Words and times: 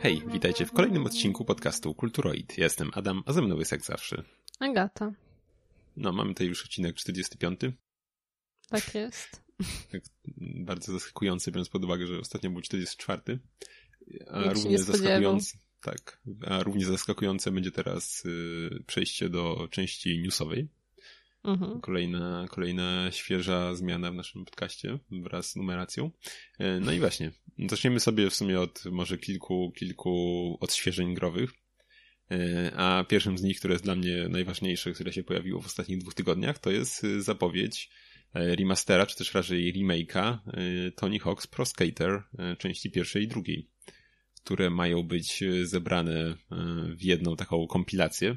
Hej, 0.00 0.22
witajcie 0.32 0.66
w 0.66 0.72
kolejnym 0.72 1.06
odcinku 1.06 1.44
podcastu 1.44 1.94
Kulturoid. 1.94 2.58
Ja 2.58 2.64
jestem 2.64 2.90
Adam, 2.94 3.22
a 3.26 3.32
ze 3.32 3.42
mną 3.42 3.58
jest 3.58 3.72
jak 3.72 3.84
zawsze. 3.84 4.22
Agata. 4.60 5.12
No, 5.96 6.12
mamy 6.12 6.30
tutaj 6.30 6.46
już 6.46 6.64
odcinek 6.64 6.96
45. 6.96 7.60
Tak 8.68 8.94
jest. 8.94 9.42
Tak, 9.92 10.02
bardzo 10.36 10.92
zaskakujący, 10.92 11.52
biorąc 11.52 11.68
pod 11.68 11.84
uwagę, 11.84 12.06
że 12.06 12.18
ostatnio 12.18 12.50
był 12.50 12.60
44. 12.60 13.38
A 14.30 14.38
Nikt 14.42 14.54
równie 14.54 14.78
zaskakujące, 14.78 15.58
tak, 15.80 16.22
a 16.46 16.62
równie 16.62 16.84
zaskakujące 16.84 17.50
będzie 17.50 17.70
teraz 17.70 18.24
y, 18.24 18.84
przejście 18.86 19.28
do 19.28 19.68
części 19.70 20.22
newsowej. 20.22 20.68
Mhm. 21.46 21.80
Kolejna, 21.80 22.46
kolejna 22.50 23.10
świeża 23.12 23.74
zmiana 23.74 24.10
w 24.10 24.14
naszym 24.14 24.44
podcaście 24.44 24.98
wraz 25.10 25.50
z 25.50 25.56
numeracją. 25.56 26.10
E, 26.58 26.80
No 26.80 26.92
i 26.92 26.98
właśnie, 26.98 27.32
zaczniemy 27.68 28.00
sobie 28.00 28.30
w 28.30 28.34
sumie 28.34 28.60
od 28.60 28.84
może 28.90 29.18
kilku, 29.18 29.72
kilku 29.76 30.56
odświeżeń 30.60 31.14
growych. 31.14 31.50
E, 32.30 32.72
A 32.76 33.04
pierwszym 33.04 33.38
z 33.38 33.42
nich, 33.42 33.58
które 33.58 33.74
jest 33.74 33.84
dla 33.84 33.94
mnie 33.94 34.28
najważniejsze, 34.28 34.92
które 34.92 35.12
się 35.12 35.22
pojawiło 35.24 35.60
w 35.60 35.66
ostatnich 35.66 35.98
dwóch 35.98 36.14
tygodniach, 36.14 36.58
to 36.58 36.70
jest 36.70 37.04
y, 37.04 37.22
zapowiedź 37.22 37.90
e, 38.34 38.56
remastera, 38.56 39.06
czy 39.06 39.16
też 39.16 39.34
raczej 39.34 39.74
remake'a 39.74 40.38
e, 40.46 40.90
Tony 40.90 41.18
Hawk's 41.18 41.46
Pro 41.46 41.66
Skater 41.66 42.22
e, 42.38 42.56
części 42.56 42.90
pierwszej 42.90 43.22
i 43.22 43.28
drugiej, 43.28 43.70
które 44.44 44.70
mają 44.70 45.02
być 45.02 45.42
e, 45.42 45.66
zebrane 45.66 46.20
e, 46.20 46.36
w 46.96 47.02
jedną 47.02 47.36
taką 47.36 47.66
kompilację. 47.66 48.36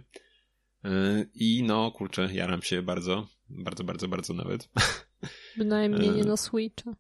E, 0.86 1.26
I 1.34 1.64
no, 1.64 1.92
kurczę, 1.92 2.30
jaram 2.34 2.62
się 2.62 2.82
bardzo, 2.82 3.28
bardzo, 3.50 3.84
bardzo, 3.84 4.08
bardzo 4.08 4.34
nawet. 4.34 4.70
Bynajmniej 5.58 6.10
nie 6.12 6.22
E. 6.22 6.26
na 6.26 6.38
Switcha. 6.38 6.96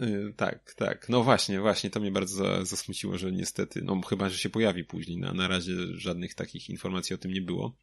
Y, 0.00 0.34
Tak, 0.36 0.74
tak. 0.74 1.08
No 1.08 1.22
właśnie, 1.22 1.60
właśnie, 1.60 1.90
to 1.90 2.00
mnie 2.00 2.10
bardzo 2.10 2.36
za- 2.36 2.64
zasmuciło, 2.64 3.18
że 3.18 3.32
niestety, 3.32 3.82
no 3.82 4.00
chyba, 4.00 4.28
że 4.28 4.38
się 4.38 4.50
pojawi 4.50 4.84
później, 4.84 5.18
na, 5.18 5.32
na 5.32 5.48
razie 5.48 5.72
żadnych 5.94 6.34
takich 6.34 6.70
informacji 6.70 7.14
o 7.14 7.18
tym 7.18 7.32
nie 7.32 7.40
było. 7.42 7.76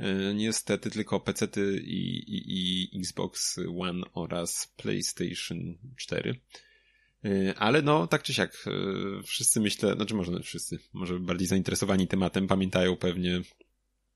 Y, 0.00 0.34
Niestety 0.34 0.90
tylko 0.90 1.20
PC-ty 1.20 1.80
i, 1.84 2.18
i, 2.18 2.96
i 2.96 3.00
Xbox 3.00 3.58
One 3.78 4.02
oraz 4.14 4.74
PlayStation 4.76 5.78
4. 5.96 6.40
Y, 7.24 7.54
Ale 7.56 7.82
no, 7.82 8.06
tak 8.06 8.22
czy 8.22 8.34
siak, 8.34 8.64
y, 8.66 9.22
wszyscy 9.22 9.60
myślę, 9.60 9.94
znaczy 9.94 10.14
może 10.14 10.40
wszyscy, 10.40 10.78
może 10.92 11.20
bardziej 11.20 11.48
zainteresowani 11.48 12.08
tematem 12.08 12.46
pamiętają 12.46 12.96
pewnie 12.96 13.40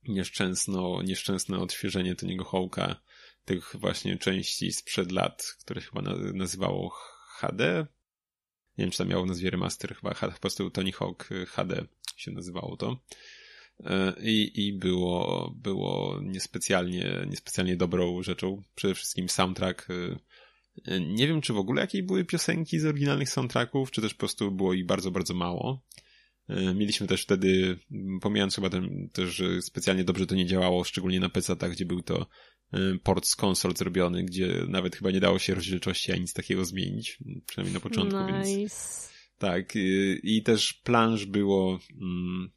nieszczęsno, 0.08 1.02
nieszczęsne 1.02 1.58
odświeżenie 1.58 2.14
Tony'ego 2.14 2.44
Hawk'a 2.44 2.94
tych 3.44 3.76
właśnie 3.78 4.18
części 4.18 4.72
sprzed 4.72 5.12
lat, 5.12 5.56
które 5.60 5.80
chyba 5.80 6.02
na, 6.02 6.14
nazywało 6.16 6.90
HD. 7.38 7.86
Nie 8.78 8.84
wiem, 8.84 8.90
czy 8.90 8.98
tam 8.98 9.08
miało 9.08 9.26
nazwie 9.26 9.50
remaster, 9.50 9.96
chyba 9.96 10.14
po 10.14 10.40
prostu 10.40 10.70
Tony 10.70 10.92
Hawk 10.92 11.32
y, 11.32 11.46
HD 11.46 11.86
się 12.16 12.30
nazywało 12.30 12.76
to. 12.76 12.96
E, 13.84 14.14
I, 14.22 14.66
i 14.66 14.72
było, 14.72 15.54
było 15.56 16.20
niespecjalnie, 16.22 17.26
niespecjalnie 17.28 17.76
dobrą 17.76 18.22
rzeczą. 18.22 18.62
Przede 18.74 18.94
wszystkim 18.94 19.28
soundtrack. 19.28 19.90
y, 19.90 20.18
y, 20.88 21.00
Nie 21.00 21.28
wiem, 21.28 21.40
czy 21.40 21.52
w 21.52 21.58
ogóle 21.58 21.80
jakie 21.80 22.02
były 22.02 22.24
piosenki 22.24 22.78
z 22.78 22.86
oryginalnych 22.86 23.30
soundtracków, 23.30 23.90
czy 23.90 24.00
też 24.02 24.14
po 24.14 24.18
prostu 24.18 24.50
było 24.50 24.74
ich 24.74 24.86
bardzo, 24.86 25.10
bardzo 25.10 25.34
mało. 25.34 25.82
E, 26.50 26.74
Mieliśmy 26.74 27.06
też 27.06 27.22
wtedy, 27.22 27.78
pomijając 28.20 28.54
chyba 28.54 28.70
ten, 28.70 29.08
też, 29.12 29.30
że 29.30 29.62
specjalnie 29.62 30.04
dobrze 30.04 30.26
to 30.26 30.34
nie 30.34 30.46
działało, 30.46 30.84
szczególnie 30.84 31.20
na 31.20 31.28
PC-tach, 31.28 31.72
gdzie 31.72 31.86
był 31.86 32.02
to 32.02 32.26
e, 32.72 32.78
port 33.02 33.26
z 33.26 33.36
konsol 33.36 33.76
zrobiony, 33.76 34.24
gdzie 34.24 34.64
nawet 34.68 34.96
chyba 34.96 35.10
nie 35.10 35.20
dało 35.20 35.38
się 35.38 35.54
rozdzielczości 35.54 36.12
ani 36.12 36.20
nic 36.20 36.32
takiego 36.32 36.64
zmienić, 36.64 37.18
przynajmniej 37.46 37.74
na 37.74 37.80
początku, 37.80 38.18
więc 38.26 38.48
Nice. 38.48 39.08
tak. 39.38 39.76
y, 39.76 40.20
I 40.22 40.42
też 40.42 40.74
planż 40.74 41.24
było, 41.24 41.78
mm, 42.00 42.50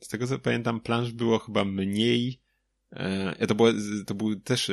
z 0.00 0.08
tego 0.08 0.26
co 0.26 0.38
pamiętam, 0.38 0.80
planż 0.80 1.12
było 1.12 1.38
chyba 1.38 1.64
mniej, 1.64 2.40
e, 2.90 3.46
to 3.46 3.54
było, 3.54 3.68
to 4.06 4.14
było 4.14 4.36
też 4.36 4.70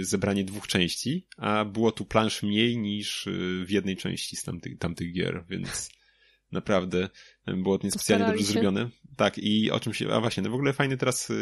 zebranie 0.00 0.44
dwóch 0.44 0.66
części, 0.66 1.26
a 1.36 1.64
było 1.64 1.92
tu 1.92 2.04
planż 2.04 2.42
mniej 2.42 2.78
niż 2.78 3.28
w 3.64 3.70
jednej 3.70 3.96
części 3.96 4.36
z 4.36 4.42
tamtych, 4.42 4.78
tamtych 4.78 5.12
gier, 5.12 5.44
więc 5.48 5.90
naprawdę 6.52 7.08
było 7.46 7.78
to 7.78 7.86
niespecjalnie 7.86 8.26
dobrze 8.26 8.44
się. 8.44 8.52
zrobione. 8.52 8.90
Tak, 9.16 9.38
i 9.38 9.70
o 9.70 9.80
czym 9.80 9.94
się, 9.94 10.12
a 10.12 10.20
właśnie, 10.20 10.42
no 10.42 10.50
w 10.50 10.54
ogóle 10.54 10.72
fajny 10.72 10.96
teraz 10.96 11.30
y, 11.30 11.34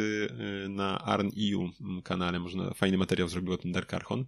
y, 0.64 0.68
na 0.68 0.98
ARN.eu 0.98 1.70
kanale, 2.02 2.38
można 2.38 2.74
fajny 2.74 2.98
materiał 2.98 3.28
zrobił 3.28 3.52
o 3.52 3.56
tym 3.56 3.72
Dark 3.72 3.94
Archon. 3.94 4.26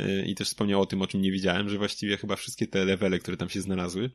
Y, 0.00 0.24
I 0.26 0.34
też 0.34 0.48
wspomniał 0.48 0.80
o 0.80 0.86
tym, 0.86 1.02
o 1.02 1.06
czym 1.06 1.22
nie 1.22 1.32
wiedziałem, 1.32 1.68
że 1.68 1.78
właściwie 1.78 2.16
chyba 2.16 2.36
wszystkie 2.36 2.66
te 2.66 2.84
levele, 2.84 3.18
które 3.18 3.36
tam 3.36 3.48
się 3.48 3.60
znalazły, 3.60 4.10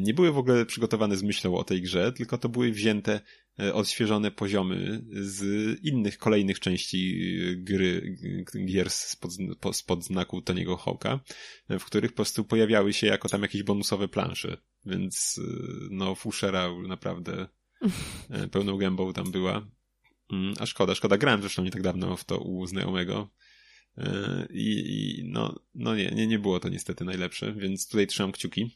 nie 0.00 0.14
były 0.14 0.32
w 0.32 0.38
ogóle 0.38 0.66
przygotowane 0.66 1.16
z 1.16 1.22
myślą 1.22 1.56
o 1.56 1.64
tej 1.64 1.82
grze, 1.82 2.12
tylko 2.12 2.38
to 2.38 2.48
były 2.48 2.72
wzięte, 2.72 3.20
y, 3.60 3.74
odświeżone 3.74 4.30
poziomy 4.30 5.04
z 5.10 5.44
innych, 5.82 6.18
kolejnych 6.18 6.60
części 6.60 7.18
y, 7.42 7.56
gry, 7.56 8.16
gier 8.66 8.90
spod, 8.90 9.30
po- 9.60 9.72
spod 9.72 10.04
znaku 10.04 10.40
Tony'ego 10.40 10.78
Hawka, 10.78 11.20
w 11.68 11.84
których 11.84 12.12
po 12.12 12.16
prostu 12.16 12.44
pojawiały 12.44 12.92
się 12.92 13.06
jako 13.06 13.28
tam 13.28 13.42
jakieś 13.42 13.62
bonusowe 13.62 14.08
plansze. 14.08 14.56
Więc, 14.86 15.40
no, 15.90 16.14
Fushera 16.14 16.68
naprawdę 16.88 17.48
pełną 18.52 18.76
gębą 18.76 19.12
tam 19.12 19.30
była. 19.30 19.66
Mm, 20.32 20.54
A 20.60 20.66
szkoda, 20.66 20.94
szkoda. 20.94 21.18
Grałem 21.18 21.40
zresztą 21.40 21.64
nie 21.64 21.70
tak 21.70 21.82
dawno 21.82 22.16
w 22.16 22.24
to 22.24 22.38
u 22.38 22.66
znajomego. 22.66 23.30
I, 24.50 24.70
i 24.86 25.24
no, 25.24 25.60
no 25.74 25.96
nie, 25.96 26.10
nie, 26.10 26.26
nie 26.26 26.38
było 26.38 26.60
to 26.60 26.68
niestety 26.68 27.04
najlepsze, 27.04 27.52
więc 27.52 27.88
tutaj 27.88 28.06
trzymam 28.06 28.32
kciuki. 28.32 28.70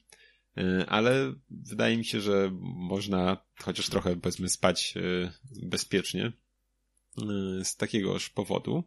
Yy, 0.59 0.87
Ale 0.89 1.35
wydaje 1.51 1.97
mi 1.97 2.05
się, 2.05 2.21
że 2.21 2.51
można 2.61 3.37
chociaż 3.63 3.89
trochę 3.89 4.17
powiedzmy 4.17 4.49
spać 4.49 4.95
yy, 4.95 5.31
bezpiecznie 5.63 6.33
yy, 7.19 7.65
z 7.65 7.77
takiegoż 7.77 8.29
powodu, 8.31 8.85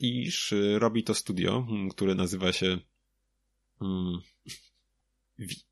iż 0.00 0.54
robi 0.78 1.04
to 1.04 1.14
studio, 1.14 1.66
mm, 1.70 1.88
które 1.88 2.14
nazywa 2.14 2.52
się 2.52 2.78
mm, 3.80 4.18
Vi- 5.38 5.66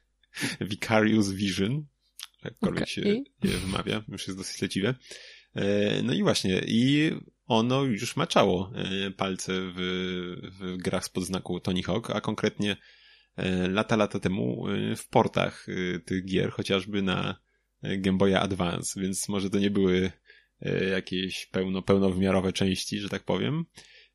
Vicarious 0.70 1.30
Vision, 1.30 1.86
jakkolwiek 2.44 2.88
się 2.88 3.00
Okej. 3.00 3.24
je 3.44 3.58
wymawia, 3.58 4.04
już 4.08 4.26
jest 4.26 4.38
dosyć 4.38 4.62
leciwe. 4.62 4.94
No 6.02 6.14
i 6.14 6.22
właśnie, 6.22 6.62
i 6.66 7.10
ono 7.46 7.82
już 7.82 8.16
maczało 8.16 8.72
palce 9.16 9.52
w, 9.76 9.76
w 10.60 10.76
grach 10.76 11.04
spod 11.04 11.24
znaku 11.24 11.60
Tony 11.60 11.82
Hawk, 11.82 12.10
a 12.10 12.20
konkretnie 12.20 12.76
lata, 13.68 13.96
lata 13.96 14.20
temu 14.20 14.68
e, 14.68 14.96
w 14.96 15.08
portach 15.08 15.66
e, 15.68 15.98
tych 15.98 16.24
gier, 16.24 16.50
chociażby 16.50 17.02
na 17.02 17.40
e, 17.82 17.98
Game 17.98 18.18
Boya 18.18 18.40
Advance, 18.40 19.00
więc 19.00 19.28
może 19.28 19.50
to 19.50 19.58
nie 19.58 19.70
były 19.70 20.12
e, 20.60 20.84
jakieś 20.84 21.46
pełno, 21.46 21.82
pełnowymiarowe 21.82 22.52
części, 22.52 22.98
że 22.98 23.08
tak 23.08 23.24
powiem, 23.24 23.64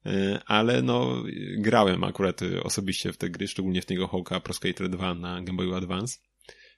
E, 0.05 0.39
ale 0.45 0.81
no 0.81 1.23
grałem 1.57 2.03
akurat 2.03 2.41
e, 2.41 2.63
osobiście 2.63 3.13
w 3.13 3.17
te 3.17 3.29
gry, 3.29 3.47
szczególnie 3.47 3.81
w 3.81 3.85
tego 3.85 4.07
Hawka 4.07 4.39
Pro 4.39 4.53
Skater 4.53 4.89
2 4.89 5.15
na 5.15 5.41
Game 5.41 5.57
Boyu 5.57 5.75
Advance. 5.75 6.17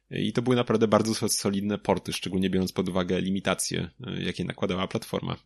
I 0.10 0.34
to 0.34 0.42
były 0.42 0.56
naprawdę 0.56 0.88
bardzo 0.88 1.14
so- 1.14 1.30
solidne 1.30 1.78
porty, 1.78 2.14
szczególnie 2.14 2.50
biorąc 2.50 2.72
pod 2.72 2.90
uwagę 2.90 3.22
limitacje, 3.22 3.90
jakie 4.20 4.46
nakładała 4.46 4.88
platforma 4.88 5.38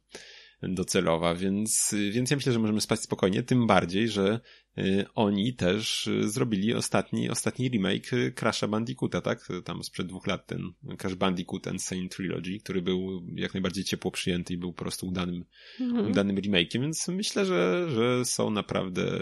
docelowa, 0.63 1.35
więc, 1.35 1.95
więc 2.11 2.31
ja 2.31 2.37
myślę, 2.37 2.53
że 2.53 2.59
możemy 2.59 2.81
spać 2.81 2.99
spokojnie, 2.99 3.43
tym 3.43 3.67
bardziej, 3.67 4.07
że 4.07 4.39
oni 5.15 5.53
też 5.53 6.07
y, 6.07 6.29
zrobili 6.29 6.73
ostatni, 6.73 7.29
ostatni 7.29 7.69
remake 7.69 8.13
y, 8.13 8.33
Crash'a 8.35 8.69
Bandicoota, 8.69 9.21
tak? 9.21 9.47
Tam 9.65 9.83
sprzed 9.83 10.07
dwóch 10.07 10.27
lat 10.27 10.47
ten 10.47 10.73
Crash 10.97 11.15
Bandicoot 11.15 11.67
and 11.67 11.83
Sane 11.83 12.09
Trilogy, 12.09 12.59
który 12.59 12.81
był 12.81 13.25
jak 13.35 13.53
najbardziej 13.53 13.83
ciepło 13.83 14.11
przyjęty 14.11 14.53
i 14.53 14.57
był 14.57 14.73
po 14.73 14.83
prostu 14.83 15.07
udanym 15.07 15.45
Mhm. 15.79 16.11
udanym 16.11 16.35
remake'iem, 16.35 16.81
więc 16.81 17.07
myślę, 17.07 17.45
że, 17.45 17.87
że 17.91 18.25
są 18.25 18.49
naprawdę 18.49 19.19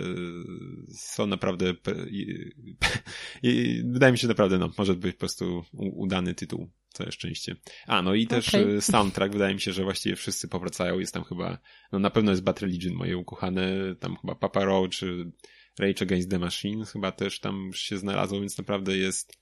są 0.88 1.28
naprawdę 1.28 1.74
i, 2.10 2.51
i 3.44 3.84
wydaje 3.86 4.12
mi 4.12 4.18
się, 4.18 4.28
naprawdę 4.28 4.57
no, 4.57 4.72
może 4.78 4.96
być 4.96 5.16
po 5.16 5.19
prostu 5.19 5.63
udany 5.74 6.36
tytuł. 6.36 6.69
Całe 6.94 7.12
szczęście. 7.12 7.56
A, 7.88 8.01
no 8.01 8.16
i 8.16 8.28
też 8.28 8.50
Okej. 8.50 8.75
e, 8.75 8.81
soundtrack, 8.81 9.34
wydaje 9.34 9.54
mi 9.54 9.62
się, 9.62 9.74
że 9.74 9.84
właściwie 9.84 10.16
wszyscy 10.16 10.48
powracają. 10.48 11.00
Jest 11.00 11.13
tam 11.13 11.24
chyba, 11.24 11.57
no 11.92 12.00
na 12.00 12.10
pewno 12.10 12.31
jest 12.31 12.44
Bad 12.44 12.60
Religion, 12.62 12.94
moje 12.94 13.18
ukochane, 13.18 13.96
tam 14.00 14.16
chyba 14.16 14.36
Papa 14.36 14.66
Roach, 14.66 14.90
czy 14.90 15.31
Rage 15.80 16.02
Against 16.02 16.30
the 16.30 16.40
Machine 16.40 16.86
chyba 16.86 17.12
też 17.12 17.40
tam 17.40 17.72
się 17.74 17.98
znalazło, 17.98 18.40
więc 18.40 18.58
naprawdę 18.58 18.98
jest 18.98 19.38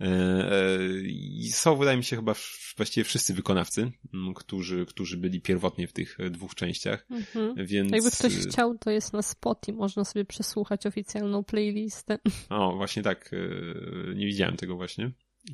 e, 0.00 0.04
e, 0.04 0.78
i 1.04 1.48
są, 1.52 1.76
wydaje 1.76 1.96
mi 1.96 2.04
się, 2.04 2.16
chyba 2.16 2.34
właściwie 2.76 3.04
wszyscy 3.04 3.34
wykonawcy, 3.34 3.92
którzy, 4.36 4.86
którzy 4.86 5.16
byli 5.16 5.40
pierwotnie 5.40 5.86
w 5.86 5.92
tych 5.92 6.20
e, 6.20 6.30
dwóch 6.30 6.54
częściach, 6.54 7.06
Mhm. 7.10 7.66
więc... 7.66 7.92
Jakby 7.92 8.10
ktoś 8.10 8.36
chciał, 8.36 8.78
to 8.78 8.90
jest 8.90 9.12
na 9.12 9.22
Spotify, 9.22 9.72
można 9.72 10.04
sobie 10.04 10.24
przesłuchać 10.24 10.86
oficjalną 10.86 11.44
playlistę. 11.44 12.18
O, 12.50 12.76
właśnie 12.76 13.02
tak, 13.02 13.30
nie 14.14 14.26
widziałem 14.26 14.56
tego 14.56 14.76
właśnie. 14.76 15.10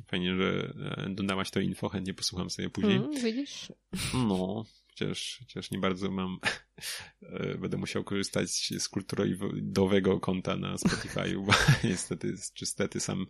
Fajnie, 0.07 0.35
że 0.35 0.73
dodałaś 1.09 1.51
to 1.51 1.59
info, 1.59 1.89
chętnie 1.89 2.13
posłucham 2.13 2.49
sobie 2.49 2.69
później. 2.69 2.95
Mm, 2.97 3.23
widzisz? 3.23 3.71
No, 4.13 4.65
chociaż, 4.99 5.37
chociaż 5.39 5.71
nie 5.71 5.79
bardzo 5.79 6.11
mam, 6.11 6.39
e, 7.21 7.57
będę 7.57 7.77
musiał 7.77 8.03
korzystać 8.03 8.49
z 8.79 8.89
kulturowego 8.89 10.19
konta 10.19 10.57
na 10.57 10.77
Spotify, 10.77 11.35
bo 11.45 11.53
niestety, 11.89 12.33
czy 12.53 12.65
stety 12.65 12.99
sam 12.99 13.25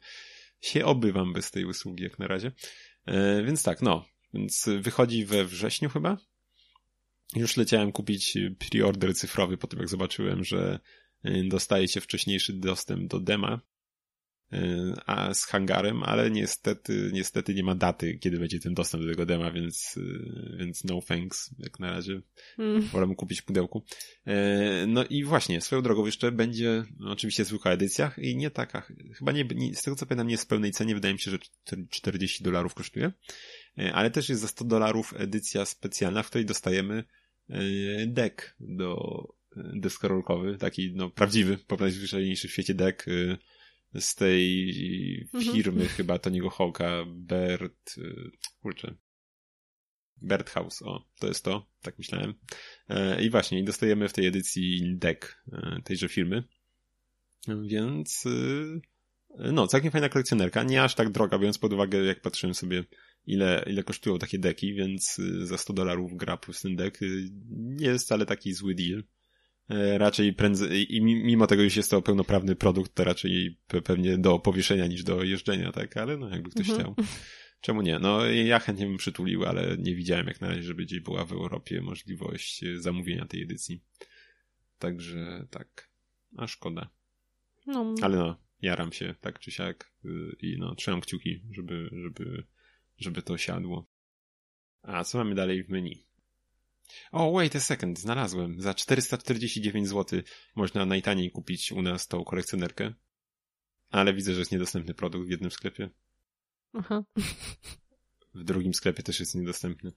się 0.62 0.86
obywam 0.86 1.34
bez 1.34 1.52
tej 1.52 1.66
usługi 1.66 2.04
jak 2.04 2.20
na 2.20 2.28
razie. 2.28 2.52
E, 3.06 3.44
więc 3.44 3.64
tak, 3.64 3.82
no. 3.82 4.06
Więc 4.34 4.70
wychodzi 4.80 5.26
we 5.26 5.46
wrześniu 5.46 5.90
chyba. 5.90 6.18
Już 7.36 7.58
leciałem 7.58 7.92
kupić 7.92 8.38
preorder 8.70 9.16
cyfrowy 9.16 9.58
po 9.58 9.68
tym, 9.68 9.80
jak 9.80 9.90
zobaczyłem, 9.90 10.44
że 10.44 10.80
e, 11.24 11.44
dostaje 11.44 11.88
się 11.88 12.02
wcześniejszy 12.02 12.54
dostęp 12.54 13.12
do 13.12 13.20
dema 13.20 13.62
a 15.06 15.34
z 15.34 15.46
hangarem, 15.46 16.04
ale 16.04 16.32
niestety, 16.32 17.10
niestety 17.14 17.54
nie 17.54 17.64
ma 17.64 17.76
daty, 17.76 18.18
kiedy 18.18 18.40
będzie 18.40 18.60
ten 18.60 18.74
dostęp 18.74 19.04
do 19.04 19.10
tego 19.10 19.26
dema, 19.26 19.52
więc, 19.52 20.00
więc 20.60 20.84
no 20.84 21.00
thanks, 21.08 21.56
jak 21.60 21.80
na 21.80 21.92
razie. 21.92 22.22
Mm. 22.58 22.82
Wolę 22.82 23.16
kupić 23.16 23.42
w 23.42 23.46
pudełku. 23.46 23.84
No 24.88 25.06
i 25.06 25.24
właśnie, 25.24 25.62
swoją 25.62 25.82
drogą 25.82 26.06
jeszcze 26.06 26.32
będzie 26.32 26.86
no, 27.00 27.12
oczywiście 27.12 27.46
zwykła 27.46 27.72
edycja 27.72 28.12
i 28.18 28.36
nie 28.36 28.52
taka, 28.52 28.88
chyba 29.18 29.32
nie, 29.32 29.44
nie, 29.44 29.76
z 29.76 29.82
tego 29.82 29.96
co 29.96 30.06
pamiętam 30.06 30.28
nie 30.28 30.34
jest 30.34 30.44
w 30.44 30.48
pełnej 30.48 30.72
cenie, 30.72 30.96
wydaje 30.96 31.14
mi 31.14 31.20
się, 31.20 31.32
że 31.32 31.38
40 31.90 32.44
dolarów 32.44 32.74
kosztuje. 32.74 33.12
Ale 33.94 34.12
też 34.12 34.30
jest 34.30 34.42
za 34.42 34.48
100 34.48 34.66
dolarów 34.66 35.14
edycja 35.18 35.66
specjalna, 35.66 36.24
w 36.24 36.30
której 36.30 36.46
dostajemy 36.46 37.04
deck 38.08 38.56
do 38.60 39.24
deskorolkowy, 39.56 40.58
taki 40.58 40.92
no 40.96 41.10
prawdziwy, 41.10 41.58
po 41.58 41.76
najzwyczajniejszy 41.76 42.48
w 42.48 42.52
świecie 42.52 42.74
deck 42.74 43.06
z 44.00 44.16
tej 44.16 45.30
mhm. 45.34 45.56
firmy 45.56 45.82
mhm. 45.82 45.90
chyba 45.90 46.18
Tony'ego 46.18 46.50
Hawka, 46.50 47.06
Bert, 47.08 47.96
kurczę, 48.62 48.96
Bert 50.18 50.50
House, 50.50 50.82
o, 50.82 51.06
to 51.20 51.28
jest 51.28 51.46
to, 51.46 51.68
tak 51.82 51.98
myślałem. 51.98 52.34
I 53.22 53.30
właśnie, 53.30 53.64
dostajemy 53.64 54.10
w 54.10 54.14
tej 54.14 54.28
edycji 54.28 54.98
deck 54.98 55.44
tejże 55.84 56.10
firmy. 56.10 56.44
Więc, 57.68 58.24
no, 59.38 59.68
całkiem 59.68 59.92
fajna 59.92 60.10
kolekcjonerka, 60.10 60.64
nie 60.64 60.84
aż 60.84 60.96
tak 60.96 61.10
droga, 61.10 61.40
biorąc 61.40 61.58
pod 61.58 61.74
uwagę, 61.74 61.98
jak 61.98 62.22
patrzyłem 62.22 62.54
sobie 62.54 62.84
ile, 63.30 63.64
ile 63.68 63.84
kosztują 63.84 64.20
takie 64.20 64.40
deki, 64.40 64.74
więc 64.74 65.20
y, 65.20 65.48
za 65.48 65.58
100 65.58 65.74
dolarów 65.74 66.18
gra 66.18 66.38
plus 66.38 66.62
ten 66.62 66.76
dek 66.76 67.02
y, 67.02 67.30
nie 67.50 67.88
jest 67.88 68.06
wcale 68.06 68.26
taki 68.26 68.54
zły 68.54 68.76
deal. 68.76 69.04
E, 69.70 69.98
raczej 69.98 70.34
prędzej, 70.34 70.96
i 70.96 71.02
mimo 71.02 71.48
tego, 71.48 71.70
że 71.70 71.80
jest 71.80 71.92
to 71.92 72.02
pełnoprawny 72.02 72.56
produkt, 72.56 72.96
to 72.96 73.04
raczej 73.04 73.60
pewnie 73.84 74.18
do 74.18 74.40
powieszenia 74.40 74.88
niż 74.88 75.04
do 75.04 75.24
jeżdżenia, 75.24 75.72
tak? 75.72 75.98
Ale 75.98 76.18
no, 76.18 76.30
jakby 76.30 76.50
ktoś 76.50 76.70
mhm. 76.70 76.94
chciał. 76.94 77.06
Czemu 77.62 77.82
nie? 77.82 78.00
No, 78.00 78.26
ja 78.26 78.60
chętnie 78.60 78.86
bym 78.86 78.98
przytulił, 78.98 79.46
ale 79.46 79.78
nie 79.78 79.96
widziałem 79.96 80.28
jak 80.28 80.42
na 80.42 80.48
razie, 80.48 80.64
żeby 80.64 80.84
gdzieś 80.84 81.00
była 81.00 81.26
w 81.26 81.32
Europie 81.32 81.82
możliwość 81.82 82.64
y, 82.64 82.82
zamówienia 82.82 83.26
tej 83.26 83.42
edycji. 83.42 83.84
Także 84.80 85.48
tak. 85.50 85.90
A 86.38 86.48
szkoda. 86.48 86.90
No. 87.66 87.96
Ale 88.02 88.18
no, 88.18 88.38
jaram 88.62 88.92
się 88.92 89.16
tak 89.22 89.40
czy 89.40 89.52
siak 89.52 89.94
i 90.42 90.58
no, 90.60 90.76
trzymam 90.76 91.02
kciuki, 91.02 91.42
żeby, 91.52 91.90
żeby 91.92 92.44
żeby 93.00 93.22
to 93.22 93.38
siadło. 93.38 93.88
A 94.82 95.04
co 95.04 95.18
mamy 95.18 95.36
dalej 95.36 95.64
w 95.64 95.70
menu? 95.70 96.06
O, 97.12 97.32
wait 97.32 97.56
a 97.56 97.60
second, 97.60 98.00
znalazłem. 98.00 98.62
Za 98.62 98.74
449 98.74 99.88
zł 99.88 100.22
można 100.56 100.86
najtaniej 100.86 101.32
kupić 101.32 101.72
u 101.72 101.82
nas 101.82 102.08
tą 102.08 102.24
kolekcjonerkę. 102.24 102.94
Ale 103.90 104.14
widzę, 104.14 104.34
że 104.34 104.40
jest 104.40 104.52
niedostępny 104.52 104.94
produkt 104.94 105.28
w 105.28 105.32
jednym 105.32 105.52
sklepie. 105.52 105.90
Aha. 106.74 107.04
W 108.34 108.44
drugim 108.44 108.74
sklepie 108.74 109.04
też 109.04 109.20
jest 109.20 109.36
niedostępny. 109.36 109.92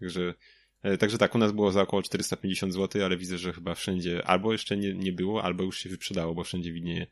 Także, 0.00 0.34
e, 0.82 0.98
także 0.98 1.18
tak, 1.18 1.34
u 1.34 1.38
nas 1.38 1.52
było 1.52 1.72
za 1.72 1.82
około 1.82 2.02
450 2.02 2.72
zł, 2.72 3.04
ale 3.04 3.16
widzę, 3.16 3.38
że 3.38 3.52
chyba 3.52 3.74
wszędzie 3.74 4.26
albo 4.26 4.52
jeszcze 4.52 4.76
nie, 4.76 4.94
nie 4.94 5.12
było, 5.12 5.44
albo 5.44 5.64
już 5.64 5.78
się 5.78 5.88
wyprzedało, 5.88 6.34
bo 6.34 6.44
wszędzie 6.44 6.72
widnieje 6.72 7.06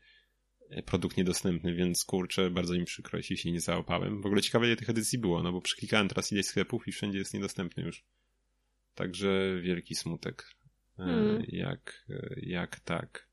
produkt 0.81 1.17
niedostępny, 1.17 1.73
więc 1.73 2.05
kurczę, 2.05 2.49
bardzo 2.49 2.73
mi 2.73 2.85
przykro, 2.85 3.17
jeśli 3.17 3.37
się 3.37 3.51
nie 3.51 3.61
załapałem. 3.61 4.21
W 4.21 4.25
ogóle 4.25 4.41
ciekawe, 4.41 4.67
ile 4.67 4.75
tych 4.75 4.89
edycji 4.89 5.19
było, 5.19 5.43
no 5.43 5.51
bo 5.51 5.61
przeklikałem 5.61 6.07
teraz 6.07 6.31
ileś 6.31 6.45
sklepów 6.45 6.87
i 6.87 6.91
wszędzie 6.91 7.19
jest 7.19 7.33
niedostępny 7.33 7.83
już. 7.83 8.03
Także 8.95 9.61
wielki 9.61 9.95
smutek. 9.95 10.55
Mm. 10.99 11.43
Jak, 11.47 12.05
e, 12.09 12.35
jak 12.41 12.79
tak. 12.79 13.27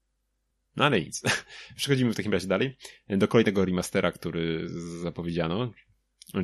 No 0.76 0.84
ale 0.84 1.00
nic. 1.00 1.22
Przechodzimy 1.76 2.12
w 2.12 2.16
takim 2.16 2.32
razie 2.32 2.46
dalej 2.46 2.76
do 3.08 3.28
kolejnego 3.28 3.64
remastera, 3.64 4.12
który 4.12 4.68
zapowiedziano. 5.02 5.72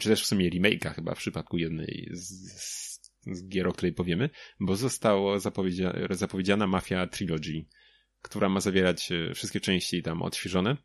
Czy 0.01 0.09
też 0.09 0.23
w 0.23 0.27
sumie 0.27 0.51
remake'a 0.51 0.95
chyba 0.95 1.15
w 1.15 1.19
przypadku 1.19 1.59
jednej 1.59 2.09
z, 2.13 2.53
z, 2.53 3.01
z 3.27 3.49
gier, 3.49 3.69
o 3.69 3.73
której 3.73 3.93
powiemy, 3.93 4.31
bo 4.61 4.77
została 4.77 5.39
zapowiedzia 5.39 5.95
zapowiedziana 6.11 6.67
Mafia 6.67 7.07
Trilogy 7.07 7.67
która 8.27 8.49
ma 8.49 8.61
zawierać 8.61 9.13
e, 9.13 9.35
wszystkie 9.35 9.61
części 9.61 10.03
tam 10.03 10.23
odświeżone. 10.23 10.77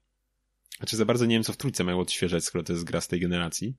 Znaczy 0.77 0.97
za 0.97 1.05
bardzo 1.05 1.25
nie 1.25 1.35
wiem, 1.35 1.43
co 1.43 1.53
w 1.53 1.57
trójce 1.57 1.83
mają 1.83 1.99
odświeżać, 1.99 2.43
skoro 2.43 2.63
to 2.63 2.73
jest 2.73 2.85
gra 2.85 3.01
z 3.01 3.07
tej 3.07 3.19
generacji. 3.19 3.77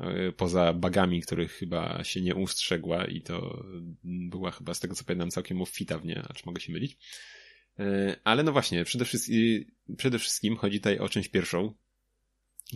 E, 0.00 0.32
poza 0.32 0.72
bagami, 0.72 1.22
których 1.22 1.52
chyba 1.52 2.04
się 2.04 2.20
nie 2.20 2.34
ustrzegła 2.34 3.04
i 3.04 3.20
to 3.20 3.64
była 4.04 4.50
chyba 4.50 4.74
z 4.74 4.80
tego 4.80 4.94
co 4.94 5.04
pamiętam 5.04 5.30
całkiem 5.30 5.62
obfita 5.62 5.98
w 5.98 6.04
nie, 6.04 6.22
acz 6.28 6.46
mogę 6.46 6.60
się 6.60 6.72
mylić. 6.72 6.98
E, 7.78 8.16
ale 8.24 8.42
no 8.42 8.52
właśnie, 8.52 8.84
przede 8.84 9.04
wszystkim, 9.04 9.64
przede 9.96 10.18
wszystkim 10.18 10.56
chodzi 10.56 10.78
tutaj 10.78 10.98
o 10.98 11.08
część 11.08 11.28
pierwszą, 11.28 11.74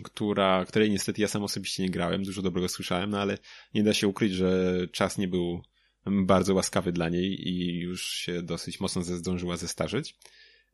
która, 0.03 0.65
której 0.65 0.91
niestety 0.91 1.23
ja 1.23 1.29
sam 1.29 1.43
osobiście 1.43 1.83
nie 1.83 1.91
grałem, 1.91 2.23
dużo 2.23 2.43
dobrego 2.43 2.69
słyszałem, 2.69 3.11
no 3.11 3.21
ale 3.21 3.39
nie 3.75 3.83
da 3.83 3.95
się 3.95 4.09
ukryć, 4.09 4.33
że 4.33 4.77
czas 4.93 5.19
nie 5.19 5.29
był 5.29 5.63
bardzo 6.07 6.55
łaskawy 6.55 6.93
dla 6.93 7.09
niej 7.09 7.49
i 7.49 7.81
już 7.81 8.09
się 8.09 8.43
dosyć 8.43 8.81
mocno 8.81 9.03
zdążyła 9.03 9.57
zestarzeć. 9.57 10.17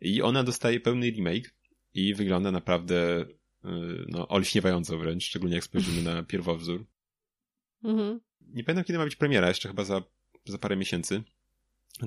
I 0.01 0.23
ona 0.23 0.45
dostaje 0.45 0.81
pełny 0.81 1.11
remake 1.11 1.55
i 1.95 2.15
wygląda 2.15 2.51
naprawdę 2.51 3.21
y, 3.21 3.40
no, 4.09 4.29
olśniewająco 4.29 4.99
wręcz, 4.99 5.25
szczególnie 5.25 5.55
jak 5.55 5.65
spojrzymy 5.65 6.03
na 6.03 6.23
pierwowzór. 6.23 6.87
Mhm. 7.85 8.21
Nie 8.41 8.65
pamiętam, 8.65 8.85
kiedy 8.85 8.99
ma 8.99 9.05
być 9.05 9.17
premiera, 9.17 9.49
jeszcze 9.49 9.69
chyba 9.69 9.85
za, 9.85 10.03
za 10.45 10.59
parę 10.59 10.77
miesięcy. 10.77 11.23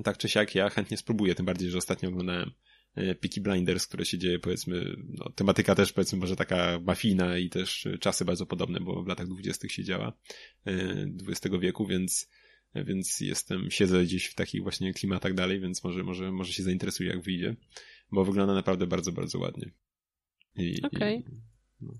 Tak 0.04 0.18
czy 0.18 0.28
siak 0.28 0.54
ja 0.54 0.70
chętnie 0.70 0.96
spróbuję, 0.96 1.34
tym 1.34 1.46
bardziej, 1.46 1.70
że 1.70 1.78
ostatnio 1.78 2.08
oglądałem 2.08 2.50
y, 2.98 3.14
Peaky 3.14 3.40
Blinders, 3.40 3.86
które 3.86 4.04
się 4.04 4.18
dzieje, 4.18 4.38
powiedzmy, 4.38 4.96
no, 5.08 5.30
tematyka 5.30 5.74
też, 5.74 5.92
powiedzmy, 5.92 6.18
może 6.18 6.36
taka 6.36 6.80
mafijna 6.80 7.38
i 7.38 7.50
też 7.50 7.88
czasy 8.00 8.24
bardzo 8.24 8.46
podobne, 8.46 8.80
bo 8.80 9.02
w 9.02 9.06
latach 9.06 9.26
dwudziestych 9.26 9.72
się 9.72 9.84
działa 9.84 10.12
XX 11.28 11.54
y, 11.54 11.58
wieku, 11.58 11.86
więc 11.86 12.30
więc 12.74 13.20
jestem, 13.20 13.70
siedzę 13.70 14.02
gdzieś 14.02 14.26
w 14.26 14.34
takich 14.34 14.62
właśnie 14.62 14.94
klimatach 14.94 15.34
dalej, 15.34 15.60
więc 15.60 15.84
może, 15.84 16.02
może, 16.02 16.32
może 16.32 16.52
się 16.52 16.62
zainteresuję 16.62 17.10
jak 17.10 17.20
wyjdzie, 17.20 17.56
bo 18.12 18.24
wygląda 18.24 18.54
naprawdę 18.54 18.86
bardzo, 18.86 19.12
bardzo 19.12 19.38
ładnie. 19.38 19.70
Okej. 20.56 20.82
Okay. 20.82 21.22
No. 21.80 21.92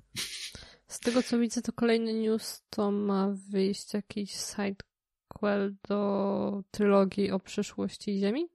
Z 0.86 1.00
tego 1.00 1.22
co 1.22 1.38
widzę, 1.38 1.62
to 1.62 1.72
kolejny 1.72 2.14
news 2.14 2.62
to 2.70 2.90
ma 2.90 3.34
wyjść 3.50 3.94
jakiś 3.94 4.30
sidequel 4.30 5.74
do 5.88 6.62
trylogii 6.70 7.30
o 7.30 7.40
przyszłości 7.40 8.18
Ziemi? 8.18 8.46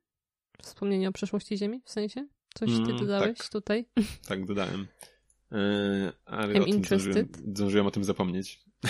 Wspomnienie 0.62 1.10
o 1.10 1.12
przyszłości 1.12 1.58
Ziemi, 1.58 1.82
w 1.86 1.92
sensie? 1.92 2.28
Coś 2.54 2.70
ty 2.70 2.76
mm, 2.76 2.98
dodałeś 2.98 3.38
tak. 3.38 3.50
tutaj? 3.50 3.86
Tak, 4.30 4.46
dodałem. 4.46 4.88
Yy, 5.52 5.58
ale 6.26 6.54
I'm 6.54 6.62
o 6.62 6.66
tym 6.66 6.84
zdążyłem, 6.84 7.28
zdążyłem 7.48 7.88
o 7.88 7.92
tym 7.92 8.04
zapomnieć. 8.04 8.60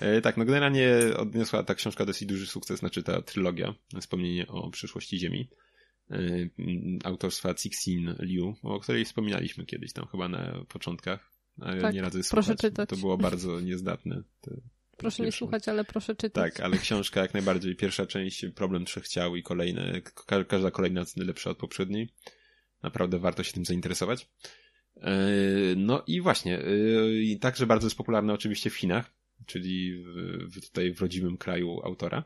E, 0.00 0.20
tak, 0.20 0.36
no 0.36 0.44
generalnie 0.44 0.96
odniosła 1.16 1.62
ta 1.62 1.74
książka 1.74 2.04
dosyć 2.04 2.28
duży 2.28 2.46
sukces, 2.46 2.78
znaczy 2.78 3.02
ta 3.02 3.22
trylogia, 3.22 3.74
wspomnienie 4.00 4.46
o 4.46 4.70
przyszłości 4.70 5.18
Ziemi, 5.18 5.50
e, 5.50 5.67
autorstwa 7.04 7.54
Cixin 7.54 8.14
Liu, 8.18 8.54
o 8.62 8.80
której 8.80 9.04
wspominaliśmy 9.04 9.66
kiedyś 9.66 9.92
tam 9.92 10.06
chyba 10.06 10.28
na 10.28 10.64
początkach, 10.68 11.32
ale 11.60 11.80
tak, 11.80 11.94
nie 11.94 12.02
radzę 12.02 12.22
słuchać. 12.22 12.46
Proszę 12.46 12.56
czytać. 12.56 12.88
To 12.88 12.96
było 12.96 13.18
bardzo 13.18 13.60
niezdatne. 13.60 14.22
proszę 14.96 15.22
nie 15.22 15.32
słuchać, 15.32 15.68
ale 15.68 15.84
proszę 15.84 16.14
czytać. 16.14 16.54
Tak, 16.54 16.64
ale 16.64 16.78
książka 16.78 17.20
jak 17.20 17.34
najbardziej, 17.34 17.76
pierwsza 17.76 18.06
część, 18.06 18.46
Problem 18.54 18.84
Trzech 18.84 19.08
Ciał 19.08 19.36
i 19.36 19.42
kolejne, 19.42 20.00
każda 20.48 20.70
kolejna 20.70 21.04
lepsza 21.16 21.50
od 21.50 21.58
poprzedniej. 21.58 22.08
Naprawdę 22.82 23.18
warto 23.18 23.42
się 23.42 23.52
tym 23.52 23.64
zainteresować. 23.64 24.28
E, 24.96 25.18
no 25.76 26.02
i 26.06 26.20
właśnie, 26.20 26.62
także 27.40 27.66
bardzo 27.66 27.86
jest 27.86 27.96
popularna 27.96 28.32
oczywiście 28.32 28.70
w 28.70 28.76
Chinach 28.76 29.18
czyli 29.46 30.04
w 30.42 30.60
tutaj 30.60 30.94
w 30.94 31.00
rodzimym 31.00 31.36
kraju 31.36 31.80
autora. 31.84 32.24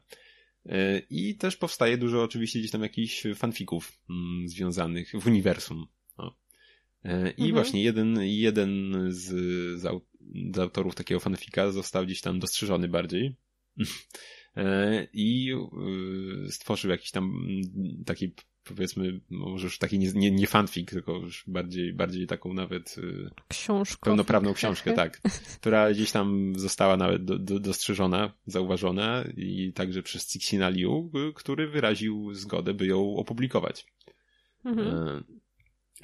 E, 0.66 1.02
I 1.10 1.36
też 1.36 1.56
powstaje 1.56 1.98
dużo 1.98 2.22
oczywiście 2.22 2.58
gdzieś 2.58 2.70
tam 2.70 2.82
jakichś 2.82 3.22
fanfików 3.34 3.98
mm, 4.10 4.48
związanych 4.48 5.12
w 5.20 5.26
uniwersum. 5.26 5.86
O. 6.16 6.36
E, 7.04 7.30
I 7.30 7.42
mhm. 7.42 7.52
właśnie 7.52 7.82
jeden, 7.82 8.18
jeden 8.22 8.94
z, 9.08 9.28
z, 9.80 9.86
autorów 10.58 10.94
takiego 10.94 11.20
fanfika 11.20 11.70
został 11.70 12.04
gdzieś 12.04 12.20
tam 12.20 12.40
dostrzeżony 12.40 12.88
bardziej 12.88 13.34
e, 14.56 15.06
i 15.12 15.52
stworzył 16.50 16.90
jakiś 16.90 17.10
tam 17.10 17.46
taki 18.06 18.34
powiedzmy, 18.64 19.20
może 19.30 19.64
już 19.64 19.78
taki 19.78 19.98
nie, 19.98 20.12
nie, 20.12 20.30
nie 20.30 20.46
fanfic, 20.46 20.90
tylko 20.90 21.12
już 21.12 21.44
bardziej, 21.46 21.92
bardziej 21.92 22.26
taką 22.26 22.54
nawet 22.54 22.98
y, 22.98 23.30
książkę. 23.48 24.04
Pełnoprawną 24.04 24.54
książkę, 24.54 24.92
tak. 24.92 25.20
Która 25.60 25.92
gdzieś 25.92 26.12
tam 26.12 26.52
została 26.56 26.96
nawet 26.96 27.24
do, 27.24 27.38
do, 27.38 27.60
dostrzeżona, 27.60 28.32
zauważona 28.46 29.24
i 29.36 29.72
także 29.72 30.02
przez 30.02 30.26
Cixina 30.26 30.68
Liu, 30.68 31.10
który 31.34 31.68
wyraził 31.68 32.34
zgodę, 32.34 32.74
by 32.74 32.86
ją 32.86 33.16
opublikować. 33.16 33.86
Mhm. 34.64 34.88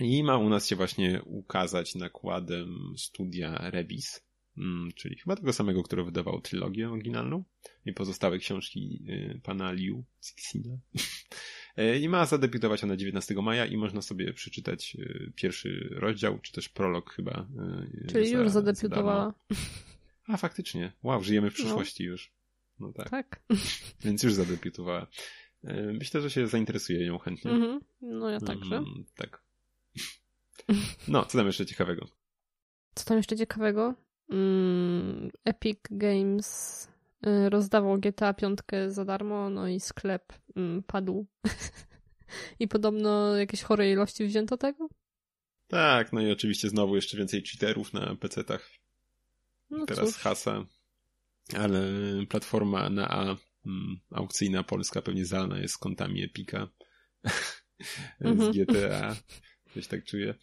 E, 0.01 0.05
I 0.05 0.23
ma 0.25 0.39
u 0.39 0.49
nas 0.49 0.69
się 0.69 0.77
właśnie 0.77 1.23
ukazać 1.25 1.95
nakładem 1.95 2.95
studia 2.97 3.71
Rebis, 3.71 4.21
mm, 4.57 4.89
czyli 4.95 5.17
chyba 5.17 5.37
tego 5.37 5.53
samego, 5.53 5.83
które 5.83 6.05
wydawał 6.05 6.41
trylogię 6.41 6.91
oryginalną 6.91 7.45
i 7.85 7.93
pozostałe 7.93 8.39
książki 8.39 9.05
y, 9.09 9.41
pana 9.43 9.73
Liu 9.73 10.05
Cixina. 10.21 10.79
E, 11.79 11.99
I 11.99 12.09
ma 12.09 12.27
zadebiutować 12.27 12.85
ona 12.85 12.97
19 12.97 13.35
maja 13.35 13.67
i 13.67 13.77
można 13.77 14.03
sobie 14.03 14.33
przeczytać 14.33 14.97
y, 15.01 15.33
pierwszy 15.35 15.89
rozdział, 15.91 16.39
czy 16.39 16.53
też 16.53 16.69
prolog 16.69 17.13
chyba. 17.13 17.47
Y, 18.05 18.07
czyli 18.07 18.31
za, 18.31 18.39
już 18.39 18.51
zadebiutowała. 18.51 19.35
A 20.29 20.37
faktycznie. 20.37 20.93
Wow, 21.03 21.23
żyjemy 21.23 21.51
w 21.51 21.59
no. 21.59 21.65
przyszłości 21.65 22.05
no. 22.05 22.11
już. 22.11 22.33
No 22.81 22.93
tak. 22.93 23.11
Tak. 23.11 23.43
Więc 24.05 24.23
już 24.23 24.35
zadebiutowała. 24.35 25.07
E, 25.65 25.83
myślę, 25.83 26.21
że 26.21 26.31
się 26.31 26.47
zainteresuje 26.47 27.07
ją 27.07 27.19
chętnie. 27.19 27.51
Mm 27.51 27.63
-hmm. 27.63 27.81
No 28.01 28.31
ja 28.31 28.41
także. 28.41 28.77
Mm, 28.77 29.05
tak. 29.17 29.43
No, 31.09 31.25
co 31.25 31.39
tam 31.39 31.47
jeszcze 31.47 31.67
ciekawego? 31.67 32.09
Co 32.95 33.05
tam 33.05 33.17
jeszcze 33.17 33.37
ciekawego? 33.37 33.95
Mm, 34.31 35.31
Epic 35.45 35.79
Games 35.91 36.89
rozdawał 37.49 37.99
GTA 37.99 38.35
5 38.35 38.59
za 38.89 39.05
darmo, 39.05 39.51
no 39.51 39.69
i 39.69 39.81
sklep 39.81 40.33
mm, 40.57 40.83
padł. 40.83 41.27
I 42.61 42.69
podobno 42.69 43.37
jakieś 43.37 43.63
chore 43.63 43.91
ilości 43.91 44.27
wzięto 44.27 44.57
tego? 44.57 44.89
Tak, 45.69 46.13
no 46.13 46.21
i 46.21 46.33
oczywiście 46.33 46.69
znowu 46.69 46.97
jeszcze 46.97 47.17
więcej 47.17 47.43
cheaterów 47.43 47.93
na 47.93 48.15
PC-tach. 48.15 48.71
No 49.71 49.87
Teraz 49.87 50.07
cóż. 50.07 50.17
hasa. 50.17 50.67
Ale 51.57 51.81
platforma 52.29 52.91
na 52.91 53.09
A, 53.09 53.23
mm, 53.67 54.01
aukcyjna 54.11 54.63
polska 54.63 55.03
pewnie 55.03 55.25
zalana 55.25 55.59
jest 55.59 55.79
kontami 55.79 56.23
Epika 56.23 56.69
z 58.21 58.27
mhm. 58.27 58.53
GTA. 58.53 59.17
Coś 59.75 59.87
tak 59.87 60.05
czuję. 60.05 60.35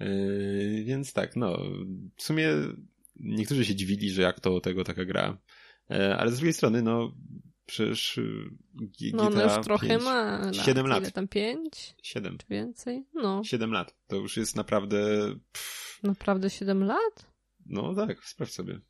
Yy, 0.00 0.84
więc 0.84 1.12
tak, 1.12 1.36
no, 1.36 1.58
w 2.16 2.22
sumie 2.22 2.48
niektórzy 3.16 3.64
się 3.64 3.74
dziwili, 3.74 4.10
że 4.10 4.22
jak 4.22 4.40
to 4.40 4.60
tego 4.60 4.84
taka 4.84 5.04
gra. 5.04 5.38
Yy, 5.90 6.16
ale 6.16 6.30
z 6.30 6.36
drugiej 6.36 6.52
strony, 6.52 6.82
no, 6.82 7.14
przecież 7.66 8.20
GTA 8.74 9.16
No, 9.16 9.30
no 9.30 9.42
już 9.42 9.64
trochę 9.64 9.88
5, 9.88 10.02
ma 10.02 10.38
lat. 10.38 10.56
7 10.56 10.86
lat. 10.86 11.02
Ile 11.02 11.10
tam 11.10 11.28
5? 11.28 11.94
7. 12.02 12.38
Czy 12.38 12.46
więcej? 12.50 13.04
No. 13.14 13.44
7 13.44 13.72
lat. 13.72 13.96
To 14.06 14.16
już 14.16 14.36
jest 14.36 14.56
naprawdę... 14.56 14.98
Pff. 15.52 16.00
Naprawdę 16.02 16.50
7 16.50 16.84
lat? 16.84 17.32
No 17.66 17.94
tak, 17.94 18.24
sprawdź 18.24 18.52
sobie. 18.52 18.80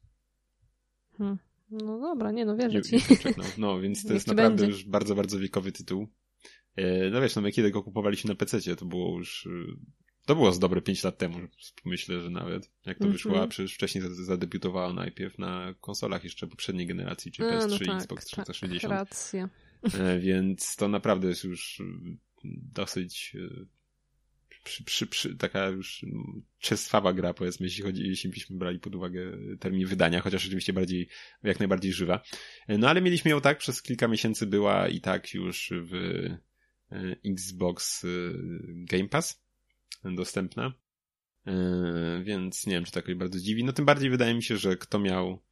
Hmm. 1.18 1.38
No 1.70 2.00
dobra, 2.00 2.30
nie 2.30 2.44
no, 2.44 2.56
wierzę 2.56 2.82
ci. 2.82 2.96
No, 3.58 3.80
więc 3.80 4.06
to 4.06 4.14
jest 4.14 4.26
naprawdę 4.26 4.56
będzie. 4.56 4.76
już 4.76 4.84
bardzo, 4.84 5.14
bardzo 5.14 5.38
wiekowy 5.38 5.72
tytuł. 5.72 6.08
Yy, 6.76 7.10
no 7.12 7.20
wiesz, 7.20 7.36
no 7.36 7.42
my 7.42 7.52
kiedy 7.52 7.70
go 7.70 7.82
kupowaliśmy 7.82 8.28
na 8.28 8.34
PC, 8.34 8.76
to 8.76 8.84
było 8.84 9.18
już 9.18 9.48
to 10.26 10.34
było 10.34 10.52
z 10.52 10.58
dobre 10.58 10.82
5 10.82 11.04
lat 11.04 11.18
temu, 11.18 11.38
myślę, 11.84 12.20
że 12.20 12.30
nawet. 12.30 12.70
Jak 12.86 12.98
to 12.98 13.04
mm 13.04 13.10
-hmm. 13.10 13.16
wyszło, 13.16 13.42
a 13.42 13.46
przecież 13.46 13.74
wcześniej 13.74 14.04
zadebiutowała 14.08 14.92
najpierw 14.92 15.38
na 15.38 15.74
konsolach 15.80 16.24
jeszcze 16.24 16.46
poprzedniej 16.46 16.86
generacji, 16.86 17.32
czy 17.32 17.42
PS3 17.42 17.68
no 17.68 17.78
tak, 17.78 17.96
Xbox 17.96 18.24
360. 18.24 18.82
Tak, 18.82 18.90
racja. 18.90 19.48
E, 20.00 20.18
więc 20.18 20.76
to 20.76 20.88
naprawdę 20.88 21.28
jest 21.28 21.44
już 21.44 21.80
mm, 21.80 22.18
dosyć 22.72 23.36
e, 23.36 23.64
przy, 24.64 24.84
przy, 24.84 25.06
przy, 25.06 25.36
taka 25.36 25.68
już 25.68 26.04
czerstwawa 26.58 27.12
gra, 27.12 27.34
powiedzmy, 27.34 27.66
jeśli 27.66 27.84
chodzi, 27.84 28.08
jeśli 28.08 28.30
byśmy 28.30 28.56
brali 28.56 28.78
pod 28.78 28.94
uwagę 28.94 29.32
termin 29.60 29.86
wydania, 29.86 30.20
chociaż 30.20 30.46
oczywiście 30.46 30.72
bardziej, 30.72 31.08
jak 31.42 31.58
najbardziej 31.58 31.92
żywa. 31.92 32.22
E, 32.68 32.78
no 32.78 32.88
ale 32.88 33.00
mieliśmy 33.00 33.30
ją 33.30 33.40
tak, 33.40 33.58
przez 33.58 33.82
kilka 33.82 34.08
miesięcy 34.08 34.46
była 34.46 34.88
i 34.88 35.00
tak 35.00 35.34
już 35.34 35.72
w 35.72 35.92
Xbox 37.24 38.06
Game 38.68 39.08
Pass 39.08 39.42
dostępna. 40.04 40.72
Yy, 41.46 42.24
więc 42.24 42.66
nie 42.66 42.72
wiem, 42.72 42.84
czy 42.84 42.92
to 42.92 42.98
jakoś 42.98 43.14
bardzo 43.14 43.38
dziwi. 43.38 43.64
No 43.64 43.72
tym 43.72 43.84
bardziej 43.84 44.10
wydaje 44.10 44.34
mi 44.34 44.42
się, 44.42 44.56
że 44.56 44.76
kto 44.76 44.98
miał 44.98 45.42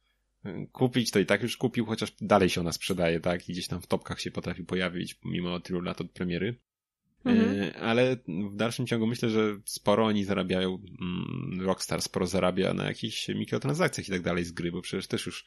yy, 0.43 0.67
kupić, 0.71 1.11
to 1.11 1.19
i 1.19 1.25
tak 1.25 1.43
już 1.43 1.57
kupił, 1.57 1.85
chociaż 1.85 2.11
dalej 2.21 2.49
się 2.49 2.61
ona 2.61 2.71
sprzedaje, 2.71 3.19
tak? 3.19 3.49
I 3.49 3.53
gdzieś 3.53 3.67
tam 3.67 3.81
w 3.81 3.87
topkach 3.87 4.21
się 4.21 4.31
potrafi 4.31 4.63
pojawić, 4.63 5.19
mimo 5.25 5.59
tylu 5.59 5.81
lat 5.81 6.01
od 6.01 6.11
premiery. 6.11 6.59
Yy, 7.25 7.31
mhm. 7.31 7.83
Ale 7.83 8.17
w 8.27 8.55
dalszym 8.55 8.87
ciągu 8.87 9.07
myślę, 9.07 9.29
że 9.29 9.59
sporo 9.65 10.05
oni 10.05 10.25
zarabiają, 10.25 10.83
mm, 11.01 11.61
Rockstar 11.61 12.01
sporo 12.01 12.27
zarabia 12.27 12.73
na 12.73 12.85
jakichś 12.85 13.27
mikrotransakcjach 13.27 14.07
i 14.07 14.11
tak 14.11 14.21
dalej 14.21 14.43
z 14.43 14.51
gry, 14.51 14.71
bo 14.71 14.81
przecież 14.81 15.07
też 15.07 15.25
już 15.25 15.45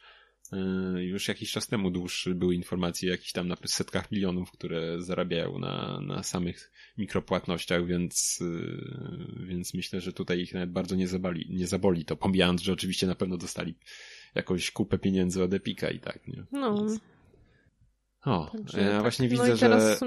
już 0.97 1.27
jakiś 1.27 1.51
czas 1.51 1.67
temu 1.67 1.91
dłuższy 1.91 2.35
były 2.35 2.55
informacje 2.55 3.09
o 3.09 3.11
jakichś 3.11 3.31
tam 3.31 3.47
na 3.47 3.55
setkach 3.65 4.11
milionów, 4.11 4.51
które 4.51 5.01
zarabiają 5.01 5.59
na, 5.59 6.01
na 6.01 6.23
samych 6.23 6.71
mikropłatnościach, 6.97 7.85
więc, 7.85 8.39
y, 8.41 9.45
więc 9.47 9.73
myślę, 9.73 10.01
że 10.01 10.13
tutaj 10.13 10.39
ich 10.39 10.53
nawet 10.53 10.71
bardzo 10.71 10.95
nie 10.95 11.07
zaboli, 11.07 11.47
nie 11.49 11.67
zaboli 11.67 12.05
to, 12.05 12.15
pomijając, 12.15 12.61
że 12.61 12.73
oczywiście 12.73 13.07
na 13.07 13.15
pewno 13.15 13.37
dostali 13.37 13.75
jakąś 14.35 14.71
kupę 14.71 14.97
pieniędzy 14.97 15.43
od 15.43 15.53
Epika 15.53 15.89
i 15.89 15.99
tak, 15.99 16.27
nie? 16.27 16.43
No. 16.51 16.77
Więc... 16.77 16.99
O, 18.25 18.51
Także, 18.51 18.81
ja 18.81 18.91
tak. 18.91 19.01
właśnie 19.01 19.25
no 19.25 19.31
widzę, 19.31 19.57
że, 19.57 19.97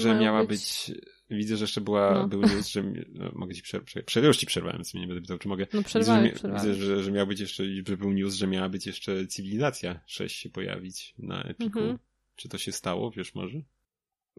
że 0.00 0.14
miała 0.14 0.44
być... 0.44 0.48
być... 0.48 1.00
Widzę, 1.30 1.56
że 1.56 1.64
jeszcze 1.64 1.80
była, 1.80 2.14
no. 2.14 2.28
był 2.28 2.40
news, 2.40 2.68
że 2.68 2.82
no, 3.08 3.30
mogę 3.34 3.54
ci 3.54 3.62
przerwać, 3.62 3.94
prze, 4.06 4.20
już 4.20 4.36
ci 4.36 4.46
przerwałem, 4.46 4.78
więc 4.78 4.94
mnie 4.94 5.00
nie 5.00 5.08
będę 5.08 5.22
pytał, 5.22 5.38
czy 5.38 5.48
mogę. 5.48 5.66
No 5.72 5.82
przerwałem, 5.82 6.24
widzę, 6.24 6.38
że, 6.38 6.54
widzę 6.54 6.74
że, 6.74 7.02
że 7.02 7.12
miał 7.12 7.26
być 7.26 7.40
jeszcze, 7.40 7.64
że 7.88 7.96
był 7.96 8.12
news, 8.12 8.34
że 8.34 8.46
miała 8.46 8.68
być 8.68 8.86
jeszcze 8.86 9.26
Cywilizacja 9.26 10.00
6 10.06 10.36
się 10.36 10.50
pojawić 10.50 11.14
na 11.18 11.42
Epiku. 11.42 11.78
Mhm. 11.78 11.98
Czy 12.36 12.48
to 12.48 12.58
się 12.58 12.72
stało, 12.72 13.10
wiesz 13.10 13.34
może? 13.34 13.62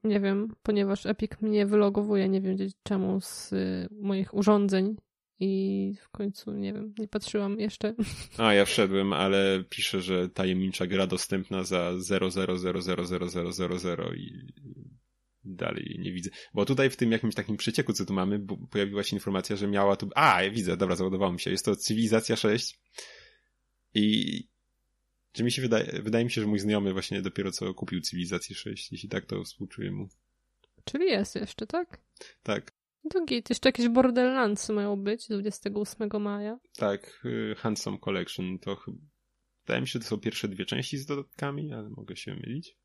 Nie 0.03 0.19
wiem, 0.19 0.47
ponieważ 0.63 1.05
Epic 1.05 1.31
mnie 1.41 1.65
wylogowuje, 1.65 2.29
nie 2.29 2.41
wiem 2.41 2.57
czemu 2.83 3.21
z 3.21 3.53
y, 3.53 3.87
moich 3.91 4.33
urządzeń 4.33 4.95
i 5.39 5.95
w 6.01 6.09
końcu, 6.09 6.53
nie 6.53 6.73
wiem, 6.73 6.93
nie 6.99 7.07
patrzyłam 7.07 7.59
jeszcze. 7.59 7.95
A, 8.37 8.53
ja 8.53 8.65
wszedłem, 8.65 9.13
ale 9.13 9.63
piszę, 9.69 10.01
że 10.01 10.29
tajemnicza 10.29 10.87
gra 10.87 11.07
dostępna 11.07 11.63
za 11.63 11.91
0000000 11.99 14.15
i 14.15 14.47
dalej 15.43 15.95
nie 15.99 16.11
widzę. 16.13 16.29
Bo 16.53 16.65
tutaj 16.65 16.89
w 16.89 16.95
tym 16.95 17.11
jakimś 17.11 17.35
takim 17.35 17.57
przecieku, 17.57 17.93
co 17.93 18.05
tu 18.05 18.13
mamy, 18.13 18.45
pojawiła 18.71 19.03
się 19.03 19.15
informacja, 19.15 19.55
że 19.55 19.67
miała 19.67 19.95
tu... 19.95 20.09
A, 20.15 20.43
ja 20.43 20.51
widzę, 20.51 20.77
dobra, 20.77 20.95
załadowało 20.95 21.33
mi 21.33 21.39
się. 21.39 21.51
Jest 21.51 21.65
to 21.65 21.75
Cywilizacja 21.75 22.35
6 22.35 22.79
i 23.93 24.47
czy 25.31 25.43
mi 25.43 25.51
się 25.51 25.61
wydaje, 25.61 26.01
wydaje 26.01 26.25
mi 26.25 26.31
się, 26.31 26.41
że 26.41 26.47
mój 26.47 26.59
znajomy 26.59 26.93
właśnie 26.93 27.21
dopiero 27.21 27.51
co 27.51 27.73
kupił 27.73 28.01
Cywilizację 28.01 28.55
6. 28.55 28.91
Jeśli 28.91 29.09
tak, 29.09 29.25
to 29.25 29.43
współczuję 29.43 29.91
mu. 29.91 30.09
Czyli 30.85 31.05
jest 31.05 31.35
jeszcze, 31.35 31.67
tak? 31.67 32.01
Tak. 32.43 32.71
To 33.09 33.25
git. 33.25 33.49
Jeszcze 33.49 33.69
jakieś 33.69 33.87
Borderlands 33.87 34.69
mają 34.69 34.95
być 34.95 35.27
28 35.27 36.21
maja. 36.21 36.59
Tak, 36.77 37.21
y, 37.25 37.55
Handsome 37.57 37.97
Collection 37.99 38.59
to 38.59 38.75
chyba... 38.75 38.97
Wydaje 39.65 39.81
mi 39.81 39.87
się, 39.87 39.91
że 39.91 39.99
to 39.99 40.05
są 40.05 40.17
pierwsze 40.17 40.47
dwie 40.47 40.65
części 40.65 40.97
z 40.97 41.05
dodatkami, 41.05 41.73
ale 41.73 41.89
mogę 41.89 42.15
się 42.15 42.35
mylić. 42.35 42.77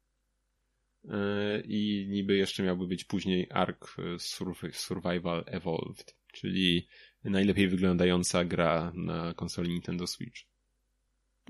Y, 1.06 1.62
I 1.68 2.06
niby 2.10 2.36
jeszcze 2.36 2.62
miałby 2.62 2.86
być 2.86 3.04
później 3.04 3.46
Ark 3.50 3.96
y, 3.98 4.72
Survival 4.72 5.44
Evolved, 5.46 6.16
czyli 6.32 6.88
najlepiej 7.24 7.68
wyglądająca 7.68 8.44
gra 8.44 8.92
na 8.94 9.34
konsoli 9.34 9.70
Nintendo 9.70 10.06
Switch. 10.06 10.40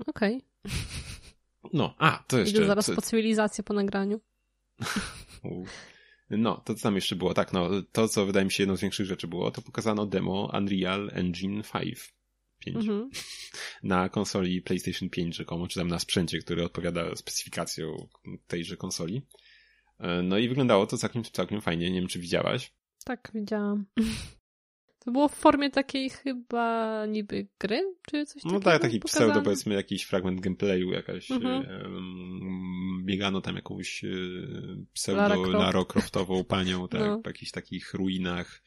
Okej. 0.07 0.35
Okay. 0.63 0.77
No, 1.73 1.95
a, 1.97 2.23
to 2.27 2.39
jeszcze... 2.39 2.57
Idę 2.57 2.67
zaraz 2.67 2.85
co... 2.85 2.95
po 2.95 3.01
cywilizację 3.01 3.63
po 3.63 3.73
nagraniu. 3.73 4.19
No, 6.29 6.61
to 6.65 6.75
co 6.75 6.83
tam 6.83 6.95
jeszcze 6.95 7.15
było? 7.15 7.33
Tak, 7.33 7.53
no, 7.53 7.69
to 7.91 8.07
co 8.07 8.25
wydaje 8.25 8.45
mi 8.45 8.51
się 8.51 8.63
jedną 8.63 8.77
z 8.77 8.81
większych 8.81 9.05
rzeczy 9.05 9.27
było, 9.27 9.51
to 9.51 9.61
pokazano 9.61 10.05
demo 10.05 10.51
Unreal 10.57 11.09
Engine 11.13 11.63
5. 11.73 12.13
5. 12.59 12.77
Mhm. 12.77 13.09
Na 13.83 14.09
konsoli 14.09 14.61
PlayStation 14.61 15.09
5 15.09 15.35
rzekomo, 15.35 15.67
czy 15.67 15.79
tam 15.79 15.87
na 15.87 15.99
sprzęcie, 15.99 16.39
który 16.39 16.63
odpowiada 16.65 17.15
specyfikacją 17.15 18.07
tejże 18.47 18.77
konsoli. 18.77 19.21
E, 19.99 20.23
no 20.23 20.37
i 20.37 20.49
wyglądało 20.49 20.87
to 20.87 20.97
całkiem, 20.97 21.23
całkiem 21.23 21.61
fajnie, 21.61 21.91
nie 21.91 21.99
wiem 21.99 22.09
czy 22.09 22.19
widziałaś. 22.19 22.73
Tak, 23.05 23.31
widziałam. 23.33 23.85
To 25.07 25.11
było 25.11 25.27
w 25.27 25.35
formie 25.35 25.69
takiej 25.69 26.09
chyba 26.09 27.05
niby 27.05 27.47
gry, 27.59 27.95
czy 28.11 28.25
coś 28.25 28.43
no 28.43 28.49
takiego? 28.49 28.59
No 28.59 28.71
tak, 28.71 28.81
taki 28.81 28.99
pokazane? 28.99 29.25
pseudo 29.25 29.43
powiedzmy 29.43 29.75
jakiś 29.75 30.03
fragment 30.03 30.41
gameplayu, 30.41 30.91
jakaś 30.91 31.31
mhm. 31.31 31.65
um, 31.93 33.01
biegano 33.05 33.41
tam 33.41 33.55
jakąś 33.55 34.03
e, 34.03 34.07
pseudo 34.93 35.21
Lara, 35.21 35.35
Croft. 35.35 35.53
Lara 35.53 35.85
Croftową 35.85 36.43
panią, 36.43 36.87
tak, 36.89 37.01
no. 37.01 37.21
w 37.21 37.27
jakichś 37.27 37.51
takich 37.51 37.93
ruinach 37.93 38.63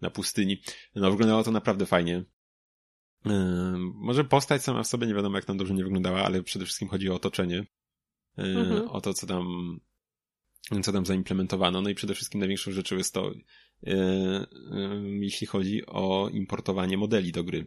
na 0.00 0.10
pustyni. 0.10 0.62
No 0.94 1.10
wyglądało 1.10 1.42
to 1.42 1.50
naprawdę 1.50 1.86
fajnie. 1.86 2.24
Um, 3.24 3.92
może 3.94 4.24
postać 4.24 4.62
sama 4.62 4.82
w 4.82 4.86
sobie 4.86 5.06
nie 5.06 5.14
wiadomo 5.14 5.36
jak 5.36 5.44
tam 5.44 5.56
dobrze 5.56 5.74
nie 5.74 5.84
wyglądała, 5.84 6.24
ale 6.24 6.42
przede 6.42 6.64
wszystkim 6.64 6.88
chodzi 6.88 7.10
o 7.10 7.14
otoczenie. 7.14 7.66
Mhm. 8.36 8.88
O 8.88 9.00
to, 9.00 9.14
co 9.14 9.26
tam 9.26 9.44
co 10.82 10.92
tam 10.92 11.06
zaimplementowano. 11.06 11.82
No 11.82 11.90
i 11.90 11.94
przede 11.94 12.14
wszystkim 12.14 12.40
największą 12.40 12.72
rzeczą 12.72 12.96
jest 12.96 13.14
to, 13.14 13.32
E, 13.86 13.92
e, 13.92 14.46
jeśli 15.20 15.46
chodzi 15.46 15.86
o 15.86 16.28
importowanie 16.32 16.98
modeli 16.98 17.32
do 17.32 17.44
gry. 17.44 17.66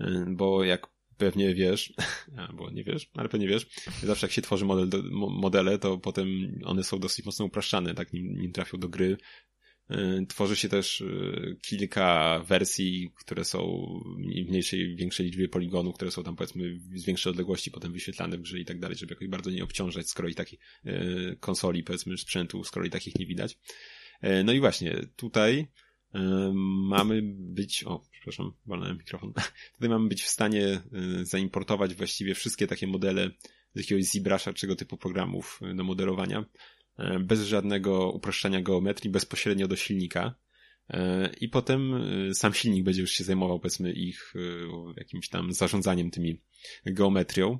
E, 0.00 0.26
bo 0.28 0.64
jak 0.64 0.86
pewnie 1.16 1.54
wiesz, 1.54 1.92
albo 2.48 2.70
nie 2.70 2.84
wiesz, 2.84 3.10
ale 3.14 3.28
pewnie 3.28 3.48
wiesz, 3.48 3.66
zawsze 4.02 4.26
jak 4.26 4.32
się 4.32 4.42
tworzy 4.42 4.64
model 4.64 5.02
modele, 5.12 5.78
to 5.78 5.98
potem 5.98 6.28
one 6.64 6.84
są 6.84 6.98
dosyć 6.98 7.26
mocno 7.26 7.44
upraszczane, 7.44 7.94
tak, 7.94 8.12
nim, 8.12 8.40
nim 8.40 8.52
trafią 8.52 8.78
do 8.78 8.88
gry, 8.88 9.16
Tworzy 10.28 10.56
się 10.56 10.68
też 10.68 11.04
kilka 11.62 12.40
wersji, 12.48 13.12
które 13.16 13.44
są 13.44 13.86
w 14.16 14.48
mniejszej, 14.48 14.96
większej 14.96 15.26
liczbie 15.26 15.48
poligonów, 15.48 15.94
które 15.94 16.10
są 16.10 16.22
tam 16.22 16.36
powiedzmy 16.36 16.78
z 16.94 17.04
większej 17.04 17.30
odległości 17.30 17.70
potem 17.70 17.92
wyświetlane 17.92 18.38
w 18.38 18.40
grze 18.40 18.58
i 18.58 18.64
tak 18.64 18.78
dalej, 18.78 18.96
żeby 18.96 19.12
jakoś 19.12 19.28
bardzo 19.28 19.50
nie 19.50 19.64
obciążać 19.64 20.08
skoro 20.08 20.28
i 20.28 20.34
takich 20.34 20.60
konsoli, 21.40 21.82
powiedzmy 21.82 22.18
sprzętu, 22.18 22.64
skoro 22.64 22.86
i 22.86 22.90
takich 22.90 23.18
nie 23.18 23.26
widać. 23.26 23.58
No 24.44 24.52
i 24.52 24.60
właśnie, 24.60 25.06
tutaj 25.16 25.66
mamy 26.88 27.20
być, 27.24 27.84
o, 27.84 28.02
przepraszam, 28.10 28.52
walnąłem 28.66 28.98
mikrofon. 28.98 29.32
Tutaj 29.74 29.88
mamy 29.88 30.08
być 30.08 30.22
w 30.22 30.28
stanie 30.28 30.80
zaimportować 31.22 31.94
właściwie 31.94 32.34
wszystkie 32.34 32.66
takie 32.66 32.86
modele 32.86 33.30
z 33.74 33.80
jakiegoś 33.80 34.04
ZBrush'a, 34.04 34.54
czego 34.54 34.76
typu 34.76 34.96
programów 34.96 35.60
do 35.74 35.84
modelowania, 35.84 36.38
e, 36.38 36.44
bez 37.20 37.42
żadnego 37.42 38.10
uproszczenia 38.10 38.60
geometrii, 38.60 39.10
bezpośrednio 39.10 39.68
do 39.68 39.76
silnika. 39.76 40.34
I 41.40 41.48
potem 41.48 42.04
sam 42.34 42.54
silnik 42.54 42.84
będzie 42.84 43.00
już 43.00 43.10
się 43.10 43.24
zajmował, 43.24 43.60
powiedzmy, 43.60 43.92
ich 43.92 44.34
jakimś 44.96 45.28
tam 45.28 45.52
zarządzaniem 45.52 46.10
tymi 46.10 46.40
geometrią. 46.86 47.58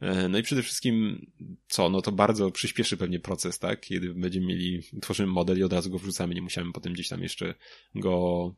E, 0.00 0.28
no 0.28 0.38
i 0.38 0.42
przede 0.42 0.62
wszystkim, 0.62 1.26
co? 1.68 1.90
No 1.90 2.02
to 2.02 2.12
bardzo 2.12 2.50
przyspieszy 2.50 2.96
pewnie 2.96 3.20
proces, 3.20 3.58
tak? 3.58 3.80
Kiedy 3.80 4.14
będziemy 4.14 4.46
mieli, 4.46 4.82
tworzymy 5.02 5.32
model 5.32 5.58
i 5.58 5.62
od 5.62 5.72
razu 5.72 5.90
go 5.90 5.98
wrzucamy, 5.98 6.34
nie 6.34 6.42
musiałem 6.42 6.72
potem 6.72 6.92
gdzieś 6.92 7.08
tam 7.08 7.22
jeszcze 7.22 7.54
go 7.94 8.54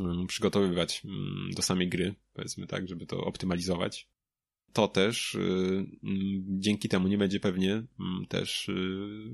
mm, 0.00 0.26
przygotowywać 0.26 1.02
mm, 1.04 1.50
do 1.56 1.62
samej 1.62 1.88
gry, 1.88 2.14
powiedzmy 2.32 2.66
tak, 2.66 2.88
żeby 2.88 3.06
to 3.06 3.18
optymalizować. 3.18 4.08
To 4.72 4.88
też 4.88 5.34
y, 5.34 5.38
mm, 5.38 6.44
dzięki 6.48 6.88
temu 6.88 7.08
nie 7.08 7.18
będzie 7.18 7.40
pewnie 7.40 7.82
też 8.28 8.68
y, 8.68 8.72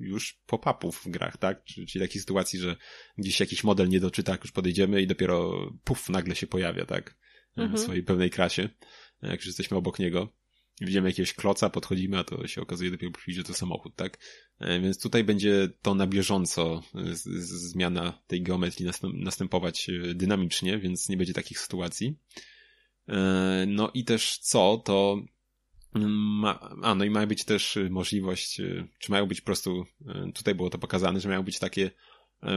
już 0.00 0.40
pop-upów 0.46 1.02
w 1.04 1.08
grach, 1.08 1.36
tak? 1.36 1.64
Czyli, 1.64 1.86
czyli 1.86 2.04
takiej 2.04 2.20
sytuacji, 2.20 2.58
że 2.58 2.76
gdzieś 3.18 3.40
jakiś 3.40 3.64
model 3.64 3.88
nie 3.88 4.00
doczyta, 4.00 4.32
jak 4.32 4.44
już 4.44 4.52
podejdziemy 4.52 5.02
i 5.02 5.06
dopiero 5.06 5.70
puf, 5.84 6.08
nagle 6.08 6.36
się 6.36 6.46
pojawia, 6.46 6.86
tak? 6.86 7.18
Mhm. 7.56 7.76
W 7.76 7.80
swojej 7.80 8.02
pełnej 8.02 8.30
krasie, 8.30 8.68
jak 9.22 9.36
już 9.36 9.46
jesteśmy 9.46 9.76
obok 9.76 9.98
niego 9.98 10.32
widzimy 10.80 11.08
jakiegoś 11.08 11.34
kloca, 11.34 11.70
podchodzimy, 11.70 12.18
a 12.18 12.24
to 12.24 12.46
się 12.46 12.62
okazuje 12.62 12.90
dopiero 12.90 13.12
po 13.12 13.18
chwili, 13.18 13.36
że 13.36 13.44
to 13.44 13.54
samochód, 13.54 13.96
tak? 13.96 14.18
E, 14.58 14.80
więc 14.80 15.02
tutaj 15.02 15.24
będzie 15.24 15.68
to 15.82 15.94
na 15.94 16.06
bieżąco 16.06 16.82
e, 16.94 17.14
z, 17.14 17.22
z, 17.22 17.70
zmiana 17.70 18.22
tej 18.26 18.42
geometrii 18.42 18.88
następować 19.14 19.88
e, 19.88 20.14
dynamicznie, 20.14 20.78
więc 20.78 21.08
nie 21.08 21.16
będzie 21.16 21.32
takich 21.32 21.58
sytuacji. 21.58 22.16
No 23.66 23.90
i 23.94 24.04
też 24.04 24.38
co, 24.38 24.82
to 24.84 25.20
ma, 25.94 26.70
a 26.82 26.94
no 26.94 27.04
i 27.04 27.10
ma 27.10 27.26
być 27.26 27.44
też 27.44 27.78
możliwość, 27.90 28.60
czy 28.98 29.10
mają 29.10 29.26
być 29.26 29.40
po 29.40 29.46
prostu, 29.46 29.84
tutaj 30.34 30.54
było 30.54 30.70
to 30.70 30.78
pokazane, 30.78 31.20
że 31.20 31.28
mają 31.28 31.42
być 31.42 31.58
takie 31.58 31.90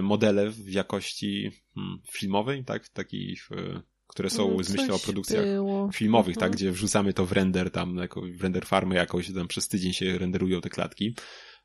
modele 0.01 0.49
w 0.49 0.69
jakości 0.69 1.51
hmm, 1.75 2.01
filmowej, 2.11 2.65
tak? 2.65 2.89
Takich 2.89 3.49
które 4.09 4.29
są 4.29 4.57
no, 4.57 4.63
z 4.63 4.69
myślą 4.69 4.95
o 4.95 4.99
produkcjach 4.99 5.45
było. 5.45 5.91
filmowych, 5.91 6.35
tak, 6.35 6.43
mhm. 6.43 6.53
gdzie 6.53 6.71
wrzucamy 6.71 7.13
to 7.13 7.25
w 7.25 7.31
render 7.31 7.71
tam, 7.71 7.97
jako, 7.97 8.21
w 8.21 8.41
render 8.41 8.65
farmy 8.65 8.95
jakoś, 8.95 9.33
tam 9.33 9.47
przez 9.47 9.67
tydzień 9.67 9.93
się 9.93 10.17
renderują 10.17 10.61
te 10.61 10.69
klatki. 10.69 11.15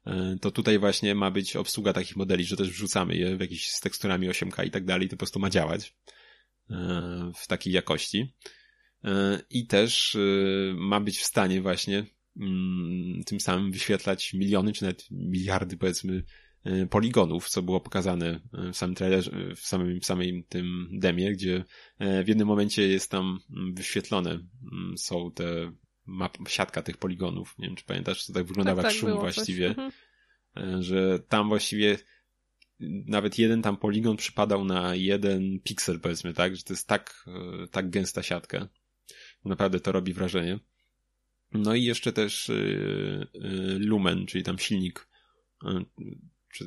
E, 0.06 0.36
to 0.40 0.50
tutaj 0.50 0.78
właśnie 0.78 1.14
ma 1.14 1.30
być 1.30 1.56
obsługa 1.56 1.92
takich 1.92 2.16
modeli, 2.16 2.44
że 2.44 2.56
też 2.56 2.70
wrzucamy 2.70 3.16
je 3.16 3.36
w 3.36 3.40
jakieś 3.40 3.70
z 3.70 3.80
teksturami 3.80 4.28
8K 4.28 4.66
i 4.66 4.70
tak 4.70 4.84
dalej, 4.84 5.08
to 5.08 5.16
po 5.16 5.18
prostu 5.18 5.40
ma 5.40 5.50
działać 5.50 5.94
e, 6.70 7.32
w 7.36 7.46
takiej 7.46 7.72
jakości. 7.72 8.34
E, 9.04 9.40
I 9.50 9.66
też 9.66 10.16
ma 10.74 11.00
być 11.00 11.18
w 11.18 11.24
stanie 11.24 11.62
właśnie 11.62 12.06
mm, 12.40 13.24
tym 13.24 13.40
samym 13.40 13.72
wyświetlać 13.72 14.32
miliony, 14.32 14.72
czy 14.72 14.82
nawet 14.82 15.06
miliardy, 15.10 15.76
powiedzmy, 15.76 16.22
Y, 16.66 16.86
poligonów, 16.86 17.48
co 17.48 17.62
było 17.62 17.80
pokazane 17.80 18.40
w 18.72 18.76
samym 18.76 18.94
trailerze, 18.94 19.30
w 19.56 19.60
samym, 19.60 20.00
w 20.00 20.06
samym 20.06 20.42
tym 20.42 20.88
demie, 20.92 21.32
gdzie 21.32 21.64
w 22.00 22.28
jednym 22.28 22.48
momencie 22.48 22.88
jest 22.88 23.10
tam 23.10 23.38
mm, 23.50 23.74
wyświetlone, 23.74 24.30
mm, 24.30 24.98
są 24.98 25.30
te 25.30 25.72
map, 26.06 26.38
siatka 26.48 26.82
tych 26.82 26.96
poligonów. 26.96 27.54
Nie 27.58 27.66
wiem, 27.66 27.76
czy 27.76 27.84
pamiętasz, 27.84 28.26
to 28.26 28.32
tak 28.32 28.44
wyglądała 28.44 28.82
tak, 28.82 28.84
jak 28.84 29.00
tak, 29.02 29.10
szum 29.10 29.20
właściwie, 29.20 29.68
mhm. 29.68 29.92
że 30.82 31.18
tam 31.18 31.48
właściwie 31.48 31.98
nawet 33.06 33.38
jeden 33.38 33.62
tam 33.62 33.76
poligon 33.76 34.16
przypadał 34.16 34.64
na 34.64 34.94
jeden 34.94 35.60
piksel, 35.60 36.00
powiedzmy, 36.00 36.34
tak, 36.34 36.56
że 36.56 36.62
to 36.62 36.72
jest 36.72 36.88
tak, 36.88 37.26
tak 37.70 37.90
gęsta 37.90 38.22
siatka. 38.22 38.68
Naprawdę 39.44 39.80
to 39.80 39.92
robi 39.92 40.12
wrażenie. 40.12 40.58
No 41.52 41.74
i 41.74 41.84
jeszcze 41.84 42.12
też 42.12 42.50
Lumen, 43.78 44.26
czyli 44.26 44.44
tam 44.44 44.58
silnik 44.58 45.08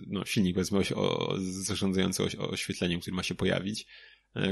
no, 0.08 0.26
silnik 0.26 0.56
powiedzmy 0.56 0.96
o, 0.96 1.36
zarządzający 1.40 2.24
oświetleniem, 2.38 3.00
który 3.00 3.16
ma 3.16 3.24
się 3.24 3.36
pojawić, 3.36 3.88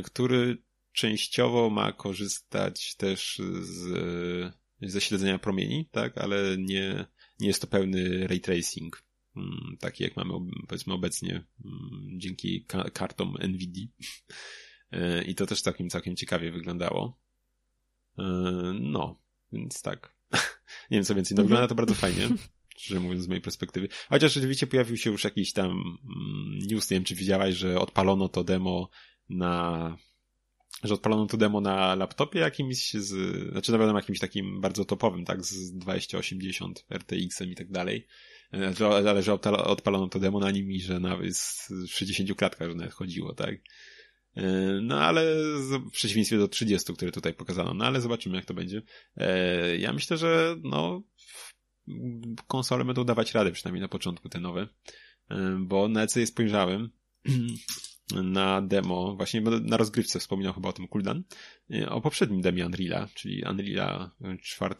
który 0.03 0.57
częściowo 0.91 1.69
ma 1.69 1.91
korzystać 1.91 2.95
też 2.95 3.41
z, 3.61 4.53
ze 4.81 5.01
śledzenia 5.01 5.39
promieni, 5.39 5.89
tak, 5.91 6.17
ale 6.17 6.57
nie, 6.57 7.05
nie 7.39 7.47
jest 7.47 7.61
to 7.61 7.67
pełny 7.67 8.27
ray 8.27 8.39
tracing, 8.39 9.03
mm, 9.35 9.77
taki 9.79 10.03
jak 10.03 10.15
mamy 10.15 10.33
powiedzmy 10.67 10.93
obecnie 10.93 11.31
mm, 11.65 12.19
dzięki 12.19 12.65
kartom 12.93 13.37
NVIDIA. 13.47 13.87
I 15.27 15.35
to 15.35 15.45
też 15.45 15.61
całkiem, 15.61 15.89
całkiem 15.89 16.15
ciekawie 16.15 16.51
wyglądało. 16.51 17.19
E, 18.17 18.23
no, 18.79 19.19
więc 19.51 19.81
tak. 19.81 20.15
nie 20.91 20.97
wiem 20.97 21.03
co 21.03 21.15
więcej, 21.15 21.37
no 21.37 21.43
wygląda 21.43 21.67
to 21.67 21.75
bardzo 21.75 21.93
fajnie 21.93 22.29
szczerze 22.77 22.99
mówiąc 22.99 23.23
z 23.23 23.27
mojej 23.27 23.41
perspektywy. 23.41 23.87
Chociaż 24.09 24.33
rzeczywiście 24.33 24.67
pojawił 24.67 24.97
się 24.97 25.11
już 25.11 25.23
jakiś 25.23 25.53
tam 25.53 25.69
mm, 25.69 26.59
news, 26.67 26.89
nie 26.89 26.97
wiem 26.97 27.03
czy 27.03 27.15
widziałaś, 27.15 27.55
że 27.55 27.79
odpalono 27.79 28.29
to 28.29 28.43
demo 28.43 28.89
na 29.29 29.97
że 30.83 30.93
odpalono 30.93 31.25
to 31.25 31.37
demo 31.37 31.61
na 31.61 31.95
laptopie 31.95 32.39
jakimś 32.39 32.93
z, 32.93 33.11
znaczy 33.51 33.71
na 33.71 33.77
pewno 33.77 33.95
jakimś 33.95 34.19
takim 34.19 34.61
bardzo 34.61 34.85
topowym, 34.85 35.25
tak, 35.25 35.45
z 35.45 35.71
2080 35.77 36.85
RTX-em 36.89 37.51
i 37.51 37.55
tak 37.55 37.71
dalej. 37.71 38.07
E, 38.53 38.73
ale 39.09 39.23
że 39.23 39.33
odpalono 39.33 40.07
to 40.07 40.19
demo 40.19 40.39
na 40.39 40.51
nim 40.51 40.71
i 40.71 40.81
że 40.81 40.99
nawet 40.99 41.37
z 41.37 41.69
60 41.87 42.35
klatkach 42.35 42.69
że 42.69 42.75
nawet 42.75 42.93
chodziło, 42.93 43.33
tak. 43.33 43.55
E, 44.35 44.41
no 44.81 45.01
ale 45.01 45.35
w 45.61 45.91
przeciwieństwie 45.91 46.37
do 46.37 46.47
30, 46.47 46.93
które 46.93 47.11
tutaj 47.11 47.33
pokazano, 47.33 47.73
no 47.73 47.85
ale 47.85 48.01
zobaczymy 48.01 48.35
jak 48.35 48.45
to 48.45 48.53
będzie. 48.53 48.81
E, 49.17 49.77
ja 49.77 49.93
myślę, 49.93 50.17
że 50.17 50.55
no 50.63 51.03
konsole 52.47 52.85
będą 52.85 53.03
dawać 53.03 53.33
radę, 53.33 53.51
przynajmniej 53.51 53.81
na 53.81 53.87
początku 53.87 54.29
te 54.29 54.39
nowe, 54.39 54.67
e, 55.29 55.57
bo 55.59 55.87
na 55.87 56.03
EC 56.03 56.17
spojrzałem 56.25 56.89
na 58.23 58.61
demo, 58.61 59.15
właśnie 59.15 59.41
na 59.41 59.77
rozgrywce 59.77 60.19
wspominał 60.19 60.53
chyba 60.53 60.69
o 60.69 60.73
tym 60.73 60.87
Kuldan, 60.87 61.23
o 61.87 62.01
poprzednim 62.01 62.41
demie 62.41 62.65
Unreala, 62.65 63.07
czyli 63.13 63.43
Unreala 63.49 64.15
4, 64.41 64.75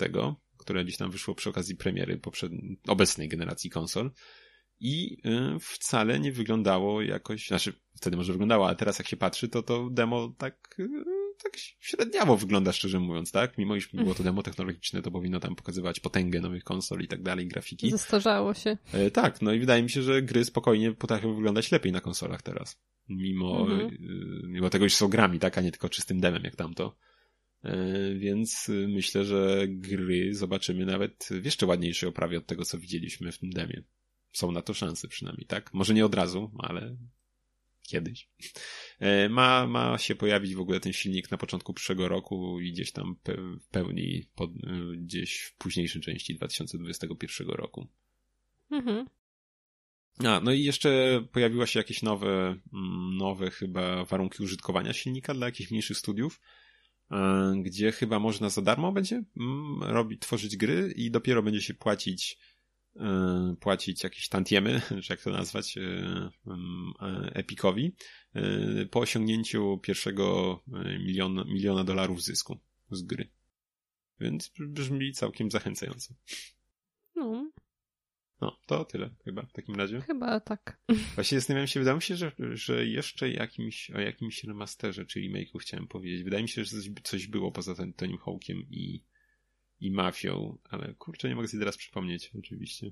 które 0.58 0.84
gdzieś 0.84 0.98
tam 0.98 1.12
wyszło 1.12 1.36
przy 1.36 1.50
okazji 1.50 1.76
premiery 1.76 2.18
poprzedniej, 2.18 2.80
obecnej 2.88 3.28
generacji 3.28 3.70
konsol 3.70 4.12
i 4.86 5.18
e, 5.26 5.60
wcale 5.60 6.20
nie 6.20 6.32
wyglądało 6.32 7.02
jakoś, 7.02 7.48
znaczy 7.48 7.74
wtedy 7.96 8.18
może 8.18 8.32
wyglądało, 8.32 8.68
ale 8.68 8.76
teraz 8.76 9.00
jak 9.00 9.08
się 9.08 9.18
patrzy, 9.18 9.50
to 9.50 9.64
to 9.64 9.90
demo 9.90 10.34
tak 10.38 10.78
tak 11.44 11.58
średniawo 11.80 12.38
wygląda, 12.38 12.72
szczerze 12.72 13.00
mówiąc, 13.00 13.32
tak? 13.32 13.58
Mimo 13.58 13.76
iż 13.76 13.88
było 13.88 14.16
to 14.16 14.24
demo 14.24 14.44
technologiczne, 14.44 15.02
to 15.02 15.12
powinno 15.12 15.40
tam 15.40 15.56
pokazywać 15.56 16.00
potęgę 16.00 16.42
nowych 16.42 16.64
konsol 16.64 17.02
i 17.02 17.08
tak 17.08 17.22
dalej, 17.22 17.48
grafiki. 17.48 17.92
Zestarzało 17.92 18.54
się. 18.54 18.78
E, 18.94 19.12
tak, 19.12 19.42
no 19.42 19.54
i 19.54 19.60
wydaje 19.60 19.84
mi 19.84 19.90
się, 19.90 20.02
że 20.02 20.22
gry 20.22 20.46
spokojnie 20.46 20.92
potrafią 20.92 21.36
wyglądać 21.36 21.72
lepiej 21.72 21.92
na 21.92 22.02
konsolach 22.02 22.42
teraz. 22.42 22.82
Mimo, 23.10 23.62
mhm. 23.62 23.82
e, 23.82 24.48
mimo 24.48 24.70
tego, 24.70 24.90
że 24.90 24.96
są 24.96 25.08
grami, 25.08 25.40
tak? 25.40 25.58
A 25.58 25.62
nie 25.62 25.72
tylko 25.72 25.90
czystym 25.90 26.20
demem, 26.20 26.44
jak 26.44 26.56
tamto. 26.56 26.98
E, 27.64 27.76
więc 28.16 28.72
myślę, 28.88 29.26
że 29.26 29.66
gry 29.68 30.34
zobaczymy 30.34 30.86
nawet 30.86 31.28
w 31.32 31.46
jeszcze 31.46 31.66
ładniejszej 31.66 32.10
oprawie 32.10 32.38
od 32.38 32.46
tego, 32.46 32.66
co 32.66 32.78
widzieliśmy 32.78 33.32
w 33.32 33.38
tym 33.38 33.50
demie. 33.50 33.84
Są 34.36 34.52
na 34.52 34.62
to 34.62 34.74
szanse 34.74 35.08
przynajmniej, 35.08 35.48
tak? 35.48 35.74
Może 35.74 35.94
nie 35.94 36.06
od 36.06 36.16
razu, 36.16 36.52
ale 36.60 36.98
kiedyś. 37.82 38.30
E, 39.00 39.30
ma, 39.30 39.68
ma 39.68 39.98
się 39.98 40.16
pojawić 40.16 40.56
w 40.56 40.60
ogóle 40.60 40.80
ten 40.80 40.94
silnik 40.94 41.32
na 41.32 41.38
początku 41.38 41.74
przyszłego 41.74 42.08
roku 42.08 42.60
i 42.60 42.72
gdzieś 42.72 42.92
tam 42.92 43.16
w 43.60 43.68
pełni 43.68 44.24
pod, 44.36 44.50
e, 44.50 44.98
gdzieś 44.98 45.42
w 45.42 45.56
późniejszej 45.56 46.02
części 46.02 46.36
2021 46.36 47.48
roku. 47.50 47.88
Mhm. 48.72 49.06
A, 50.20 50.40
no 50.40 50.52
i 50.52 50.64
jeszcze 50.64 51.22
pojawiła 51.32 51.66
się 51.66 51.80
jakieś 51.80 52.02
nowe, 52.02 52.60
mm, 52.74 53.18
nowe 53.18 53.52
chyba 53.52 54.06
warunki 54.06 54.44
użytkowania 54.44 54.94
silnika 54.94 55.34
dla 55.34 55.46
jakichś 55.46 55.72
mniejszych 55.72 55.98
studiów, 55.98 56.42
e, 57.12 57.54
gdzie 57.64 57.92
chyba 57.92 58.20
można 58.20 58.50
za 58.50 58.62
darmo 58.62 58.92
będzie 58.92 59.24
mm, 59.38 59.84
robić, 59.84 60.22
tworzyć 60.22 60.58
gry 60.58 60.94
i 60.96 61.12
dopiero 61.12 61.44
będzie 61.44 61.62
się 61.62 61.74
płacić 61.74 62.38
płacić 63.60 64.04
jakieś 64.04 64.30
tantiemy, 64.30 64.82
czy 65.04 65.14
jak 65.14 65.22
to 65.22 65.30
nazwać, 65.30 65.78
e, 65.78 65.82
e, 65.82 67.32
Epicowi, 67.34 67.96
po 68.92 69.00
osiągnięciu 69.00 69.80
pierwszego 69.84 70.60
miliona, 71.00 71.44
miliona 71.44 71.84
dolarów 71.84 72.24
zysku 72.24 72.60
z 72.92 73.02
gry. 73.02 73.30
Więc 74.20 74.52
brzmi 74.60 75.14
całkiem 75.14 75.52
zachęcająco. 75.52 76.14
No. 77.16 77.52
No, 78.42 78.60
to 78.66 78.86
tyle 78.86 79.10
chyba 79.24 79.42
w 79.42 79.52
takim 79.52 79.76
razie. 79.76 80.02
Chyba 80.02 80.40
tak. 80.40 80.82
Właśnie 81.16 81.40
zastanawiam 81.40 81.68
się, 81.68 81.80
wydaje 81.80 81.96
mi 81.96 82.02
się, 82.02 82.16
że, 82.16 82.32
że 82.54 82.86
jeszcze 82.86 83.30
jakimś, 83.30 83.92
o 83.92 84.00
jakimś 84.00 84.44
remasterze 84.44 85.06
czy 85.06 85.20
remake'u 85.20 85.60
chciałem 85.60 85.88
powiedzieć. 85.88 86.24
Wydaje 86.24 86.44
mi 86.44 86.50
się, 86.50 86.64
że 86.64 86.72
coś, 86.72 86.92
coś 87.04 87.28
było 87.28 87.52
poza 87.52 87.76
ten 87.76 87.94
Tonym 87.94 88.18
Hawkiem 88.18 88.58
i, 88.70 89.04
i 89.80 89.92
Mafią, 89.92 90.58
ale 90.70 90.94
kurczę, 90.94 91.30
nie 91.30 91.36
mogę 91.36 91.48
sobie 91.48 91.62
teraz 91.62 91.78
przypomnieć 91.78 92.32
oczywiście. 92.40 92.92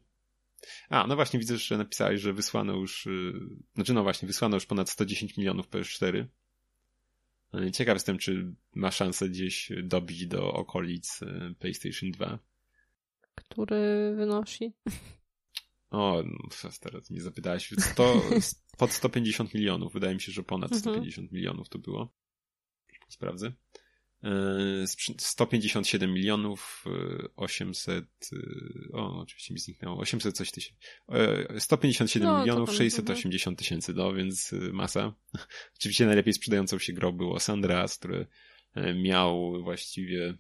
A, 0.90 1.08
no 1.08 1.16
właśnie, 1.16 1.40
widzę, 1.40 1.58
że 1.58 1.78
napisałeś, 1.78 2.22
że 2.22 2.34
wysłano 2.34 2.74
już, 2.74 3.06
yy, 3.06 3.34
znaczy 3.76 3.94
no 3.94 4.04
właśnie, 4.04 4.28
wysłano 4.28 4.56
już 4.56 4.66
ponad 4.66 4.90
110 4.90 5.38
milionów 5.38 5.70
PS4. 5.70 6.26
Ciekaw 7.74 7.96
jestem, 7.96 8.18
czy 8.18 8.54
ma 8.76 8.92
szansę 8.92 9.30
gdzieś 9.30 9.72
dobić 9.84 10.28
do 10.28 10.54
okolic 10.54 11.22
y, 11.22 11.56
PlayStation 11.60 12.12
2. 12.12 12.40
Który 13.36 14.14
wynosi? 14.16 14.74
O, 15.94 16.24
no, 16.26 16.70
teraz 16.82 17.10
nie 17.10 17.22
zapytałeś. 17.22 17.70
To 17.96 18.22
pod 18.78 18.92
150 18.92 19.54
milionów. 19.54 19.94
Wydaje 19.94 20.16
mi 20.16 20.22
się, 20.22 20.32
że 20.32 20.44
ponad 20.44 20.76
150 20.76 21.26
mhm. 21.26 21.36
milionów 21.36 21.70
to 21.70 21.80
było. 21.80 22.14
Sprawdzę. 23.10 23.52
157 25.18 26.10
e, 26.10 26.14
milionów 26.14 26.86
800 27.36 28.06
e, 28.06 28.36
e, 28.36 28.98
o 28.98 29.20
oczywiście 29.20 29.54
mi 29.54 29.60
zniknęło 29.60 29.98
800 29.98 30.36
coś 30.36 30.52
tysięcy 30.52 30.84
157 31.60 32.30
no, 32.30 32.40
milionów 32.40 32.74
680 32.74 33.54
mhm. 33.54 33.56
tysięcy 33.56 33.94
no 33.94 34.14
więc 34.14 34.52
masa 34.74 35.14
oczywiście 35.80 36.06
najlepiej 36.06 36.34
sprzedającą 36.34 36.80
się 36.80 36.94
grą 36.94 37.12
było 37.12 37.40
Sandras 37.40 37.98
który 37.98 38.28
miał 38.96 39.64
właściwie 39.64 40.38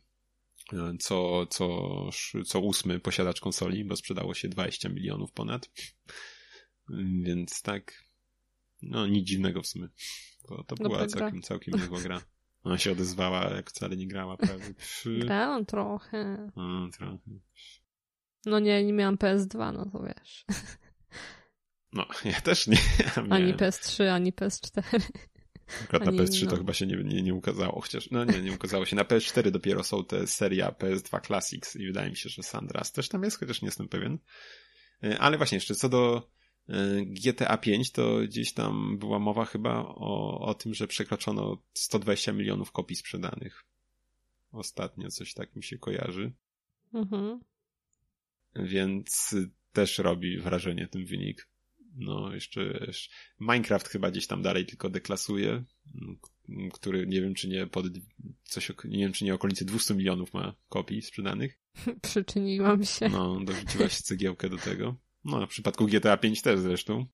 co, 0.99 1.45
co, 1.45 2.09
co 2.45 2.59
ósmy 2.59 2.99
posiadacz 2.99 3.39
konsoli, 3.39 3.85
bo 3.85 3.95
sprzedało 3.95 4.33
się 4.33 4.49
20 4.49 4.89
milionów 4.89 5.31
ponad. 5.31 5.71
Więc 7.23 7.61
tak, 7.61 8.03
no 8.81 9.07
nic 9.07 9.27
dziwnego 9.27 9.61
w 9.61 9.67
sumie. 9.67 9.87
To, 10.47 10.63
to 10.63 10.75
była 10.75 11.07
całkiem, 11.07 11.41
całkiem 11.41 11.73
niezła 11.73 12.01
gra. 12.01 12.21
Ona 12.63 12.77
się 12.77 12.91
odezwała, 12.91 13.43
jak 13.55 13.69
wcale 13.69 13.95
nie 13.95 14.07
grała 14.07 14.37
prawie. 14.37 14.73
Grałam 15.19 15.65
trochę. 15.65 16.49
A, 16.55 16.91
trochę. 16.97 17.17
No 18.45 18.59
nie, 18.59 18.83
nie 18.83 18.93
miałam 18.93 19.17
PS2, 19.17 19.73
no 19.73 19.85
to 19.85 20.03
wiesz. 20.03 20.45
No, 21.93 22.05
ja 22.25 22.41
też 22.41 22.67
nie. 22.67 22.77
Ja 23.15 23.23
ani 23.29 23.53
PS3, 23.53 24.07
ani 24.07 24.33
PS4. 24.33 25.01
Akurat 25.83 26.05
na 26.05 26.11
PS3 26.11 26.43
no. 26.43 26.51
to 26.51 26.57
chyba 26.57 26.73
się 26.73 26.85
nie, 26.85 26.95
nie, 26.95 27.21
nie 27.21 27.33
ukazało, 27.33 27.81
chociaż 27.81 28.11
no 28.11 28.25
nie, 28.25 28.41
nie 28.41 28.51
ukazało 28.51 28.85
się. 28.85 28.95
Na 28.95 29.03
PS4 29.03 29.51
dopiero 29.51 29.83
są 29.83 30.05
te 30.05 30.27
seria 30.27 30.69
PS2 30.69 31.25
Classics 31.25 31.75
i 31.75 31.85
wydaje 31.85 32.09
mi 32.09 32.15
się, 32.15 32.29
że 32.29 32.43
Sandras 32.43 32.91
też 32.91 33.09
tam 33.09 33.23
jest, 33.23 33.39
chociaż 33.39 33.61
nie 33.61 33.65
jestem 33.65 33.89
pewien. 33.89 34.19
E, 35.03 35.19
ale 35.19 35.37
właśnie 35.37 35.55
jeszcze 35.55 35.75
co 35.75 35.89
do 35.89 36.29
GTA 37.05 37.57
5, 37.57 37.91
to 37.91 38.19
gdzieś 38.19 38.53
tam 38.53 38.97
była 38.97 39.19
mowa 39.19 39.45
chyba 39.45 39.85
o, 39.85 40.39
o 40.39 40.53
tym, 40.53 40.73
że 40.73 40.87
przekroczono 40.87 41.63
120 41.73 42.33
milionów 42.33 42.71
kopii 42.71 42.95
sprzedanych. 42.95 43.63
Ostatnio 44.51 45.09
coś 45.09 45.33
tak 45.33 45.55
mi 45.55 45.63
się 45.63 45.77
kojarzy. 45.77 46.33
Mhm. 46.93 47.39
Więc 48.55 49.35
też 49.73 49.97
robi 49.97 50.37
wrażenie 50.37 50.87
ten 50.87 51.05
wynik. 51.05 51.49
No, 51.95 52.33
jeszcze, 52.33 52.83
jeszcze 52.87 53.09
Minecraft 53.39 53.87
chyba 53.87 54.11
gdzieś 54.11 54.27
tam 54.27 54.41
dalej 54.41 54.65
tylko 54.65 54.89
deklasuje, 54.89 55.63
który 56.73 57.07
nie 57.07 57.21
wiem, 57.21 57.33
czy 57.33 57.47
nie 57.47 57.67
pod 57.67 57.85
coś, 58.43 58.71
nie 58.85 58.99
wiem, 58.99 59.13
czy 59.13 59.25
nie 59.25 59.33
okolice 59.33 59.65
200 59.65 59.95
milionów 59.95 60.33
ma 60.33 60.55
kopii 60.69 61.01
sprzedanych. 61.01 61.59
Przyczyniłam 62.01 62.83
się. 62.83 63.09
No, 63.09 63.39
dorzuciłaś 63.45 63.97
cegiełkę 63.97 64.49
do 64.49 64.57
tego. 64.57 64.95
No, 65.25 65.47
w 65.47 65.49
przypadku 65.49 65.85
GTA 65.85 66.17
5 66.17 66.41
też 66.41 66.59
zresztą. 66.59 67.05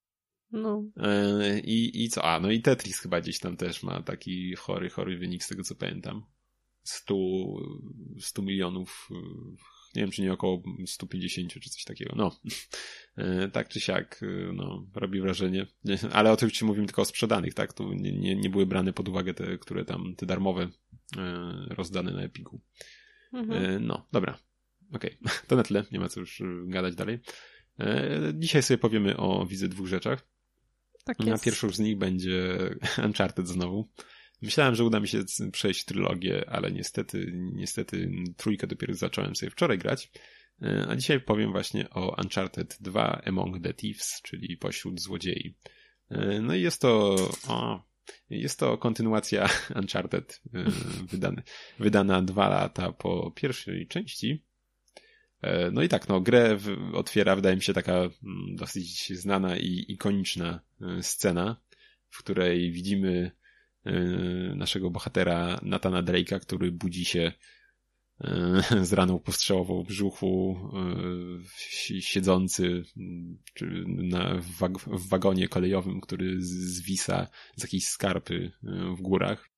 No. 0.52 0.84
E, 0.98 1.60
I, 1.60 2.04
I 2.04 2.10
co? 2.10 2.24
A, 2.24 2.40
no 2.40 2.52
i 2.52 2.62
Tetris 2.62 3.00
chyba 3.00 3.22
gdzieś 3.22 3.40
tam 3.40 3.58
też 3.58 3.84
ma 3.84 4.04
taki 4.04 4.56
chory, 4.56 4.90
chory 4.90 5.18
wynik 5.18 5.44
z 5.44 5.48
tego 5.48 5.64
co 5.64 5.76
pamiętam. 5.76 6.26
100, 6.84 7.16
100 8.20 8.42
milionów 8.42 9.10
nie 9.96 10.02
wiem, 10.02 10.12
czy 10.12 10.22
nie 10.22 10.34
około 10.34 10.64
150 10.86 11.54
czy 11.54 11.70
coś 11.70 11.84
takiego. 11.84 12.14
No, 12.16 12.40
e, 13.18 13.48
tak 13.48 13.70
czy 13.70 13.80
siak, 13.80 14.22
e, 14.24 14.54
no, 14.54 14.86
robi 14.96 15.22
wrażenie. 15.22 15.68
Ale 16.12 16.32
oczywiście 16.32 16.66
mówimy 16.66 16.88
tylko 16.88 17.02
o 17.02 17.06
sprzedanych, 17.06 17.54
tak? 17.54 17.74
Tu 17.74 17.94
nie, 17.94 18.20
nie, 18.20 18.36
nie 18.36 18.50
były 18.50 18.66
brane 18.66 18.94
pod 18.94 19.10
uwagę 19.10 19.34
te, 19.34 19.58
które 19.58 19.86
tam, 19.86 20.16
te 20.16 20.26
darmowe 20.26 20.70
e, 21.18 21.66
rozdane 21.70 22.12
na 22.12 22.22
Epiku. 22.22 22.62
Mhm. 23.34 23.86
No, 23.86 24.08
dobra. 24.12 24.40
Okej, 24.94 25.18
okay. 25.22 25.34
to 25.48 25.56
na 25.56 25.64
tyle, 25.64 25.86
nie 25.92 26.00
ma 26.00 26.10
co 26.10 26.20
już 26.20 26.42
gadać 26.66 26.96
dalej. 26.96 27.20
Dzisiaj 28.34 28.64
sobie 28.64 28.78
powiemy 28.78 29.18
o 29.18 29.46
wizy 29.46 29.70
dwóch 29.70 29.88
rzeczach. 29.88 30.28
Tak 31.06 31.20
jest. 31.20 31.30
Na 31.30 31.38
pierwszą 31.38 31.70
z 31.70 31.80
nich 31.80 31.98
będzie 31.98 32.58
Uncharted 33.06 33.48
znowu. 33.48 33.90
Myślałem, 34.42 34.76
że 34.76 34.84
uda 34.84 35.00
mi 35.00 35.08
się 35.08 35.24
przejść 35.52 35.86
trylogię, 35.86 36.50
ale 36.50 36.72
niestety, 36.72 37.32
niestety 37.36 38.12
trójkę 38.38 38.68
dopiero 38.68 38.94
zacząłem 38.94 39.36
sobie 39.36 39.50
wczoraj 39.50 39.78
grać. 39.78 40.12
E, 40.62 40.86
a 40.90 40.96
dzisiaj 40.96 41.22
powiem 41.22 41.52
właśnie 41.52 41.90
o 41.90 42.16
Uncharted 42.24 42.78
2 42.82 43.22
Among 43.26 43.64
the 43.64 43.74
Thieves, 43.74 44.22
czyli 44.24 44.58
pośród 44.58 45.02
złodziei. 45.02 45.56
E, 46.10 46.42
no 46.42 46.56
i 46.56 46.62
jest 46.62 46.82
to, 46.82 47.16
o, 47.48 47.84
jest 48.30 48.60
to 48.60 48.78
kontynuacja 48.78 49.50
Uncharted, 49.82 50.42
e, 50.54 50.64
wydane, 51.04 51.44
wydana 51.80 52.22
dwa 52.22 52.50
lata 52.50 52.92
po 52.92 53.32
pierwszej 53.32 53.88
części. 53.88 54.46
No 55.72 55.84
i 55.84 55.90
tak, 55.90 56.10
no, 56.10 56.22
grę 56.22 56.58
otwiera, 56.94 57.36
wydaje 57.36 57.56
mi 57.56 57.62
się, 57.62 57.74
taka 57.74 57.94
mm, 57.94 58.12
dosyć 58.56 59.20
znana 59.20 59.58
i 59.58 59.86
ikoniczna 59.88 60.60
scena, 61.02 61.62
w 62.10 62.18
której 62.18 62.72
widzimy 62.72 63.32
Y, 63.88 64.56
naszego 64.56 64.90
bohatera 64.90 65.60
Natana 65.62 66.04
Drake'a, 66.04 66.40
który 66.40 66.72
budzi 66.72 67.06
się 67.06 67.32
z 68.82 68.94
raną 68.94 69.20
postrzałową 69.20 69.84
w 69.84 69.88
brzuchu, 69.88 70.60
siedzący 72.00 72.84
w 74.92 75.08
wagonie 75.10 75.48
kolejowym, 75.48 76.02
który 76.02 76.36
zwisa 76.40 77.28
z 77.56 77.64
jakiejś 77.64 77.88
skarpy 77.88 78.52
w 78.98 79.02
górach. 79.02 79.50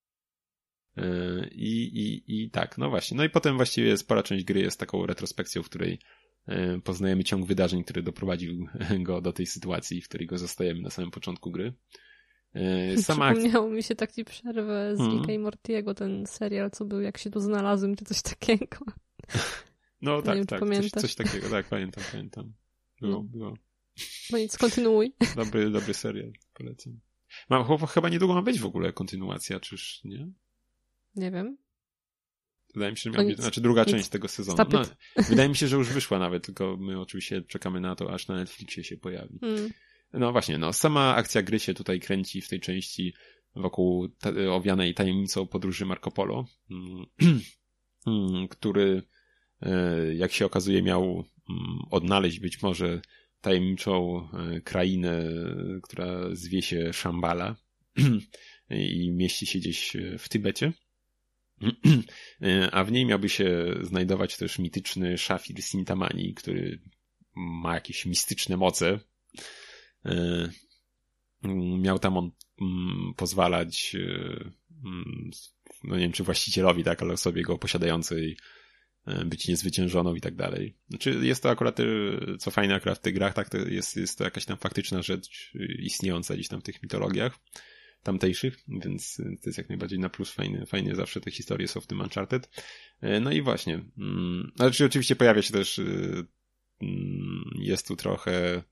I, 1.51 1.81
i, 1.81 2.43
I 2.43 2.49
tak, 2.49 2.77
no 2.77 2.89
właśnie. 2.89 3.17
No 3.17 3.23
i 3.23 3.29
potem 3.29 3.55
właściwie 3.55 3.97
spora 3.97 4.23
część 4.23 4.45
gry 4.45 4.59
jest 4.59 4.79
taką 4.79 5.05
retrospekcją, 5.05 5.63
w 5.63 5.69
której 5.69 5.99
poznajemy 6.83 7.23
ciąg 7.23 7.45
wydarzeń, 7.45 7.83
który 7.83 8.03
doprowadził 8.03 8.67
go 8.99 9.21
do 9.21 9.33
tej 9.33 9.45
sytuacji, 9.45 10.01
w 10.01 10.07
której 10.07 10.27
go 10.27 10.37
zostajemy 10.37 10.81
na 10.81 10.89
samym 10.89 11.11
początku 11.11 11.51
gry. 11.51 11.73
E, 12.53 12.97
sama 13.03 13.33
Przypomniało 13.33 13.69
mi 13.69 13.83
się 13.83 13.95
taki 13.95 14.25
przerwę 14.25 14.95
z 14.95 14.99
hmm. 14.99 15.17
Ricka 15.17 15.33
i 15.33 15.39
Mortiego, 15.39 15.93
ten 15.93 16.25
serial, 16.25 16.71
co 16.71 16.85
był 16.85 17.01
Jak 17.01 17.17
się 17.17 17.29
tu 17.29 17.39
znalazłem, 17.39 17.95
czy 17.95 18.05
coś 18.05 18.21
takiego. 18.21 18.77
No 20.03 20.21
tak, 20.21 20.35
wiem, 20.35 20.45
tak, 20.45 20.59
coś, 20.59 20.89
coś, 20.89 21.15
takiego, 21.15 21.49
tak, 21.49 21.67
pamiętam, 21.67 22.03
pamiętam. 22.11 22.53
Było, 23.01 23.13
no. 23.13 23.23
było. 23.23 23.53
No 24.31 24.37
nic, 24.37 24.57
kontynuuj. 24.57 25.13
Dobry, 25.35 25.69
dobry 25.69 25.93
serial, 25.93 26.31
polecam. 26.53 26.99
Ma, 27.49 27.77
chyba 27.87 28.09
niedługo 28.09 28.33
ma 28.33 28.41
być 28.41 28.59
w 28.59 28.65
ogóle 28.65 28.93
kontynuacja, 28.93 29.59
czyż 29.59 30.01
nie? 30.03 30.31
Nie 31.15 31.31
wiem. 31.31 31.57
Wydaje 32.73 32.91
mi 32.91 32.97
się, 32.97 33.03
że 33.03 33.09
miała 33.09 33.29
być, 33.29 33.39
znaczy 33.39 33.61
druga 33.61 33.81
nic. 33.81 33.91
część 33.91 34.09
tego 34.09 34.27
sezonu. 34.27 34.63
No, 34.71 34.83
wydaje 35.29 35.49
mi 35.49 35.55
się, 35.55 35.67
że 35.67 35.75
już 35.77 35.89
wyszła 35.89 36.19
nawet, 36.19 36.45
tylko 36.45 36.77
my 36.77 36.99
oczywiście 36.99 37.41
czekamy 37.41 37.79
na 37.79 37.95
to, 37.95 38.13
aż 38.13 38.27
na 38.27 38.35
Netflixie 38.35 38.83
się 38.83 38.97
pojawi. 38.97 39.39
Hmm. 39.39 39.69
No 40.13 40.31
właśnie, 40.31 40.57
no 40.57 40.73
sama 40.73 41.15
akcja 41.15 41.41
gry 41.41 41.59
się 41.59 41.73
tutaj 41.73 41.99
kręci 41.99 42.41
w 42.41 42.49
tej 42.49 42.59
części 42.59 43.13
wokół 43.55 44.09
owianej 44.51 44.93
tajemnicą 44.93 45.47
podróży 45.47 45.85
Marco 45.85 46.11
Polo, 46.11 46.45
mm, 46.71 48.47
który, 48.49 49.03
e, 49.61 50.15
jak 50.15 50.31
się 50.31 50.45
okazuje, 50.45 50.83
miał 50.83 51.03
mm, 51.03 51.79
odnaleźć 51.91 52.39
być 52.39 52.61
może 52.61 53.01
tajemniczą 53.41 54.27
e, 54.33 54.61
krainę, 54.61 55.23
która 55.83 56.35
zwie 56.35 56.61
się 56.61 56.93
Shambhala 56.93 57.55
i 58.69 59.11
mieści 59.11 59.45
się 59.45 59.59
gdzieś 59.59 59.97
w 60.19 60.29
Tybecie. 60.29 60.73
A 62.71 62.83
w 62.83 62.91
niej 62.91 63.05
miałby 63.05 63.29
się 63.29 63.73
znajdować 63.81 64.37
też 64.37 64.59
mityczny 64.59 65.17
Shafir 65.17 65.63
Sintamani, 65.63 66.33
który 66.33 66.79
ma 67.35 67.73
jakieś 67.73 68.05
mistyczne 68.05 68.57
moce, 68.57 68.99
E, 70.05 70.49
miał 71.79 71.99
tam 71.99 72.17
on 72.17 72.31
mm, 72.61 73.13
pozwalać, 73.17 73.95
e, 73.95 73.99
mm, 74.85 75.31
no 75.83 75.95
nie 75.95 76.01
wiem 76.01 76.11
czy 76.11 76.23
właścicielowi, 76.23 76.83
tak, 76.83 77.01
ale 77.01 77.13
osobie 77.13 77.43
go 77.43 77.57
posiadającej 77.57 78.37
e, 79.05 79.25
być 79.25 79.47
niezwyciężoną 79.47 80.15
i 80.15 80.21
tak 80.21 80.35
dalej. 80.35 80.77
Znaczy 80.89 81.19
jest 81.21 81.43
to 81.43 81.49
akurat, 81.49 81.77
co 82.39 82.51
fajne 82.51 82.75
akurat 82.75 82.97
w 82.97 83.01
tych 83.01 83.13
grach, 83.13 83.33
tak, 83.33 83.49
to 83.49 83.57
jest, 83.57 83.97
jest 83.97 84.17
to 84.17 84.23
jakaś 84.23 84.45
tam 84.45 84.57
faktyczna 84.57 85.01
rzecz 85.01 85.53
istniejąca 85.79 86.33
gdzieś 86.33 86.47
tam 86.47 86.61
w 86.61 86.63
tych 86.63 86.83
mitologiach 86.83 87.39
tamtejszych, 88.03 88.57
więc 88.67 89.15
to 89.17 89.49
jest 89.49 89.57
jak 89.57 89.69
najbardziej 89.69 89.99
na 89.99 90.09
plus 90.09 90.31
fajne, 90.31 90.65
fajnie 90.65 90.95
zawsze 90.95 91.21
te 91.21 91.31
historie 91.31 91.67
są 91.67 91.81
w 91.81 91.87
tym 91.87 92.01
Uncharted. 92.01 92.49
No 93.21 93.31
i 93.31 93.41
właśnie, 93.41 93.73
mm, 93.97 94.51
znaczy 94.55 94.85
oczywiście 94.85 95.15
pojawia 95.15 95.41
się 95.41 95.53
też 95.53 95.79
mm, 96.81 97.51
jest 97.55 97.87
tu 97.87 97.95
trochę 97.95 98.63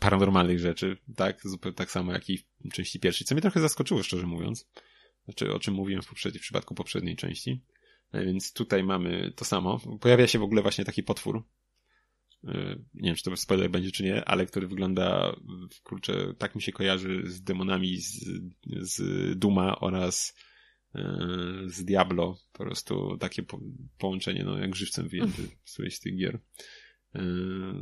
paranormalnych 0.00 0.60
rzeczy, 0.60 0.96
tak? 1.16 1.40
Zupełnie 1.44 1.76
tak 1.76 1.90
samo 1.90 2.12
jak 2.12 2.30
i 2.30 2.38
w 2.38 2.72
części 2.72 3.00
pierwszej, 3.00 3.26
co 3.26 3.34
mnie 3.34 3.42
trochę 3.42 3.60
zaskoczyło, 3.60 4.02
szczerze 4.02 4.26
mówiąc. 4.26 4.68
Znaczy, 5.24 5.54
o 5.54 5.58
czym 5.58 5.74
mówiłem 5.74 6.02
w, 6.02 6.08
poprzedniej, 6.08 6.38
w 6.38 6.42
przypadku 6.42 6.74
poprzedniej 6.74 7.16
części. 7.16 7.64
Więc 8.14 8.52
tutaj 8.52 8.84
mamy 8.84 9.32
to 9.36 9.44
samo. 9.44 9.80
Pojawia 10.00 10.26
się 10.26 10.38
w 10.38 10.42
ogóle 10.42 10.62
właśnie 10.62 10.84
taki 10.84 11.02
potwór. 11.02 11.42
E, 12.48 12.76
nie 12.94 13.08
wiem, 13.08 13.16
czy 13.16 13.22
to 13.22 13.36
spoiler 13.36 13.70
będzie, 13.70 13.90
czy 13.90 14.02
nie, 14.02 14.24
ale 14.24 14.46
który 14.46 14.68
wygląda, 14.68 15.36
kurczę, 15.82 16.34
tak 16.38 16.54
mi 16.54 16.62
się 16.62 16.72
kojarzy 16.72 17.22
z 17.26 17.42
demonami 17.42 18.00
z, 18.00 18.24
z 18.66 19.38
Duma 19.38 19.80
oraz 19.80 20.34
z 21.66 21.84
Diablo. 21.84 22.38
Po 22.52 22.64
prostu 22.64 23.16
takie 23.16 23.42
po, 23.42 23.60
połączenie, 23.98 24.44
no 24.44 24.58
jak 24.58 24.76
żywcem 24.76 25.08
wyjęty 25.08 25.48
z 25.64 26.00
tych 26.00 26.16
gier. 26.16 26.38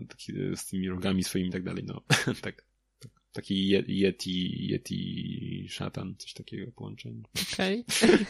Taki, 0.08 0.32
z 0.56 0.66
tymi 0.66 0.88
rogami 0.88 1.24
swoimi 1.24 1.48
i 1.48 1.52
tak 1.52 1.62
dalej, 1.62 1.84
no. 1.86 2.02
tak, 2.42 2.64
tak. 2.98 3.12
Taki 3.32 3.68
Yeti, 3.88 4.68
Yeti 4.72 5.66
szatan, 5.70 6.14
coś 6.18 6.32
takiego 6.32 6.72
połączenie. 6.72 7.22
Okej. 7.52 7.84
Okay. 7.88 8.26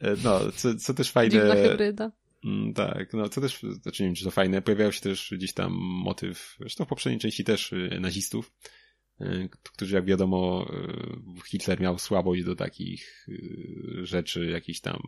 no, 0.24 0.52
co, 0.52 0.74
co 0.74 0.94
też 0.94 1.10
fajne. 1.10 1.30
Dziwna 1.30 1.54
hybryda. 1.54 2.12
Mm, 2.44 2.74
tak, 2.74 3.12
no 3.12 3.28
co 3.28 3.40
też, 3.40 3.62
znaczy 3.82 4.02
nie 4.02 4.08
wiem, 4.08 4.14
czy 4.14 4.24
to 4.24 4.30
fajne, 4.30 4.62
pojawiał 4.62 4.92
się 4.92 5.00
też 5.00 5.34
gdzieś 5.36 5.52
tam 5.52 5.72
motyw, 5.78 6.56
zresztą 6.60 6.84
w 6.84 6.88
poprzedniej 6.88 7.20
części 7.20 7.44
też 7.44 7.72
y, 7.72 7.98
nazistów, 8.00 8.52
y, 9.20 9.48
którzy 9.62 9.94
jak 9.94 10.04
wiadomo 10.04 10.70
y, 11.40 11.48
Hitler 11.50 11.80
miał 11.80 11.98
słabość 11.98 12.44
do 12.44 12.56
takich 12.56 13.26
rzeczy, 14.02 14.46
jakichś 14.46 14.80
tam 14.80 15.02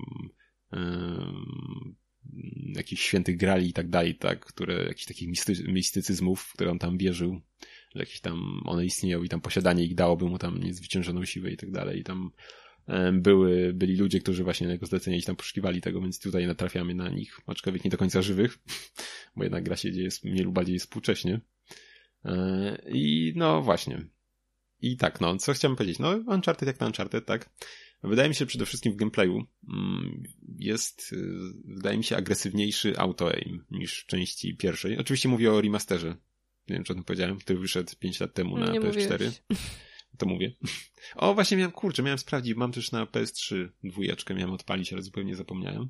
jakichś 2.77 3.03
świętych 3.03 3.37
grali 3.37 3.69
i 3.69 3.73
tak 3.73 3.89
dalej, 3.89 4.15
tak, 4.15 4.47
które, 4.47 4.85
jakichś 4.85 5.07
takich 5.07 5.29
misty, 5.29 5.53
mistycyzmów, 5.69 6.41
w 6.41 6.53
które 6.53 6.71
on 6.71 6.79
tam 6.79 6.99
wierzył, 6.99 7.41
że 7.95 8.01
jakieś 8.01 8.21
tam 8.21 8.63
one 8.65 8.87
istnieją 8.87 9.23
i 9.23 9.29
tam 9.29 9.41
posiadanie 9.41 9.85
ich 9.85 9.95
dałoby 9.95 10.25
mu 10.25 10.39
tam 10.39 10.61
niezwyciężoną 10.61 11.25
siłę 11.25 11.51
i 11.51 11.57
tak 11.57 11.71
dalej 11.71 12.01
i 12.01 12.05
tam 12.05 12.31
były, 13.13 13.73
byli 13.73 13.97
ludzie, 13.97 14.21
którzy 14.21 14.45
właśnie 14.45 14.67
na 14.67 14.73
jego 14.73 14.87
zlecenie 14.87 15.23
tam 15.23 15.37
poszukiwali 15.37 15.81
tego, 15.81 16.01
więc 16.01 16.21
tutaj 16.21 16.47
natrafiamy 16.47 16.95
na 16.95 17.09
nich, 17.09 17.41
aczkolwiek 17.47 17.85
nie 17.85 17.91
do 17.91 17.99
końca 17.99 18.23
żywych, 18.23 18.59
bo 19.37 19.43
jednak 19.43 19.65
gra 19.65 19.77
się 19.77 19.93
dzieje 19.93 20.09
mniej 20.25 20.45
lub 20.45 20.55
bardziej 20.55 20.79
współcześnie. 20.79 21.41
E, 22.25 22.83
I 22.89 23.33
no 23.37 23.63
właśnie. 23.63 24.07
I 24.81 24.97
tak, 24.97 25.21
no, 25.21 25.37
co 25.37 25.53
chciałem 25.53 25.77
powiedzieć? 25.77 25.99
No, 25.99 26.11
Uncharted 26.11 26.67
jak 26.67 26.81
na 26.81 26.87
Uncharted, 26.87 27.27
tak? 27.27 27.51
Wydaje 28.05 28.29
mi 28.29 28.35
się 28.35 28.47
przede 28.47 28.67
wszystkim 28.67 28.93
w 28.93 28.97
gameplayu 28.97 29.47
mm, 29.69 30.23
jest, 30.59 31.13
y, 31.13 31.17
wydaje 31.65 31.99
mi 31.99 32.05
się, 32.05 32.17
agresywniejszy 32.17 32.99
auto-aim 32.99 33.65
niż 33.71 34.03
w 34.03 34.07
części 34.07 34.57
pierwszej. 34.57 34.99
Oczywiście 34.99 35.29
mówię 35.29 35.53
o 35.53 35.61
remasterze. 35.61 36.17
Nie 36.69 36.75
wiem, 36.75 36.85
czy 36.85 36.93
o 36.93 36.95
tym 36.97 37.05
powiedziałem, 37.05 37.39
który 37.39 37.59
wyszedł 37.59 37.93
5 37.99 38.21
lat 38.21 38.35
temu 38.35 38.59
na 38.59 38.73
nie 38.73 38.81
PS4. 38.81 39.13
Mówiłeś. 39.13 39.43
To 40.19 40.27
mówię. 40.27 40.53
O, 41.17 41.35
właśnie 41.35 41.57
miałem, 41.57 41.73
kurczę, 41.73 42.03
miałem 42.03 42.19
sprawdzić, 42.19 42.55
mam 42.55 42.73
też 42.73 42.93
na 42.93 43.07
PS3 43.07 43.69
dwójeczkę, 43.85 44.35
miałem 44.35 44.53
odpalić, 44.55 44.93
ale 44.93 45.03
zupełnie 45.03 45.37
zapomniałem. 45.37 45.89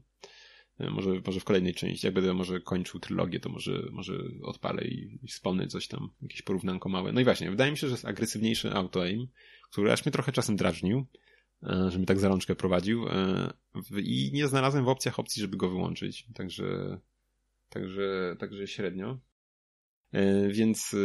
E, 0.78 0.90
może, 0.90 1.10
może 1.26 1.40
w 1.40 1.44
kolejnej 1.44 1.74
części, 1.74 2.06
jak 2.06 2.14
będę 2.14 2.34
może 2.34 2.60
kończył 2.60 3.00
trylogię, 3.00 3.40
to 3.40 3.48
może, 3.48 3.82
może 3.92 4.18
odpalę 4.42 4.84
i, 4.84 5.18
i 5.22 5.28
wspomnę 5.28 5.66
coś 5.66 5.88
tam, 5.88 6.10
jakieś 6.22 6.42
porównanko 6.42 6.88
małe. 6.88 7.12
No 7.12 7.20
i 7.20 7.24
właśnie, 7.24 7.50
wydaje 7.50 7.70
mi 7.70 7.78
się, 7.78 7.86
że 7.86 7.92
jest 7.92 8.04
agresywniejszy 8.04 8.72
auto-aim, 8.72 9.26
który 9.70 9.92
aż 9.92 10.04
mnie 10.04 10.12
trochę 10.12 10.32
czasem 10.32 10.56
drażnił, 10.56 11.06
e, 11.62 11.90
że 11.90 11.98
mi 11.98 12.06
tak 12.06 12.18
za 12.18 12.28
rączkę 12.28 12.54
prowadził 12.54 13.08
e, 13.08 13.52
i 14.02 14.30
nie 14.34 14.48
znalazłem 14.48 14.84
w 14.84 14.88
opcjach 14.88 15.18
opcji, 15.18 15.42
żeby 15.42 15.56
go 15.56 15.70
wyłączyć. 15.70 16.26
Także, 16.34 16.98
także, 17.68 18.36
także 18.38 18.66
średnio. 18.66 19.18
Więc 20.48 20.96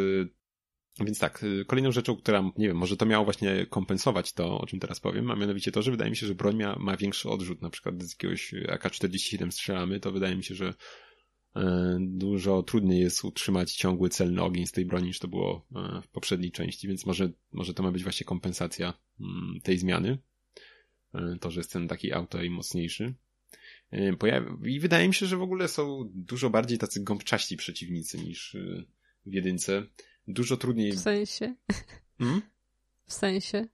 więc 1.06 1.20
tak, 1.20 1.44
y, 1.44 1.66
kolejną 1.66 1.92
rzeczą, 1.92 2.16
która, 2.16 2.52
nie 2.58 2.68
wiem, 2.68 2.78
może 2.78 2.98
to 2.98 3.06
miało 3.06 3.26
właśnie 3.26 3.66
kompensować 3.66 4.34
to, 4.34 4.60
o 4.60 4.66
czym 4.66 4.80
teraz 4.80 5.00
powiem, 5.00 5.32
a 5.32 5.36
mianowicie 5.36 5.72
to, 5.72 5.82
że 5.82 5.92
wydaje 5.92 6.10
mi 6.10 6.18
się, 6.18 6.28
że 6.28 6.36
broń 6.36 6.58
ma, 6.58 6.76
ma 6.80 6.98
większy 6.98 7.30
odrzut, 7.30 7.62
na 7.62 7.70
przykład 7.70 8.04
z 8.04 8.12
jakiegoś 8.12 8.54
AK-47 8.70 9.52
strzelamy, 9.52 10.00
to 10.00 10.12
wydaje 10.12 10.36
mi 10.36 10.44
się, 10.44 10.56
że 10.56 10.74
e, 11.56 11.98
dużo 12.02 12.64
trudniej 12.64 13.00
jest 13.00 13.24
utrzymać 13.24 13.74
ciągły 13.74 14.10
celny 14.10 14.42
ogień 14.42 14.68
z 14.68 14.72
tej 14.72 14.86
broni 14.86 15.08
niż 15.08 15.20
to 15.20 15.28
było 15.28 15.66
e, 15.76 16.02
w 16.02 16.08
poprzedniej 16.08 16.52
części, 16.52 16.88
więc 16.88 17.06
może, 17.06 17.30
może 17.52 17.74
to 17.74 17.84
ma 17.84 17.92
być 17.92 18.04
właśnie 18.04 18.26
kompensacja 18.26 18.94
mm, 19.20 19.60
tej 19.64 19.78
zmiany. 19.78 20.18
E, 21.14 21.38
to, 21.42 21.52
że 21.52 21.60
jest 21.60 21.74
ten 21.74 21.88
taki 21.88 22.14
auto 22.14 22.44
i 22.44 22.50
mocniejszy. 22.50 23.14
I 24.66 24.80
wydaje 24.80 25.08
mi 25.08 25.14
się, 25.14 25.26
że 25.26 25.38
w 25.38 25.42
ogóle 25.42 25.68
są 25.68 26.10
dużo 26.14 26.50
bardziej 26.50 26.78
tacy 26.78 27.04
gąbczaści 27.04 27.58
przeciwnicy 27.58 28.18
niż 28.18 28.58
w 29.26 29.34
jedynce 29.34 29.84
dużo 30.30 30.58
trudniej. 30.58 30.92
W 30.92 31.00
sensie? 31.00 31.56
Hmm? 32.18 32.42
W 33.06 33.14
sensie? 33.14 33.68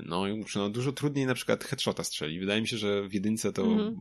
No, 0.00 0.24
no, 0.56 0.70
dużo 0.70 0.92
trudniej 0.92 1.26
na 1.26 1.34
przykład 1.34 1.64
headshota 1.64 2.04
strzeli. 2.04 2.40
Wydaje 2.40 2.60
mi 2.60 2.68
się, 2.68 2.78
że 2.78 3.08
w 3.08 3.14
jedynce 3.14 3.52
to 3.52 3.62
mm 3.62 3.96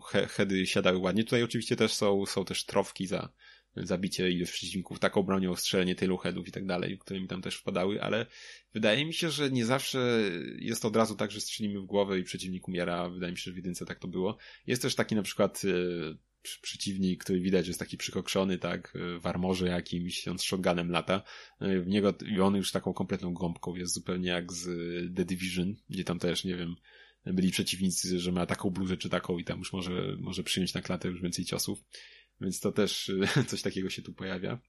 he 0.00 0.26
heady 0.26 0.66
siadały 0.66 0.98
ładnie. 0.98 1.24
Tutaj 1.24 1.42
oczywiście 1.42 1.76
też 1.76 1.94
są, 1.94 2.26
są 2.26 2.44
też 2.44 2.64
trofki 2.64 3.06
za 3.06 3.32
zabicie 3.76 4.30
ilość 4.30 4.52
przeciwników 4.52 4.98
taką 4.98 5.22
bronią, 5.22 5.56
strzelenie 5.56 5.94
tylu 5.94 6.16
headów 6.16 6.48
i 6.48 6.52
tak 6.52 6.66
dalej, 6.66 6.98
które 6.98 7.20
mi 7.20 7.28
tam 7.28 7.42
też 7.42 7.56
wpadały, 7.56 8.02
ale 8.02 8.26
wydaje 8.74 9.06
mi 9.06 9.14
się, 9.14 9.30
że 9.30 9.50
nie 9.50 9.66
zawsze 9.66 10.20
jest 10.58 10.84
od 10.84 10.96
razu 10.96 11.16
tak, 11.16 11.30
że 11.30 11.40
strzelimy 11.40 11.80
w 11.80 11.84
głowę 11.84 12.18
i 12.18 12.22
przeciwnik 12.22 12.68
umiera. 12.68 13.08
Wydaje 13.08 13.32
mi 13.32 13.38
się, 13.38 13.42
że 13.44 13.52
w 13.52 13.56
jedynce 13.56 13.86
tak 13.86 13.98
to 13.98 14.08
było. 14.08 14.36
Jest 14.66 14.82
też 14.82 14.94
taki 14.94 15.14
na 15.14 15.22
przykład 15.22 15.62
e, 15.64 15.68
przeciwnik, 16.62 17.24
który 17.24 17.40
widać, 17.40 17.68
jest 17.68 17.78
taki 17.78 17.96
przykokszony, 17.96 18.58
tak, 18.58 18.98
w 19.20 19.26
armorze 19.26 19.68
jakimś, 19.68 20.28
on 20.28 20.38
z 20.38 20.42
shotgunem 20.42 20.90
lata. 20.90 21.22
No 21.60 21.68
w 21.82 21.86
niego, 21.86 22.14
i 22.26 22.40
on 22.40 22.56
już 22.56 22.72
taką 22.72 22.92
kompletną 22.92 23.34
gąbką 23.34 23.74
jest 23.74 23.94
zupełnie 23.94 24.28
jak 24.28 24.52
z 24.52 24.64
The 25.16 25.24
Division, 25.24 25.74
gdzie 25.90 26.04
tam 26.04 26.18
też, 26.18 26.44
nie 26.44 26.56
wiem, 26.56 26.76
byli 27.26 27.50
przeciwnicy, 27.50 28.20
że 28.20 28.32
ma 28.32 28.46
taką 28.46 28.70
bluzę 28.70 28.96
czy 28.96 29.08
taką 29.08 29.38
i 29.38 29.44
tam 29.44 29.58
już 29.58 29.72
może, 29.72 30.16
może 30.20 30.42
przyjąć 30.42 30.74
na 30.74 30.82
klatę 30.82 31.08
już 31.08 31.22
więcej 31.22 31.44
ciosów. 31.44 31.84
Więc 32.40 32.60
to 32.60 32.72
też 32.72 33.12
coś 33.46 33.62
takiego 33.62 33.90
się 33.90 34.02
tu 34.02 34.12
pojawia. 34.12 34.60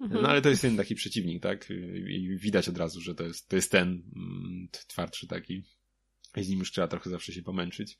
No 0.00 0.28
ale 0.28 0.42
to 0.42 0.48
jest 0.48 0.62
ten 0.62 0.76
taki 0.76 0.94
przeciwnik, 0.94 1.42
tak? 1.42 1.70
I 2.08 2.36
widać 2.38 2.68
od 2.68 2.78
razu, 2.78 3.00
że 3.00 3.14
to 3.14 3.24
jest, 3.24 3.48
to 3.48 3.56
jest 3.56 3.70
ten 3.70 3.88
mm, 3.88 4.68
twardszy 4.72 5.26
taki. 5.26 5.62
I 6.36 6.42
z 6.42 6.48
nim 6.48 6.58
już 6.58 6.72
trzeba 6.72 6.88
trochę 6.88 7.10
zawsze 7.10 7.32
się 7.32 7.42
pomęczyć. 7.42 7.98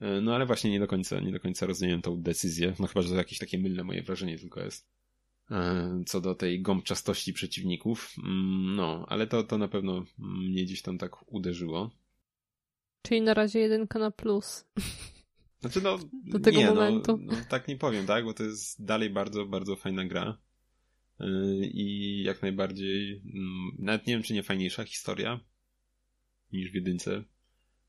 E, 0.00 0.20
no 0.20 0.34
ale 0.34 0.46
właśnie 0.46 0.70
nie 0.70 0.80
do 0.80 0.86
końca, 0.86 1.20
nie 1.20 1.32
do 1.32 1.40
końca 1.40 1.66
rozumiem 1.66 2.02
tą 2.02 2.22
decyzję. 2.22 2.74
No 2.78 2.86
chyba, 2.86 3.02
że 3.02 3.08
to 3.08 3.14
jakieś 3.14 3.38
takie 3.38 3.58
mylne 3.58 3.84
moje 3.84 4.02
wrażenie 4.02 4.38
tylko 4.38 4.60
jest. 4.60 4.86
E, 5.50 6.02
co 6.06 6.20
do 6.20 6.34
tej 6.34 6.62
gąbczastości 6.62 7.32
przeciwników. 7.32 8.14
Mm, 8.18 8.76
no, 8.76 9.06
ale 9.08 9.26
to, 9.26 9.42
to 9.42 9.58
na 9.58 9.68
pewno 9.68 10.04
mnie 10.18 10.64
gdzieś 10.64 10.82
tam 10.82 10.98
tak 10.98 11.32
uderzyło. 11.32 11.90
Czyli 13.02 13.20
na 13.20 13.34
razie 13.34 13.58
jedynka 13.58 13.98
na 13.98 14.10
plus. 14.10 14.64
Znaczy 15.60 15.80
no, 15.82 15.98
do 16.32 16.40
tego 16.40 16.58
nie, 16.58 16.66
no, 16.66 16.74
momentu. 16.74 17.16
No, 17.16 17.32
no, 17.32 17.38
tak 17.48 17.68
nie 17.68 17.76
powiem, 17.76 18.06
tak? 18.06 18.24
Bo 18.24 18.34
to 18.34 18.44
jest 18.44 18.84
dalej 18.84 19.10
bardzo, 19.10 19.46
bardzo 19.46 19.76
fajna 19.76 20.04
gra. 20.04 20.38
E, 21.20 21.26
I 21.60 22.22
jak 22.22 22.42
najbardziej, 22.42 23.22
mm, 23.34 23.76
nawet 23.78 24.06
nie 24.06 24.14
wiem, 24.14 24.22
czy 24.22 24.34
nie 24.34 24.42
fajniejsza 24.42 24.84
historia 24.84 25.40
niż 26.52 26.70
w 26.70 26.74
jedynce. 26.74 27.24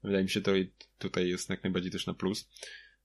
Wydaje 0.03 0.23
mi 0.23 0.29
się, 0.29 0.41
to 0.41 0.51
tutaj 0.97 1.29
jest 1.29 1.49
jak 1.49 1.63
najbardziej 1.63 1.91
też 1.91 2.05
na 2.05 2.13
plus. 2.13 2.49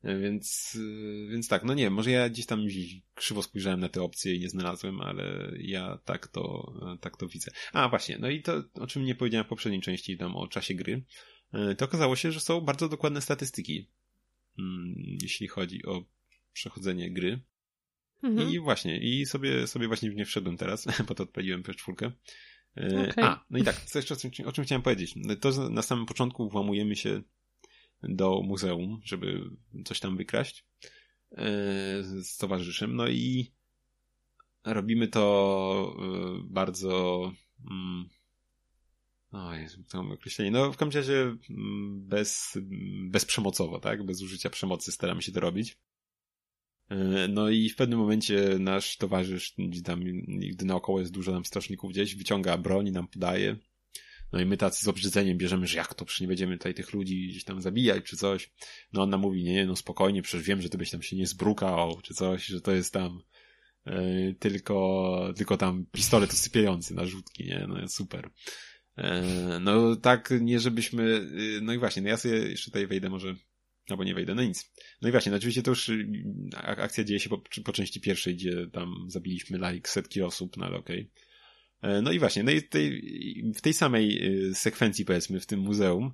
E, 0.02 0.18
więc, 0.18 0.78
e, 0.80 1.30
więc 1.30 1.48
tak, 1.48 1.64
no 1.64 1.74
nie 1.74 1.90
może 1.90 2.10
ja 2.10 2.28
gdzieś 2.28 2.46
tam 2.46 2.66
krzywo 3.14 3.42
spojrzałem 3.42 3.80
na 3.80 3.88
te 3.88 4.02
opcje 4.02 4.34
i 4.34 4.40
nie 4.40 4.48
znalazłem, 4.48 5.00
ale 5.00 5.52
ja 5.58 5.98
tak 6.04 6.28
to, 6.28 6.72
e, 6.94 6.98
tak 6.98 7.16
to 7.16 7.28
widzę. 7.28 7.50
A 7.72 7.88
właśnie, 7.88 8.18
no 8.20 8.30
i 8.30 8.42
to, 8.42 8.64
o 8.74 8.86
czym 8.86 9.04
nie 9.04 9.14
powiedziałem 9.14 9.46
w 9.46 9.48
poprzedniej 9.48 9.82
części, 9.82 10.18
tam 10.18 10.36
o 10.36 10.48
czasie 10.48 10.74
gry, 10.74 11.04
to 11.78 11.84
okazało 11.84 12.16
się, 12.16 12.32
że 12.32 12.40
są 12.40 12.60
bardzo 12.60 12.88
dokładne 12.88 13.20
statystyki, 13.20 13.88
mm, 14.58 14.94
jeśli 15.22 15.48
chodzi 15.48 15.86
o 15.86 16.04
przechodzenie 16.52 17.10
gry. 17.10 17.40
Mhm. 18.22 18.50
I 18.50 18.58
właśnie, 18.58 18.98
i 18.98 19.26
sobie, 19.26 19.66
sobie 19.66 19.88
właśnie 19.88 20.10
w 20.10 20.14
nie 20.14 20.24
wszedłem 20.24 20.56
teraz, 20.56 20.86
po 21.08 21.14
to 21.14 21.22
odpaliłem 21.22 21.62
PS4. 21.62 22.06
E, 22.06 22.12
okay. 22.76 23.24
A, 23.24 23.44
no 23.50 23.58
i 23.58 23.64
tak, 23.64 23.80
co 23.80 23.98
jeszcze 23.98 24.14
o 24.14 24.16
czym, 24.16 24.30
o 24.46 24.52
czym 24.52 24.64
chciałem 24.64 24.82
powiedzieć. 24.82 25.14
To 25.40 25.70
na 25.70 25.82
samym 25.82 26.06
początku 26.06 26.48
włamujemy 26.48 26.96
się 26.96 27.22
do 28.02 28.42
muzeum, 28.42 29.00
żeby 29.04 29.50
coś 29.84 30.00
tam 30.00 30.16
wykraść 30.16 30.64
e, 31.30 31.44
z 32.02 32.36
towarzyszem. 32.36 32.96
No 32.96 33.08
i 33.08 33.52
robimy 34.64 35.08
to 35.08 35.96
e, 35.98 36.42
bardzo. 36.44 37.32
Mm, 37.70 38.08
o 39.32 39.54
Jezu, 39.54 39.84
to 39.90 40.02
mam 40.02 40.12
określenie. 40.12 40.50
No, 40.50 40.72
w 40.72 40.76
każdym 40.76 41.00
razie 41.00 41.36
mm, 41.50 42.08
bez, 42.08 42.58
bezprzemocowo, 43.10 43.80
tak? 43.80 44.06
Bez 44.06 44.22
użycia 44.22 44.50
przemocy 44.50 44.92
staramy 44.92 45.22
się 45.22 45.32
to 45.32 45.40
robić. 45.40 45.78
E, 46.90 47.28
no 47.28 47.50
i 47.50 47.68
w 47.68 47.76
pewnym 47.76 47.98
momencie 47.98 48.56
nasz 48.58 48.96
towarzysz, 48.96 49.54
tam, 49.84 50.04
gdy 50.50 50.64
naokoło 50.64 51.00
jest 51.00 51.12
dużo 51.12 51.32
nam 51.32 51.44
strażników 51.44 51.90
gdzieś, 51.90 52.14
wyciąga 52.14 52.58
broń 52.58 52.88
i 52.88 52.92
nam 52.92 53.08
podaje. 53.08 53.56
No 54.32 54.40
i 54.40 54.46
my 54.46 54.56
tacy 54.56 54.84
z 54.84 54.88
obrzydzeniem 54.88 55.38
bierzemy, 55.38 55.66
że 55.66 55.78
jak 55.78 55.94
to, 55.94 56.04
przecież 56.04 56.20
nie 56.20 56.28
będziemy 56.28 56.58
tutaj 56.58 56.74
tych 56.74 56.92
ludzi 56.92 57.28
gdzieś 57.28 57.44
tam 57.44 57.62
zabijać 57.62 58.04
czy 58.04 58.16
coś. 58.16 58.52
No 58.92 59.02
on 59.02 59.10
nam 59.10 59.20
mówi, 59.20 59.44
nie, 59.44 59.66
no 59.66 59.76
spokojnie, 59.76 60.22
przecież 60.22 60.46
wiem, 60.46 60.62
że 60.62 60.68
ty 60.68 60.78
byś 60.78 60.90
tam 60.90 61.02
się 61.02 61.16
nie 61.16 61.26
zbrukał 61.26 62.00
czy 62.02 62.14
coś, 62.14 62.46
że 62.46 62.60
to 62.60 62.72
jest 62.72 62.92
tam 62.92 63.22
yy, 63.86 64.36
tylko, 64.38 65.32
tylko 65.36 65.56
tam 65.56 65.86
pistolet 65.92 66.32
usypiający 66.32 66.94
na 66.94 67.06
rzutki, 67.06 67.44
nie? 67.44 67.66
No 67.68 67.88
super. 67.88 68.30
Yy, 68.96 69.04
no 69.60 69.96
tak, 69.96 70.34
nie 70.40 70.60
żebyśmy, 70.60 71.04
yy, 71.34 71.60
no 71.62 71.72
i 71.72 71.78
właśnie, 71.78 72.02
no 72.02 72.08
ja 72.08 72.16
sobie 72.16 72.34
jeszcze 72.34 72.70
tutaj 72.70 72.86
wejdę 72.86 73.10
może, 73.10 73.34
albo 73.92 74.04
nie 74.04 74.14
wejdę, 74.14 74.34
no 74.34 74.42
nic. 74.42 74.72
No 75.02 75.08
i 75.08 75.12
właśnie, 75.12 75.30
no 75.30 75.36
oczywiście 75.36 75.62
to 75.62 75.70
już 75.70 75.90
akcja 76.54 77.04
dzieje 77.04 77.20
się 77.20 77.28
po, 77.28 77.42
po 77.64 77.72
części 77.72 78.00
pierwszej, 78.00 78.34
gdzie 78.34 78.66
tam 78.72 79.06
zabiliśmy 79.08 79.72
like 79.72 79.88
setki 79.88 80.22
osób, 80.22 80.56
no 80.56 80.66
ale 80.66 80.76
okej. 80.76 81.10
Okay. 81.80 82.02
No 82.02 82.12
i 82.12 82.18
właśnie, 82.18 82.42
no 82.42 82.50
i 82.50 82.62
tej, 82.62 83.02
w 83.56 83.60
tej 83.60 83.72
samej 83.72 84.20
sekwencji, 84.54 85.04
powiedzmy, 85.04 85.40
w 85.40 85.46
tym 85.46 85.60
muzeum, 85.60 86.12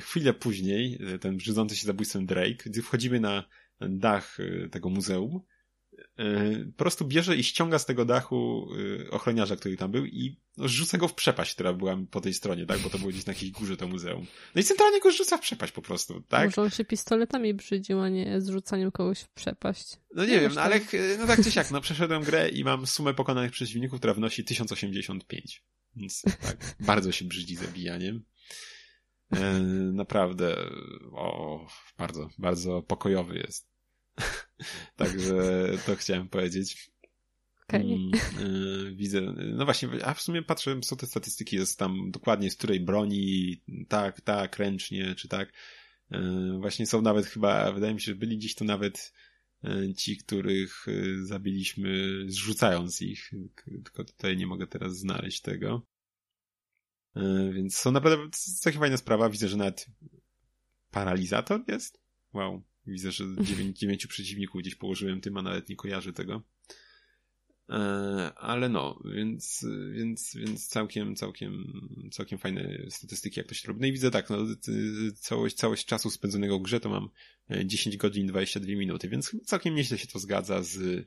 chwilę 0.00 0.34
później, 0.34 0.98
ten 1.20 1.36
brzydzący 1.36 1.76
się 1.76 1.86
zabójstwem 1.86 2.26
Drake, 2.26 2.64
gdy 2.66 2.82
wchodzimy 2.82 3.20
na 3.20 3.44
dach 3.80 4.38
tego 4.70 4.90
muzeum, 4.90 5.40
E, 5.40 5.53
po 6.76 6.78
prostu 6.78 7.04
bierze 7.04 7.36
i 7.36 7.44
ściąga 7.44 7.78
z 7.78 7.86
tego 7.86 8.04
dachu 8.04 8.68
e, 9.04 9.10
ochroniarza, 9.10 9.56
który 9.56 9.76
tam 9.76 9.90
był 9.90 10.06
i 10.06 10.36
no, 10.56 10.68
rzuca 10.68 10.98
go 10.98 11.08
w 11.08 11.14
przepaść, 11.14 11.54
która 11.54 11.72
była 11.72 11.96
po 12.10 12.20
tej 12.20 12.34
stronie, 12.34 12.66
tak? 12.66 12.78
Bo 12.78 12.90
to 12.90 12.98
było 12.98 13.10
gdzieś 13.10 13.26
na 13.26 13.32
jakiejś 13.32 13.52
górze 13.52 13.76
to 13.76 13.88
muzeum. 13.88 14.26
No 14.54 14.60
i 14.60 14.64
centralnie 14.64 15.00
go 15.00 15.10
rzuca 15.10 15.36
w 15.36 15.40
przepaść 15.40 15.72
po 15.72 15.82
prostu, 15.82 16.20
tak? 16.20 16.44
Może 16.44 16.62
on 16.62 16.70
się 16.70 16.84
pistoletami 16.84 17.54
brzydził, 17.54 18.00
a 18.00 18.08
nie 18.08 18.40
zrzucaniem 18.40 18.90
kogoś 18.90 19.20
w 19.20 19.28
przepaść. 19.28 19.96
No 20.14 20.24
nie, 20.24 20.32
nie 20.32 20.40
wiem, 20.40 20.52
no, 20.54 20.62
ale 20.62 20.80
no 21.18 21.26
tak 21.26 21.44
czy 21.44 21.50
siak, 21.50 21.70
no 21.70 21.80
przeszedłem 21.80 22.22
grę 22.22 22.48
i 22.48 22.64
mam 22.64 22.86
sumę 22.86 23.14
pokonanych 23.14 23.52
przeciwników, 23.52 23.98
która 23.98 24.14
wnosi 24.14 24.44
1085. 24.44 25.62
Więc 25.96 26.22
tak, 26.22 26.76
bardzo 26.80 27.12
się 27.12 27.24
brzydzi 27.24 27.56
zabijaniem. 27.56 28.24
E, 29.32 29.60
naprawdę, 29.92 30.56
o, 31.12 31.66
bardzo, 31.98 32.28
bardzo 32.38 32.82
pokojowy 32.82 33.36
jest. 33.36 33.73
Także 34.96 35.70
to 35.86 35.96
chciałem 35.96 36.28
powiedzieć. 36.28 36.90
Okay. 37.68 37.84
Yy, 37.84 38.94
widzę, 38.94 39.20
no 39.36 39.64
właśnie, 39.64 39.88
a 40.04 40.14
w 40.14 40.22
sumie 40.22 40.42
patrzę, 40.42 40.80
są 40.82 40.96
te 40.96 41.06
statystyki, 41.06 41.56
jest 41.56 41.78
tam 41.78 42.10
dokładnie 42.10 42.50
z 42.50 42.56
której 42.56 42.80
broni, 42.80 43.62
tak, 43.88 44.20
tak, 44.20 44.58
ręcznie, 44.58 45.14
czy 45.14 45.28
tak. 45.28 45.52
Yy, 46.10 46.58
właśnie 46.60 46.86
są 46.86 47.02
nawet 47.02 47.26
chyba, 47.26 47.72
wydaje 47.72 47.94
mi 47.94 48.00
się, 48.00 48.12
że 48.12 48.14
byli 48.14 48.38
gdzieś 48.38 48.54
tu 48.54 48.64
nawet 48.64 49.12
yy, 49.62 49.94
ci, 49.94 50.16
których 50.16 50.86
zabiliśmy 51.22 52.22
zrzucając 52.26 53.02
ich, 53.02 53.30
tylko 53.84 54.04
tutaj 54.04 54.36
nie 54.36 54.46
mogę 54.46 54.66
teraz 54.66 54.98
znaleźć 54.98 55.40
tego. 55.40 55.86
Więc 57.52 57.76
są 57.76 57.92
naprawdę 57.92 58.24
całkiem 58.32 58.80
fajna 58.80 58.96
sprawa, 58.96 59.30
widzę, 59.30 59.48
że 59.48 59.56
nawet 59.56 59.86
paralizator 60.90 61.64
jest. 61.68 62.00
Wow. 62.32 62.62
Widzę, 62.86 63.12
że 63.12 63.24
dziewięciu 63.74 64.08
przeciwników 64.08 64.60
gdzieś 64.60 64.74
położyłem 64.74 65.20
tym, 65.20 65.36
a 65.36 65.42
nawet 65.42 65.68
nie 65.68 65.76
kojarzy 65.76 66.12
tego. 66.12 66.42
E, 67.68 68.32
ale 68.36 68.68
no, 68.68 69.00
więc, 69.14 69.66
więc, 69.92 70.34
więc 70.34 70.68
całkiem, 70.68 71.16
całkiem, 71.16 71.80
całkiem 72.12 72.38
fajne 72.38 72.78
statystyki, 72.88 73.40
jak 73.40 73.46
to 73.46 73.54
się 73.54 73.68
robi. 73.68 73.80
No 73.80 73.86
i 73.86 73.92
widzę 73.92 74.10
tak, 74.10 74.30
no, 74.30 74.38
całość, 75.16 75.56
całość 75.56 75.86
czasu 75.86 76.10
spędzonego 76.10 76.58
w 76.58 76.62
grze 76.62 76.80
to 76.80 76.88
mam 76.88 77.08
10 77.64 77.94
e, 77.94 77.98
godzin 77.98 78.26
22 78.26 78.72
minuty, 78.72 79.08
więc 79.08 79.36
całkiem 79.44 79.74
nieźle 79.74 79.98
się 79.98 80.06
to 80.06 80.18
zgadza 80.18 80.62
z, 80.62 81.06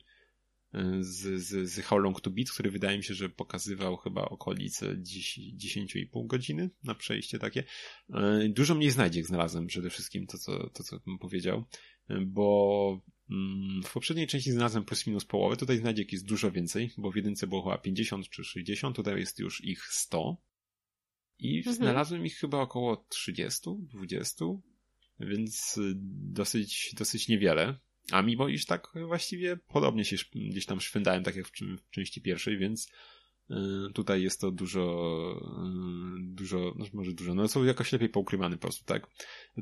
z, 1.00 1.42
z, 1.42 1.70
z 1.70 1.80
How 1.80 1.98
Long 1.98 2.22
to 2.22 2.30
Beat, 2.30 2.50
który 2.50 2.72
wydaje 2.72 2.98
mi 2.98 3.04
się, 3.04 3.14
że 3.14 3.30
pokazywał 3.30 3.98
chyba 3.98 4.22
okolice 4.22 4.96
10,5 4.96 6.28
godziny 6.28 6.70
na 6.84 6.96
przejście 6.96 7.40
takie. 7.40 7.64
E, 8.14 8.50
dużo 8.50 8.76
mniej 8.76 8.92
znajdziek 8.92 9.26
znalazłem 9.26 9.68
przede 9.68 9.90
wszystkim, 9.90 10.28
to 10.28 10.38
co, 10.38 10.70
to, 10.70 10.84
co 10.84 11.00
bym 11.00 11.20
powiedział, 11.20 11.66
bo 12.26 13.02
mm, 13.30 13.84
w 13.84 13.94
poprzedniej 13.94 14.28
części 14.28 14.52
znalazłem 14.52 14.86
plus 14.86 15.08
minus 15.08 15.26
połowę, 15.26 15.58
tutaj 15.58 15.78
znajdziek 15.78 16.12
jest 16.12 16.26
dużo 16.26 16.52
więcej, 16.52 16.92
bo 16.98 17.12
w 17.12 17.16
jedynce 17.16 17.48
było 17.48 17.64
chyba 17.64 17.78
50 17.78 18.30
czy 18.30 18.44
60, 18.44 18.96
tutaj 18.96 19.20
jest 19.20 19.40
już 19.40 19.64
ich 19.64 19.84
100 19.84 20.38
i 21.40 21.58
mhm. 21.58 21.76
znalazłem 21.76 22.26
ich 22.26 22.38
chyba 22.38 22.62
około 22.62 23.06
30, 23.10 23.70
20, 23.80 24.46
więc 25.20 25.80
dosyć, 26.32 26.96
dosyć 26.98 27.28
niewiele. 27.28 27.80
A 28.12 28.22
mimo 28.22 28.48
iż 28.48 28.66
tak 28.66 28.88
właściwie 29.08 29.58
podobnie 29.58 30.06
się 30.06 30.16
gdzieś 30.36 30.66
tam 30.66 30.82
szwendałem, 30.82 31.24
tak 31.24 31.36
jak 31.36 31.48
w, 31.48 31.52
w 31.88 31.90
części 31.90 32.22
pierwszej, 32.22 32.58
więc 32.58 32.92
y, 33.52 33.56
tutaj 33.94 34.24
jest 34.24 34.42
to 34.42 34.52
dużo, 34.52 35.42
y, 36.20 36.22
dużo, 36.22 36.74
no 36.78 36.86
może 36.94 37.14
dużo, 37.14 37.36
no 37.36 37.48
są 37.48 37.64
jakoś 37.64 37.92
lepiej 37.92 38.10
poukrywane 38.10 38.56
po 38.56 38.62
prostu, 38.62 38.86
tak? 38.86 39.08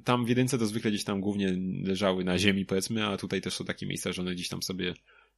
Tam 0.03 0.25
w 0.25 0.29
jedynce 0.29 0.57
to 0.57 0.65
zwykle 0.65 0.91
gdzieś 0.91 1.03
tam 1.03 1.21
głównie 1.21 1.57
leżały 1.83 2.23
na 2.23 2.37
ziemi, 2.37 2.65
powiedzmy, 2.65 3.05
a 3.05 3.17
tutaj 3.17 3.41
też 3.41 3.53
są 3.53 3.65
takie 3.65 3.85
miejsca, 3.85 4.11
że 4.11 4.21
one 4.21 4.35
gdzieś 4.35 4.49
tam 4.49 4.63
sobie 4.63 4.93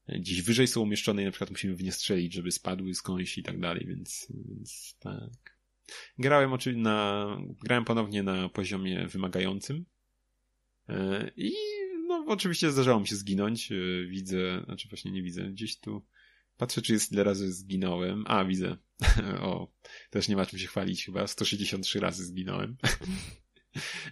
gdzieś 0.10 0.42
wyżej 0.42 0.68
są 0.68 0.82
umieszczone 0.82 1.22
i 1.22 1.26
na 1.26 1.32
przykład 1.32 1.52
musimy 1.52 1.76
w 1.76 1.84
nie 1.84 1.92
strzelić, 1.92 2.34
żeby 2.34 2.52
spadły 2.52 2.94
skądś 2.94 3.38
i 3.38 3.44
tak 3.44 3.60
dalej, 3.60 3.86
więc, 3.88 4.28
więc 4.48 4.98
tak. 5.00 5.58
Grałem 6.20 6.54
oczywiście 6.54 6.82
na, 6.82 7.28
grałem 7.64 7.86
ponownie 7.86 8.24
na 8.24 8.50
poziomie 8.50 9.08
wymagającym 9.08 9.86
y, 10.90 10.94
i 11.36 11.54
oczywiście 12.28 12.72
zdarzało 12.72 13.00
mi 13.00 13.08
się 13.08 13.16
zginąć. 13.16 13.72
E, 13.72 13.76
widzę, 14.08 14.62
znaczy 14.66 14.90
właśnie 14.90 15.12
nie 15.12 15.24
widzę, 15.24 15.44
gdzieś 15.44 15.80
tu 15.80 16.06
patrzę, 16.58 16.82
czy 16.82 16.94
jest 16.94 17.12
ile 17.12 17.24
razy 17.24 17.54
zginąłem. 17.54 18.24
A, 18.28 18.46
widzę. 18.46 18.78
o, 19.42 19.74
też 20.10 20.28
nie 20.28 20.36
ma 20.36 20.46
czym 20.46 20.60
się 20.60 20.68
chwalić 20.68 21.06
chyba. 21.06 21.28
163 21.28 22.00
razy 22.00 22.26
zginąłem. 22.26 22.78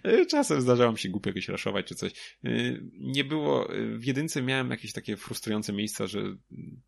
E, 0.02 0.26
czasem 0.26 0.60
zdarzało 0.60 0.92
mi 0.92 0.98
się 0.98 1.08
głupio 1.08 1.30
jakoś 1.30 1.48
raszować 1.48 1.86
czy 1.86 1.94
coś. 1.94 2.12
E, 2.44 2.50
nie 2.92 3.24
było, 3.24 3.68
w 3.96 4.04
jedynce 4.04 4.42
miałem 4.42 4.70
jakieś 4.70 4.92
takie 4.92 5.16
frustrujące 5.16 5.72
miejsca, 5.72 6.06
że 6.06 6.36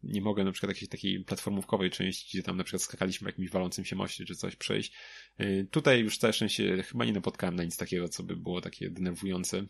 nie 0.03 0.21
mogę 0.21 0.45
na 0.45 0.53
przykład 0.53 0.71
jakiejś 0.71 0.89
takiej 0.89 1.25
platformówkowej 1.25 1.91
części, 1.91 2.29
gdzie 2.33 2.43
tam 2.43 2.57
na 2.57 2.65
przykład 2.65 2.83
skakaliśmy 2.83 3.25
w 3.25 3.29
jakimś 3.29 3.51
walącym 3.51 3.85
się 3.85 3.97
moście 3.97 4.25
czy 4.25 4.37
coś 4.37 4.57
przejść. 4.57 4.93
Tutaj 5.71 6.01
już 6.01 6.19
całe 6.19 6.33
szczęście 6.33 6.83
chyba 6.83 7.05
nie 7.05 7.13
napotkałem 7.13 7.57
na 7.57 7.65
nic 7.65 7.77
takiego, 7.77 8.09
co 8.09 8.23
by 8.23 8.37
było 8.37 8.61
takie 8.61 8.91
denerwujące 8.91 9.67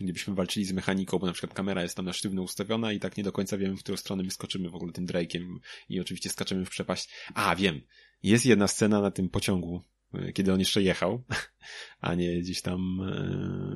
gdybyśmy 0.00 0.34
walczyli 0.34 0.66
z 0.66 0.72
mechaniką, 0.72 1.18
bo 1.18 1.26
na 1.26 1.32
przykład 1.32 1.54
kamera 1.54 1.82
jest 1.82 1.96
tam 1.96 2.04
na 2.04 2.12
sztywno 2.12 2.42
ustawiona 2.42 2.92
i 2.92 3.00
tak 3.00 3.16
nie 3.16 3.24
do 3.24 3.32
końca 3.32 3.58
wiemy, 3.58 3.76
w 3.76 3.82
którą 3.82 3.96
stronę 3.96 4.22
my 4.22 4.30
skoczymy 4.30 4.70
w 4.70 4.74
ogóle 4.74 4.92
tym 4.92 5.06
Drake'iem 5.06 5.58
i 5.88 6.00
oczywiście 6.00 6.30
skaczemy 6.30 6.64
w 6.64 6.70
przepaść. 6.70 7.08
A, 7.34 7.56
wiem! 7.56 7.80
Jest 8.22 8.46
jedna 8.46 8.68
scena 8.68 9.00
na 9.00 9.10
tym 9.10 9.28
pociągu, 9.28 9.82
e, 10.14 10.32
kiedy 10.32 10.52
on 10.52 10.58
jeszcze 10.58 10.82
jechał, 10.82 11.24
a 12.00 12.14
nie 12.14 12.40
gdzieś 12.40 12.62
tam, 12.62 13.00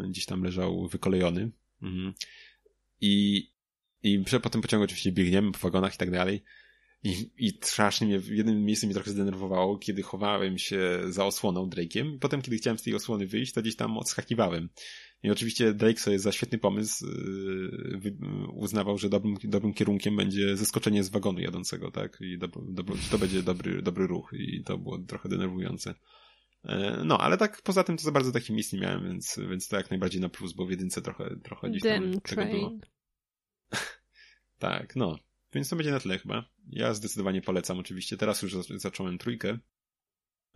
e, 0.05 0.09
gdzieś 0.09 0.27
tam 0.27 0.43
leżał 0.43 0.89
wykolejony. 0.89 1.51
Mhm. 1.83 2.15
I, 3.01 3.47
i 4.03 4.25
po 4.43 4.51
tym 4.51 4.63
pociągu 4.63 4.85
oczywiście 4.85 5.13
biegniemy 5.13 5.53
po 5.53 5.59
wagonach 5.59 5.95
i 5.95 5.99
tak 5.99 6.11
dalej. 6.11 6.43
I, 7.05 7.31
I 7.39 7.59
strasznie 7.63 8.07
mnie 8.07 8.19
w 8.19 8.29
jednym 8.29 8.65
miejscu 8.65 8.87
mnie 8.87 8.95
trochę 8.95 9.11
zdenerwowało, 9.11 9.79
kiedy 9.79 10.03
chowałem 10.03 10.59
się 10.59 11.01
za 11.09 11.25
osłoną 11.25 11.69
Drake'iem. 11.69 12.19
Potem, 12.19 12.43
kiedy 12.43 12.57
chciałem 12.57 12.79
z 12.79 12.83
tej 12.83 12.95
osłony 12.95 13.27
wyjść, 13.27 13.53
to 13.53 13.63
gdzieś 13.63 13.77
tam 13.77 13.99
odskakiwałem. 13.99 14.69
I 15.23 15.31
oczywiście 15.31 15.75
Drake 15.75 16.01
sobie 16.01 16.19
za 16.19 16.33
świetny 16.33 16.59
pomysł 16.59 17.07
yy, 17.07 18.17
uznawał, 18.53 18.99
że 18.99 19.09
dobrym, 19.09 19.37
dobrym 19.45 19.75
kierunkiem 19.75 20.17
będzie 20.17 20.57
zeskoczenie 20.57 21.05
z 21.05 21.09
wagonu 21.09 21.41
jadącego, 21.41 21.91
tak? 21.91 22.19
I 22.21 22.39
do, 22.39 22.49
do, 22.49 22.85
to 23.11 23.19
będzie 23.19 23.43
dobry, 23.43 23.83
dobry 23.83 24.07
ruch 24.07 24.31
i 24.33 24.63
to 24.65 24.79
było 24.79 24.99
trochę 24.99 25.29
denerwujące. 25.29 25.95
E, 26.65 27.03
no, 27.05 27.19
ale 27.19 27.37
tak 27.39 27.63
poza 27.63 27.85
tym 27.85 27.97
to 27.97 28.03
za 28.03 28.13
bardzo 28.13 28.33
takich 28.33 28.51
miejsc 28.51 28.73
nie 28.73 28.81
miałem, 28.81 29.05
więc, 29.05 29.41
więc 29.51 29.69
to 29.69 29.77
jak 29.77 29.91
najbardziej 29.91 30.21
na 30.21 30.29
plus, 30.29 30.53
bo 30.53 30.67
w 30.67 30.71
jedynce 30.71 31.03
trochę, 31.03 31.37
trochę 31.43 31.71
gdzieś 31.71 31.83
tam 31.83 32.21
tego 32.21 32.45
było. 32.45 32.79
tak, 34.59 34.97
no. 34.97 35.19
Więc 35.55 35.69
to 35.69 35.77
będzie 35.77 35.91
na 35.91 36.01
tyle 36.01 36.19
chyba. 36.19 36.45
Ja 36.67 36.95
zdecydowanie 36.95 37.43
polecam 37.43 37.79
oczywiście. 37.79 38.17
Teraz 38.17 38.43
już 38.43 38.57
zacząłem 38.77 39.19
trójkę. 39.19 39.59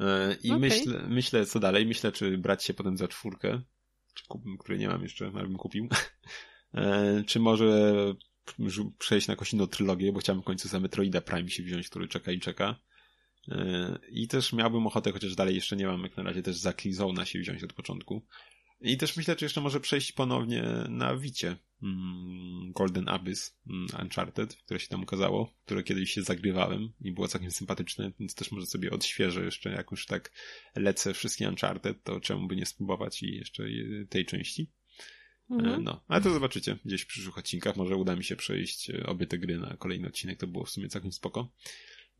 E, 0.00 0.36
I 0.42 0.50
okay. 0.50 0.60
myślę, 0.60 1.06
myślę 1.08 1.46
co 1.46 1.60
dalej. 1.60 1.86
Myślę, 1.86 2.12
czy 2.12 2.38
brać 2.38 2.64
się 2.64 2.74
potem 2.74 2.96
za 2.96 3.08
czwórkę, 3.08 3.62
który 4.58 4.78
nie 4.78 4.88
mam 4.88 5.02
jeszcze, 5.02 5.30
ale 5.34 5.42
bym 5.42 5.56
kupił. 5.56 5.88
E, 6.76 7.22
czy 7.26 7.40
może 7.40 7.94
przejść 8.98 9.28
na 9.28 9.32
jakąś 9.32 9.52
inną 9.52 9.66
trylogię, 9.66 10.12
bo 10.12 10.20
chciałem 10.20 10.42
w 10.42 10.44
końcu 10.44 10.68
za 10.68 10.80
Metroida 10.80 11.20
Prime 11.20 11.48
się 11.48 11.62
wziąć, 11.62 11.88
który 11.88 12.08
czeka 12.08 12.32
i 12.32 12.40
czeka. 12.40 12.76
E, 13.48 13.98
I 14.08 14.28
też 14.28 14.52
miałbym 14.52 14.86
ochotę, 14.86 15.12
chociaż 15.12 15.34
dalej 15.34 15.54
jeszcze 15.54 15.76
nie 15.76 15.86
mam 15.86 16.02
jak 16.02 16.16
na 16.16 16.22
razie 16.22 16.42
też 16.42 16.56
za 16.56 16.70
Killzone'a 16.70 17.24
się 17.24 17.38
wziąć 17.38 17.64
od 17.64 17.72
początku. 17.72 18.26
I 18.84 18.96
też 18.96 19.16
myślę, 19.16 19.36
czy 19.36 19.44
jeszcze 19.44 19.60
może 19.60 19.80
przejść 19.80 20.12
ponownie 20.12 20.64
na 20.88 21.16
Wicie 21.16 21.56
mm, 21.82 22.72
Golden 22.72 23.08
Abyss 23.08 23.58
mm, 23.70 23.86
Uncharted, 24.02 24.56
które 24.56 24.80
się 24.80 24.88
tam 24.88 25.02
ukazało, 25.02 25.54
które 25.64 25.82
kiedyś 25.82 26.10
się 26.10 26.22
zagrywałem 26.22 26.92
i 27.00 27.12
było 27.12 27.28
całkiem 27.28 27.50
sympatyczne, 27.50 28.12
więc 28.20 28.34
też 28.34 28.52
może 28.52 28.66
sobie 28.66 28.90
odświeżę 28.90 29.44
jeszcze, 29.44 29.70
jak 29.70 29.90
już 29.90 30.06
tak 30.06 30.32
lecę 30.76 31.14
wszystkie 31.14 31.48
Uncharted, 31.48 32.02
to 32.02 32.20
czemu 32.20 32.46
by 32.48 32.56
nie 32.56 32.66
spróbować 32.66 33.22
i 33.22 33.36
jeszcze 33.36 33.64
tej 34.08 34.26
części. 34.26 34.70
Mhm. 35.50 35.84
No, 35.84 36.04
ale 36.08 36.20
to 36.20 36.32
zobaczycie 36.32 36.78
gdzieś 36.84 37.02
w 37.02 37.06
przyszłych 37.06 37.38
odcinkach. 37.38 37.76
Może 37.76 37.96
uda 37.96 38.16
mi 38.16 38.24
się 38.24 38.36
przejść 38.36 38.90
e, 38.90 39.06
obie 39.06 39.26
te 39.26 39.38
gry 39.38 39.58
na 39.58 39.76
kolejny 39.76 40.08
odcinek, 40.08 40.38
to 40.38 40.46
było 40.46 40.64
w 40.64 40.70
sumie 40.70 40.88
całkiem 40.88 41.12
spoko. 41.12 41.52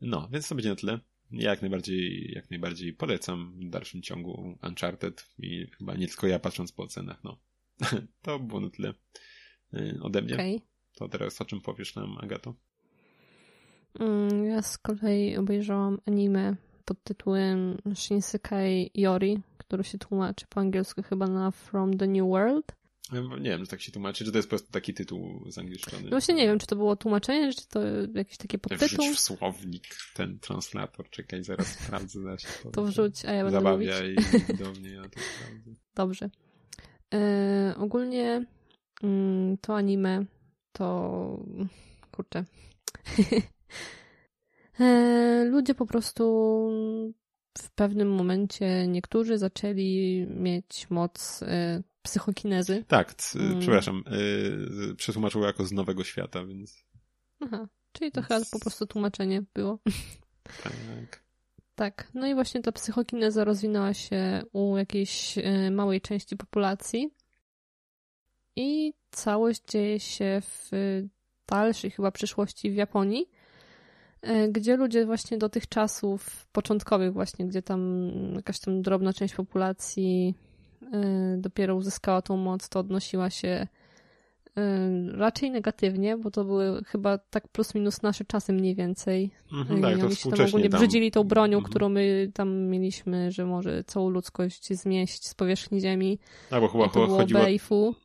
No, 0.01 0.29
więc 0.31 0.47
to 0.47 0.55
będzie 0.55 0.69
na 0.69 0.75
tyle 0.75 0.99
jak 1.31 1.61
najbardziej, 1.61 2.31
jak 2.35 2.49
najbardziej 2.49 2.93
polecam 2.93 3.53
w 3.59 3.69
dalszym 3.69 4.01
ciągu 4.01 4.57
Uncharted 4.63 5.29
i 5.37 5.67
chyba 5.77 5.95
nie 5.95 6.07
tylko 6.07 6.27
ja 6.27 6.39
patrząc 6.39 6.71
po 6.71 6.83
ocenach, 6.83 7.23
no. 7.23 7.37
to 8.21 8.39
było 8.39 8.59
na 8.59 8.69
tyle 8.69 8.93
y, 9.73 9.99
ode 10.01 10.21
mnie. 10.21 10.33
Okay. 10.33 10.61
To 10.95 11.09
teraz 11.09 11.41
o 11.41 11.45
czym 11.45 11.61
powiesz 11.61 11.95
nam, 11.95 12.17
Agato? 12.17 12.53
Mm, 13.99 14.45
ja 14.45 14.61
z 14.61 14.77
kolei 14.77 15.37
obejrzałam 15.37 15.97
anime 16.05 16.55
pod 16.85 17.03
tytułem 17.03 17.77
Shinsekai 17.95 18.91
Yori, 18.93 19.39
który 19.57 19.83
się 19.83 19.97
tłumaczy 19.97 20.45
po 20.49 20.59
angielsku 20.59 21.03
chyba 21.03 21.27
na 21.27 21.51
From 21.51 21.97
the 21.97 22.07
New 22.07 22.27
World. 22.27 22.75
Nie 23.11 23.49
wiem, 23.49 23.63
czy 23.63 23.67
tak 23.67 23.81
się 23.81 23.91
tłumaczy, 23.91 24.25
czy 24.25 24.31
to 24.31 24.37
jest 24.37 24.47
po 24.47 24.49
prostu 24.49 24.71
taki 24.71 24.93
tytuł 24.93 25.51
zangielszczony. 25.51 26.03
No 26.03 26.09
właśnie 26.09 26.35
nie 26.35 26.47
wiem, 26.47 26.59
czy 26.59 26.67
to 26.67 26.75
było 26.75 26.95
tłumaczenie, 26.95 27.53
czy 27.53 27.67
to 27.67 27.79
jakiś 28.13 28.37
taki 28.37 28.59
podtytuł. 28.59 28.87
Wrzuć 28.87 29.17
w 29.17 29.19
słownik 29.19 29.83
ten 30.13 30.39
translator, 30.39 31.09
czekaj, 31.09 31.43
zaraz 31.43 31.67
sprawdzę. 31.79 32.21
Zaraz 32.21 32.63
to 32.73 32.83
wrzuć, 32.83 33.25
a 33.25 33.31
ja 33.31 33.43
będę 33.43 33.57
Zabawia 33.57 33.93
mówić. 34.01 34.57
do 34.59 34.71
mnie, 34.71 34.89
ja 34.89 35.03
to 35.03 35.19
sprawdzę. 35.19 35.71
Dobrze. 35.95 36.29
E, 37.13 37.75
ogólnie 37.77 38.45
mm, 39.03 39.57
to 39.57 39.75
anime 39.75 40.25
to... 40.71 41.45
kurczę. 42.11 42.45
e, 44.79 45.45
ludzie 45.45 45.75
po 45.75 45.85
prostu 45.85 46.23
w 47.57 47.71
pewnym 47.75 48.15
momencie 48.15 48.87
niektórzy 48.87 49.37
zaczęli 49.37 50.27
mieć 50.29 50.89
moc 50.89 51.43
e, 51.43 51.83
psychokinezy. 52.05 52.83
Tak, 52.87 53.15
mm. 53.35 53.59
przepraszam, 53.59 54.03
yy, 54.87 54.95
przetłumaczyło 54.95 55.45
jako 55.45 55.65
z 55.65 55.71
Nowego 55.71 56.03
Świata, 56.03 56.45
więc... 56.45 56.85
Aha, 57.39 57.67
czyli 57.91 58.11
to 58.11 58.21
chyba 58.21 58.39
po 58.51 58.59
prostu 58.59 58.87
tłumaczenie 58.87 59.43
było. 59.53 59.79
Tak. 60.63 61.25
Tak, 61.75 62.07
no 62.13 62.27
i 62.27 62.33
właśnie 62.35 62.61
ta 62.61 62.71
psychokineza 62.71 63.43
rozwinęła 63.43 63.93
się 63.93 64.43
u 64.53 64.77
jakiejś 64.77 65.37
y, 65.37 65.71
małej 65.71 66.01
części 66.01 66.37
populacji 66.37 67.13
i 68.55 68.93
całość 69.11 69.61
dzieje 69.67 69.99
się 69.99 70.41
w 70.41 70.71
dalszej 71.47 71.91
chyba 71.91 72.11
przyszłości 72.11 72.71
w 72.71 72.75
Japonii, 72.75 73.29
y, 74.27 74.51
gdzie 74.51 74.77
ludzie 74.77 75.05
właśnie 75.05 75.37
do 75.37 75.49
tych 75.49 75.69
czasów 75.69 76.47
początkowych 76.51 77.13
właśnie, 77.13 77.47
gdzie 77.47 77.61
tam 77.61 78.11
jakaś 78.35 78.59
tam 78.59 78.81
drobna 78.81 79.13
część 79.13 79.33
populacji 79.33 80.35
dopiero 81.37 81.75
uzyskała 81.75 82.21
tą 82.21 82.37
moc, 82.37 82.69
to 82.69 82.79
odnosiła 82.79 83.29
się 83.29 83.67
y, 84.47 84.61
raczej 85.11 85.51
negatywnie, 85.51 86.17
bo 86.17 86.31
to 86.31 86.45
były 86.45 86.83
chyba 86.83 87.17
tak 87.17 87.47
plus 87.47 87.75
minus 87.75 88.01
nasze 88.01 88.25
czasy 88.25 88.53
mniej 88.53 88.75
więcej. 88.75 89.31
Mhm, 89.51 89.81
tak, 89.81 89.99
to 89.99 90.15
się 90.15 90.31
tam 90.31 90.47
ogólnie 90.47 90.69
tam... 90.69 90.79
brzydzili 90.79 91.11
tą 91.11 91.23
bronią, 91.23 91.57
mhm. 91.57 91.69
którą 91.69 91.89
my 91.89 92.31
tam 92.33 92.67
mieliśmy, 92.67 93.31
że 93.31 93.45
może 93.45 93.83
całą 93.83 94.09
ludzkość 94.09 94.73
zmieść 94.73 95.27
z 95.27 95.33
powierzchni 95.33 95.81
ziemi. 95.81 96.19
A, 96.51 96.59
bo 96.59 96.67
chyba, 96.67 96.89
to 96.89 97.07
chodziło, 97.07 97.41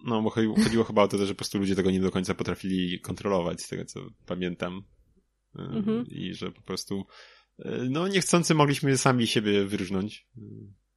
No, 0.07 0.23
bo 0.23 0.31
chodziło 0.31 0.85
chyba 0.85 1.03
o 1.03 1.09
to, 1.09 1.19
że 1.19 1.35
po 1.35 1.39
prostu 1.39 1.59
ludzie 1.59 1.77
tego 1.77 1.91
nie 1.91 2.01
do 2.01 2.11
końca 2.11 2.35
potrafili 2.35 3.01
kontrolować, 3.01 3.63
z 3.63 3.69
tego 3.69 3.85
co 3.85 4.01
pamiętam. 4.27 4.83
Y, 5.59 5.63
mhm. 5.63 6.07
I 6.07 6.35
że 6.35 6.51
po 6.51 6.63
prostu 6.63 7.07
no 7.91 8.09
niechcący 8.09 8.55
mogliśmy 8.55 8.99
sami 8.99 9.27
siebie 9.27 9.65
wyrżnąć. 9.65 10.27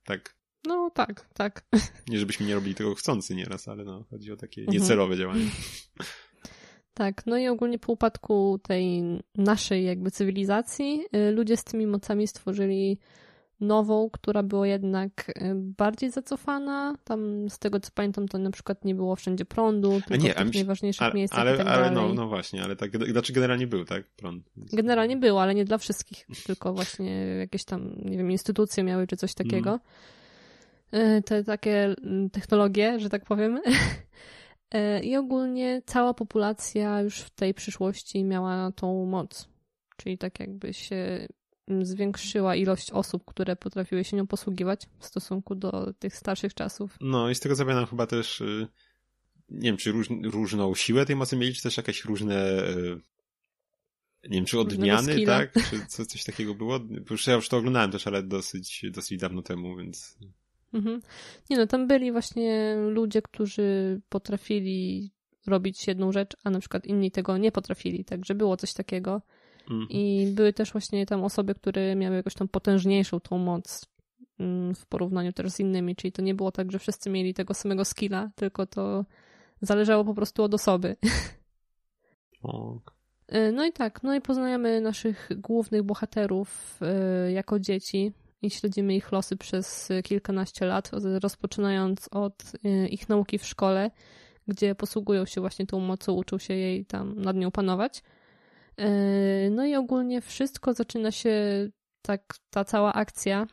Tak. 0.04 0.43
No 0.68 0.90
tak, 0.94 1.26
tak. 1.34 1.66
Nie 2.08 2.20
żebyśmy 2.20 2.46
nie 2.46 2.56
robili 2.56 2.76
tego 2.76 2.96
chcący 2.96 3.36
nieraz, 3.36 3.68
ale 3.68 3.84
no, 3.84 4.04
chodzi 4.10 4.32
o 4.32 4.38
takie 4.38 4.62
mhm. 4.62 4.78
niecelowe 4.78 5.18
działanie. 5.18 5.46
Tak, 6.94 7.26
no 7.26 7.38
i 7.38 7.48
ogólnie 7.48 7.80
po 7.80 7.92
upadku 7.92 8.60
tej 8.64 9.04
naszej 9.36 9.86
jakby 9.86 10.12
cywilizacji 10.12 11.06
y, 11.16 11.32
ludzie 11.32 11.58
z 11.58 11.64
tymi 11.64 11.88
mocami 11.88 12.28
stworzyli 12.28 13.00
nową, 13.60 14.10
która 14.10 14.44
była 14.44 14.68
jednak 14.68 15.30
y, 15.30 15.34
bardziej 15.56 16.12
zacofana. 16.12 16.96
Tam 17.04 17.50
z 17.50 17.60
tego 17.60 17.80
co 17.80 17.92
pamiętam, 17.96 18.28
to 18.28 18.38
na 18.38 18.52
przykład 18.52 18.86
nie 18.86 18.96
było 18.96 19.16
wszędzie 19.16 19.46
prądu, 19.46 20.02
tylko 20.08 20.24
nie, 20.24 20.34
w 20.34 20.36
tych 20.36 20.54
najważniejszych 20.54 21.04
ale, 21.04 21.14
miejscach 21.14 21.40
ale, 21.40 21.58
tak 21.58 21.68
ale 21.68 21.92
no, 21.92 22.14
no 22.14 22.28
właśnie, 22.28 22.64
ale 22.64 22.76
tak, 22.76 22.92
znaczy 23.12 23.34
generalnie 23.34 23.68
był, 23.68 23.86
tak, 23.86 24.04
prąd. 24.08 24.44
Generalnie 24.56 25.18
był, 25.18 25.40
ale 25.40 25.56
nie 25.56 25.66
dla 25.66 25.78
wszystkich, 25.78 26.28
tylko 26.46 26.74
właśnie 26.74 27.12
jakieś 27.40 27.64
tam, 27.64 27.96
nie 28.06 28.18
wiem, 28.18 28.32
instytucje 28.32 28.84
miały 28.84 29.08
czy 29.08 29.18
coś 29.18 29.34
takiego. 29.34 29.70
Mm. 29.70 29.80
E, 30.94 31.22
te 31.22 31.44
takie 31.44 31.96
mm, 32.04 32.30
technologie, 32.30 33.00
że 33.00 33.10
tak 33.10 33.26
powiem. 33.26 33.62
E, 34.72 35.04
I 35.10 35.16
ogólnie 35.16 35.82
cała 35.86 36.14
populacja 36.14 37.02
już 37.02 37.18
w 37.20 37.30
tej 37.30 37.54
przyszłości 37.54 38.24
miała 38.24 38.72
tą 38.72 39.06
moc. 39.06 39.50
Czyli 39.98 40.18
tak 40.18 40.40
jakby 40.40 40.74
się 40.74 41.28
mm, 41.68 41.86
zwiększyła 41.86 42.56
ilość 42.56 42.92
osób, 42.92 43.26
które 43.26 43.56
potrafiły 43.56 44.04
się 44.04 44.18
nią 44.18 44.28
posługiwać 44.28 44.88
w 45.00 45.06
stosunku 45.06 45.56
do 45.56 45.94
tych 46.00 46.16
starszych 46.16 46.54
czasów. 46.54 46.98
No 47.02 47.30
i 47.30 47.36
z 47.36 47.40
tego 47.40 47.56
co 47.56 47.66
pamiętam 47.66 47.88
chyba 47.88 48.08
też 48.08 48.42
y, 48.42 48.68
nie 49.50 49.70
wiem, 49.70 49.78
czy 49.78 49.92
róż, 49.92 50.08
różną 50.24 50.76
siłę 50.76 51.06
tej 51.06 51.16
mocy 51.16 51.38
mieli, 51.38 51.54
czy 51.54 51.64
też 51.64 51.78
jakieś 51.78 52.06
różne 52.06 52.64
y, 52.70 53.00
nie 54.30 54.38
wiem, 54.38 54.46
czy 54.46 54.60
odmiany, 54.60 55.26
tak? 55.26 55.54
Czy 55.70 55.86
co, 55.88 56.06
coś 56.06 56.24
takiego 56.24 56.56
było? 56.56 56.80
Już 57.10 57.28
ja 57.28 57.34
już 57.34 57.50
to 57.50 57.58
oglądałem 57.58 57.92
też, 57.92 58.08
ale 58.08 58.24
dosyć, 58.24 58.86
dosyć 58.92 59.20
dawno 59.20 59.42
temu, 59.42 59.76
więc 59.78 60.18
Mhm. 60.74 61.02
Nie 61.50 61.58
no, 61.58 61.68
tam 61.68 61.88
byli 61.88 62.12
właśnie 62.12 62.76
ludzie, 62.90 63.22
którzy 63.22 64.02
potrafili 64.10 65.12
robić 65.48 65.88
jedną 65.88 66.12
rzecz, 66.12 66.38
a 66.44 66.50
na 66.50 66.60
przykład 66.60 66.86
inni 66.86 67.12
tego 67.12 67.38
nie 67.38 67.52
potrafili, 67.52 68.06
także 68.06 68.36
było 68.36 68.58
coś 68.58 68.74
takiego. 68.74 69.22
Mhm. 69.62 69.88
I 69.90 70.28
były 70.36 70.54
też 70.54 70.72
właśnie 70.72 71.06
tam 71.06 71.24
osoby, 71.24 71.56
które 71.56 71.96
miały 71.96 72.16
jakąś 72.16 72.34
tam 72.34 72.48
potężniejszą 72.48 73.20
tą 73.20 73.38
moc 73.38 73.86
mm, 74.40 74.76
w 74.76 74.86
porównaniu 74.86 75.34
też 75.34 75.52
z 75.52 75.60
innymi, 75.60 75.96
czyli 75.96 76.12
to 76.12 76.22
nie 76.22 76.36
było 76.36 76.52
tak, 76.52 76.72
że 76.72 76.80
wszyscy 76.80 77.10
mieli 77.10 77.34
tego 77.34 77.54
samego 77.54 77.86
skilla, 77.86 78.32
tylko 78.36 78.66
to 78.66 79.06
zależało 79.62 80.06
po 80.06 80.14
prostu 80.14 80.44
od 80.44 80.54
osoby. 80.54 80.96
Okay. 82.44 83.52
No 83.52 83.66
i 83.66 83.72
tak, 83.72 84.04
no 84.04 84.16
i 84.16 84.22
poznajemy 84.22 84.82
naszych 84.82 85.30
głównych 85.38 85.84
bohaterów 85.84 86.80
y, 87.28 87.32
jako 87.32 87.60
dzieci 87.60 88.12
i 88.44 88.50
śledzimy 88.50 88.96
ich 88.96 89.12
losy 89.12 89.38
przez 89.38 89.90
kilkanaście 90.04 90.66
lat, 90.66 90.92
rozpoczynając 91.22 92.10
od 92.12 92.44
y, 92.66 92.88
ich 92.88 93.10
nauki 93.10 93.38
w 93.38 93.46
szkole, 93.46 93.92
gdzie 94.48 94.76
posługują 94.76 95.26
się 95.26 95.42
właśnie 95.42 95.66
tą 95.66 95.80
mocą, 95.80 96.14
uczą 96.14 96.38
się 96.38 96.54
jej 96.54 96.86
tam 96.86 97.22
nad 97.22 97.36
nią 97.36 97.52
panować. 97.52 98.04
Y, 98.80 99.50
no 99.52 99.66
i 99.66 99.76
ogólnie 99.76 100.22
wszystko 100.22 100.74
zaczyna 100.74 101.12
się 101.12 101.34
tak, 102.02 102.36
ta 102.50 102.64
cała 102.64 102.94
akcja 102.94 103.48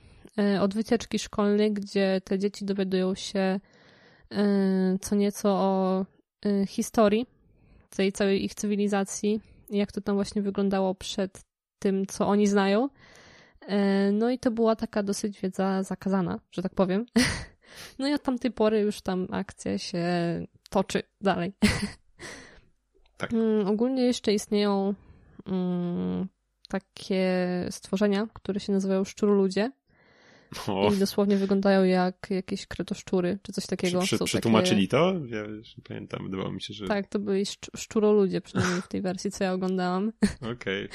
y, 0.54 0.60
od 0.60 0.74
wycieczki 0.74 1.18
szkolnej, 1.18 1.72
gdzie 1.72 2.20
te 2.24 2.38
dzieci 2.38 2.64
dowiadują 2.64 3.14
się 3.14 3.60
co 5.00 5.14
nieco 5.14 5.48
o 5.50 6.04
historii 6.66 7.26
tej 7.96 8.12
całej 8.12 8.44
ich 8.44 8.54
cywilizacji, 8.54 9.40
jak 9.70 9.92
to 9.92 10.00
tam 10.00 10.14
właśnie 10.14 10.42
wyglądało 10.42 10.94
przed 10.94 11.40
tym, 11.78 12.06
co 12.06 12.28
oni 12.28 12.46
znają. 12.46 12.88
E, 13.70 14.12
no 14.12 14.30
i 14.30 14.38
to 14.38 14.50
była 14.50 14.76
taka 14.76 15.02
dosyć 15.02 15.40
wiedza 15.40 15.82
zakazana, 15.82 16.40
że 16.50 16.62
tak 16.62 16.74
powiem. 16.74 17.06
No 17.98 18.08
i 18.08 18.14
od 18.14 18.22
tamtej 18.22 18.50
pory 18.50 18.80
już 18.80 19.00
tam 19.00 19.26
akcja 19.30 19.78
się 19.78 20.04
toczy 20.70 21.02
dalej. 21.20 21.52
Tak. 23.16 23.32
Mm, 23.32 23.66
ogólnie 23.66 24.02
jeszcze 24.02 24.32
istnieją 24.32 24.94
mm, 25.46 26.28
takie 26.68 27.28
stworzenia, 27.70 28.26
które 28.34 28.60
się 28.60 28.72
nazywają 28.72 29.04
szczuroludzie. 29.04 29.72
O. 30.68 30.92
I 30.92 30.98
dosłownie 30.98 31.36
wyglądają 31.36 31.84
jak 31.84 32.26
jakieś 32.30 32.66
kretoszczury, 32.66 33.38
czy 33.42 33.52
coś 33.52 33.66
takiego. 33.66 34.00
Przy, 34.00 34.16
przy, 34.16 34.24
przetłumaczyli 34.24 34.88
takie... 34.88 35.02
to? 35.02 35.36
Ja 35.36 35.40
już 35.40 35.76
nie 35.76 35.82
pamiętam, 35.82 36.24
wydawało 36.24 36.52
mi 36.52 36.62
się, 36.62 36.74
że... 36.74 36.86
Tak, 36.86 37.06
to 37.06 37.18
byli 37.18 37.44
szczuroludzie, 37.76 38.40
przynajmniej 38.40 38.82
w 38.82 38.88
tej 38.88 39.02
wersji, 39.02 39.30
co 39.30 39.44
ja 39.44 39.52
oglądałam. 39.52 40.12
Okej. 40.40 40.84
Okay. 40.84 40.88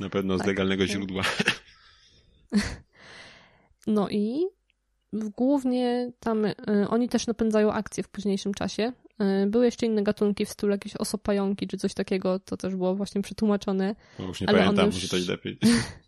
Na 0.00 0.10
pewno 0.10 0.34
z 0.34 0.38
tak, 0.38 0.46
legalnego 0.46 0.82
tak. 0.82 0.92
źródła. 0.92 1.22
No 3.86 4.08
i 4.08 4.46
głównie 5.12 6.12
tam 6.20 6.44
y, 6.44 6.54
oni 6.88 7.08
też 7.08 7.26
napędzają 7.26 7.72
akcje 7.72 8.02
w 8.02 8.08
późniejszym 8.08 8.54
czasie. 8.54 8.92
Y, 9.44 9.46
były 9.46 9.64
jeszcze 9.64 9.86
inne 9.86 10.02
gatunki 10.02 10.46
w 10.46 10.50
stylu 10.50 10.72
jakieś 10.72 10.96
osopająki 10.96 11.66
czy 11.66 11.78
coś 11.78 11.94
takiego, 11.94 12.38
to 12.38 12.56
też 12.56 12.76
było 12.76 12.94
właśnie 12.94 13.22
przetłumaczone. 13.22 13.94
No 14.18 14.26
już 14.26 14.40
nie 14.40 14.48
ale 14.48 14.58
pamiętam, 14.58 14.86
już... 14.86 14.94
może 14.94 15.08
to 15.08 15.16
i 15.16 15.24
lepiej. 15.24 15.58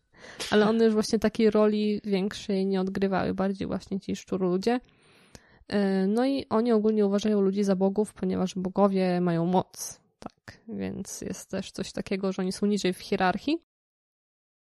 ale 0.51 0.69
one 0.69 0.85
już 0.85 0.95
właśnie 0.95 1.19
takiej 1.19 1.51
roli 1.51 2.01
większej 2.05 2.67
nie 2.67 2.81
odgrywały, 2.81 3.35
bardziej 3.35 3.67
właśnie 3.67 4.01
ci 4.01 4.17
szczuru 4.17 4.49
ludzie. 4.49 4.81
Y, 5.73 6.07
no 6.09 6.27
i 6.27 6.47
oni 6.51 6.73
ogólnie 6.73 7.07
uważają 7.07 7.41
ludzi 7.41 7.65
za 7.65 7.77
bogów, 7.77 8.15
ponieważ 8.15 8.55
bogowie 8.55 9.21
mają 9.21 9.47
moc. 9.47 10.01
Tak, 10.19 10.59
więc 10.69 11.21
jest 11.21 11.51
też 11.51 11.71
coś 11.71 11.93
takiego, 11.93 12.33
że 12.33 12.43
oni 12.43 12.53
są 12.53 12.67
niżej 12.67 12.93
w 12.93 12.99
hierarchii. 12.99 13.59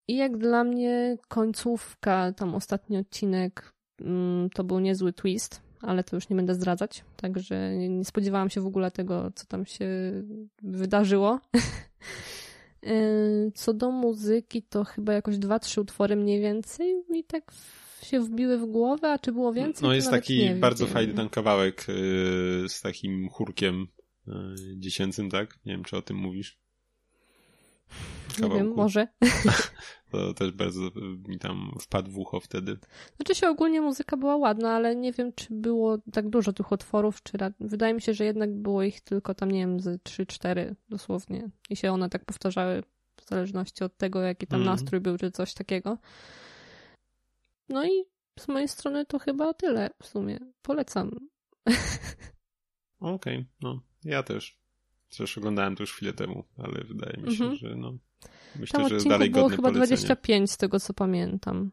I 0.07 0.15
jak 0.15 0.37
dla 0.37 0.63
mnie 0.63 1.17
końcówka, 1.27 2.31
tam 2.31 2.55
ostatni 2.55 2.97
odcinek, 2.97 3.73
mm, 4.01 4.49
to 4.49 4.63
był 4.63 4.79
niezły 4.79 5.13
twist, 5.13 5.61
ale 5.81 6.03
to 6.03 6.15
już 6.15 6.29
nie 6.29 6.35
będę 6.35 6.55
zdradzać, 6.55 7.03
także 7.15 7.77
nie 7.77 8.05
spodziewałam 8.05 8.49
się 8.49 8.61
w 8.61 8.67
ogóle 8.67 8.91
tego, 8.91 9.31
co 9.35 9.45
tam 9.45 9.65
się 9.65 9.87
wydarzyło. 10.63 11.39
E, 12.83 12.91
co 13.55 13.73
do 13.73 13.91
muzyki, 13.91 14.63
to 14.63 14.83
chyba 14.83 15.13
jakoś 15.13 15.37
dwa, 15.37 15.59
trzy 15.59 15.81
utwory 15.81 16.15
mniej 16.15 16.41
więcej 16.41 17.03
i 17.13 17.23
tak 17.23 17.51
się 18.03 18.19
wbiły 18.19 18.57
w 18.57 18.65
głowę, 18.65 19.11
a 19.11 19.19
czy 19.19 19.31
było 19.31 19.53
więcej? 19.53 19.87
No 19.87 19.93
jest 19.93 20.09
taki 20.09 20.49
bardzo 20.49 20.85
wiem. 20.85 20.93
fajny 20.93 21.13
ten 21.13 21.29
kawałek 21.29 21.87
yy, 21.87 22.69
z 22.69 22.81
takim 22.81 23.29
chórkiem 23.29 23.87
yy, 24.27 24.33
dziecięcym, 24.77 25.29
tak? 25.29 25.59
Nie 25.65 25.73
wiem, 25.73 25.83
czy 25.83 25.97
o 25.97 26.01
tym 26.01 26.17
mówisz. 26.17 26.59
Nie 28.41 28.49
wiem, 28.49 28.73
może. 28.75 29.07
To 30.11 30.33
też 30.33 30.51
bardzo 30.51 30.81
mi 31.27 31.39
tam 31.39 31.71
wpadł 31.81 32.11
w 32.11 32.17
ucho 32.17 32.39
wtedy. 32.39 32.77
Znaczy 33.15 33.35
się 33.35 33.49
ogólnie 33.49 33.81
muzyka 33.81 34.17
była 34.17 34.35
ładna, 34.35 34.71
ale 34.71 34.95
nie 34.95 35.11
wiem, 35.11 35.33
czy 35.33 35.47
było 35.49 35.97
tak 36.11 36.29
dużo 36.29 36.53
tych 36.53 36.71
utworów, 36.71 37.23
czy 37.23 37.37
wydaje 37.59 37.93
mi 37.93 38.01
się, 38.01 38.13
że 38.13 38.25
jednak 38.25 38.53
było 38.53 38.83
ich 38.83 39.01
tylko 39.01 39.33
tam, 39.35 39.51
nie 39.51 39.59
wiem, 39.59 39.79
ze 39.79 39.95
3-4 39.95 40.75
dosłownie. 40.89 41.49
I 41.69 41.75
się 41.75 41.91
one 41.91 42.09
tak 42.09 42.25
powtarzały 42.25 42.83
w 43.15 43.29
zależności 43.29 43.83
od 43.83 43.97
tego, 43.97 44.21
jaki 44.21 44.47
tam 44.47 44.61
mm. 44.61 44.73
nastrój 44.73 45.01
był, 45.01 45.17
czy 45.17 45.31
coś 45.31 45.53
takiego. 45.53 45.97
No 47.69 47.85
i 47.85 48.05
z 48.39 48.47
mojej 48.47 48.67
strony 48.67 49.05
to 49.05 49.19
chyba 49.19 49.53
tyle 49.53 49.89
w 50.03 50.07
sumie. 50.07 50.39
Polecam. 50.61 51.11
Okej, 52.99 53.37
okay, 53.37 53.45
no 53.61 53.81
ja 54.03 54.23
też. 54.23 54.59
Zresztą 55.09 55.41
oglądałem 55.41 55.75
to 55.75 55.83
już 55.83 55.93
chwilę 55.93 56.13
temu, 56.13 56.43
ale 56.57 56.83
wydaje 56.83 57.17
mi 57.17 57.35
się, 57.35 57.43
mm 57.43 57.55
-hmm. 57.55 57.59
że 57.59 57.75
no. 57.75 57.97
Myślę, 58.59 58.79
Tam 58.79 58.99
że 58.99 59.09
dalej 59.09 59.29
było 59.29 59.49
chyba 59.49 59.61
polecenia. 59.71 59.85
25 59.87 60.51
z 60.51 60.57
tego 60.57 60.79
co 60.79 60.93
pamiętam. 60.93 61.71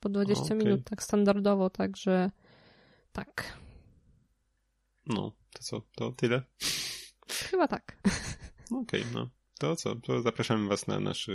Po 0.00 0.08
20 0.08 0.44
okay. 0.44 0.56
minut 0.56 0.84
tak 0.84 1.02
standardowo, 1.02 1.70
także 1.70 2.30
tak. 3.12 3.58
No, 5.06 5.32
to 5.52 5.62
co? 5.62 5.82
To 5.94 6.12
tyle? 6.12 6.42
Chyba 7.28 7.68
tak. 7.68 7.96
Okej, 8.70 9.00
okay, 9.00 9.12
no. 9.14 9.30
To 9.58 9.76
co? 9.76 9.96
To 9.96 10.22
zapraszamy 10.22 10.68
Was 10.68 10.86
na 10.86 11.00
naszą 11.00 11.32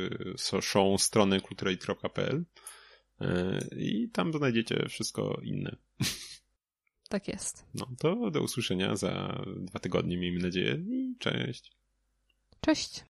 show 0.61 1.01
stronę 1.01 1.41
kulturalitro.pl 1.41 2.45
e, 3.21 3.59
i 3.75 4.09
tam 4.09 4.33
znajdziecie 4.33 4.85
wszystko 4.89 5.39
inne. 5.43 5.75
Tak 7.09 7.27
jest. 7.27 7.65
No 7.73 7.87
to 7.99 8.31
do 8.31 8.41
usłyszenia 8.41 8.95
za 8.95 9.43
dwa 9.57 9.79
tygodnie, 9.79 10.17
miejmy 10.17 10.39
nadzieję. 10.39 10.83
I 10.91 11.15
cześć. 11.19 11.71
Cześć. 12.61 13.05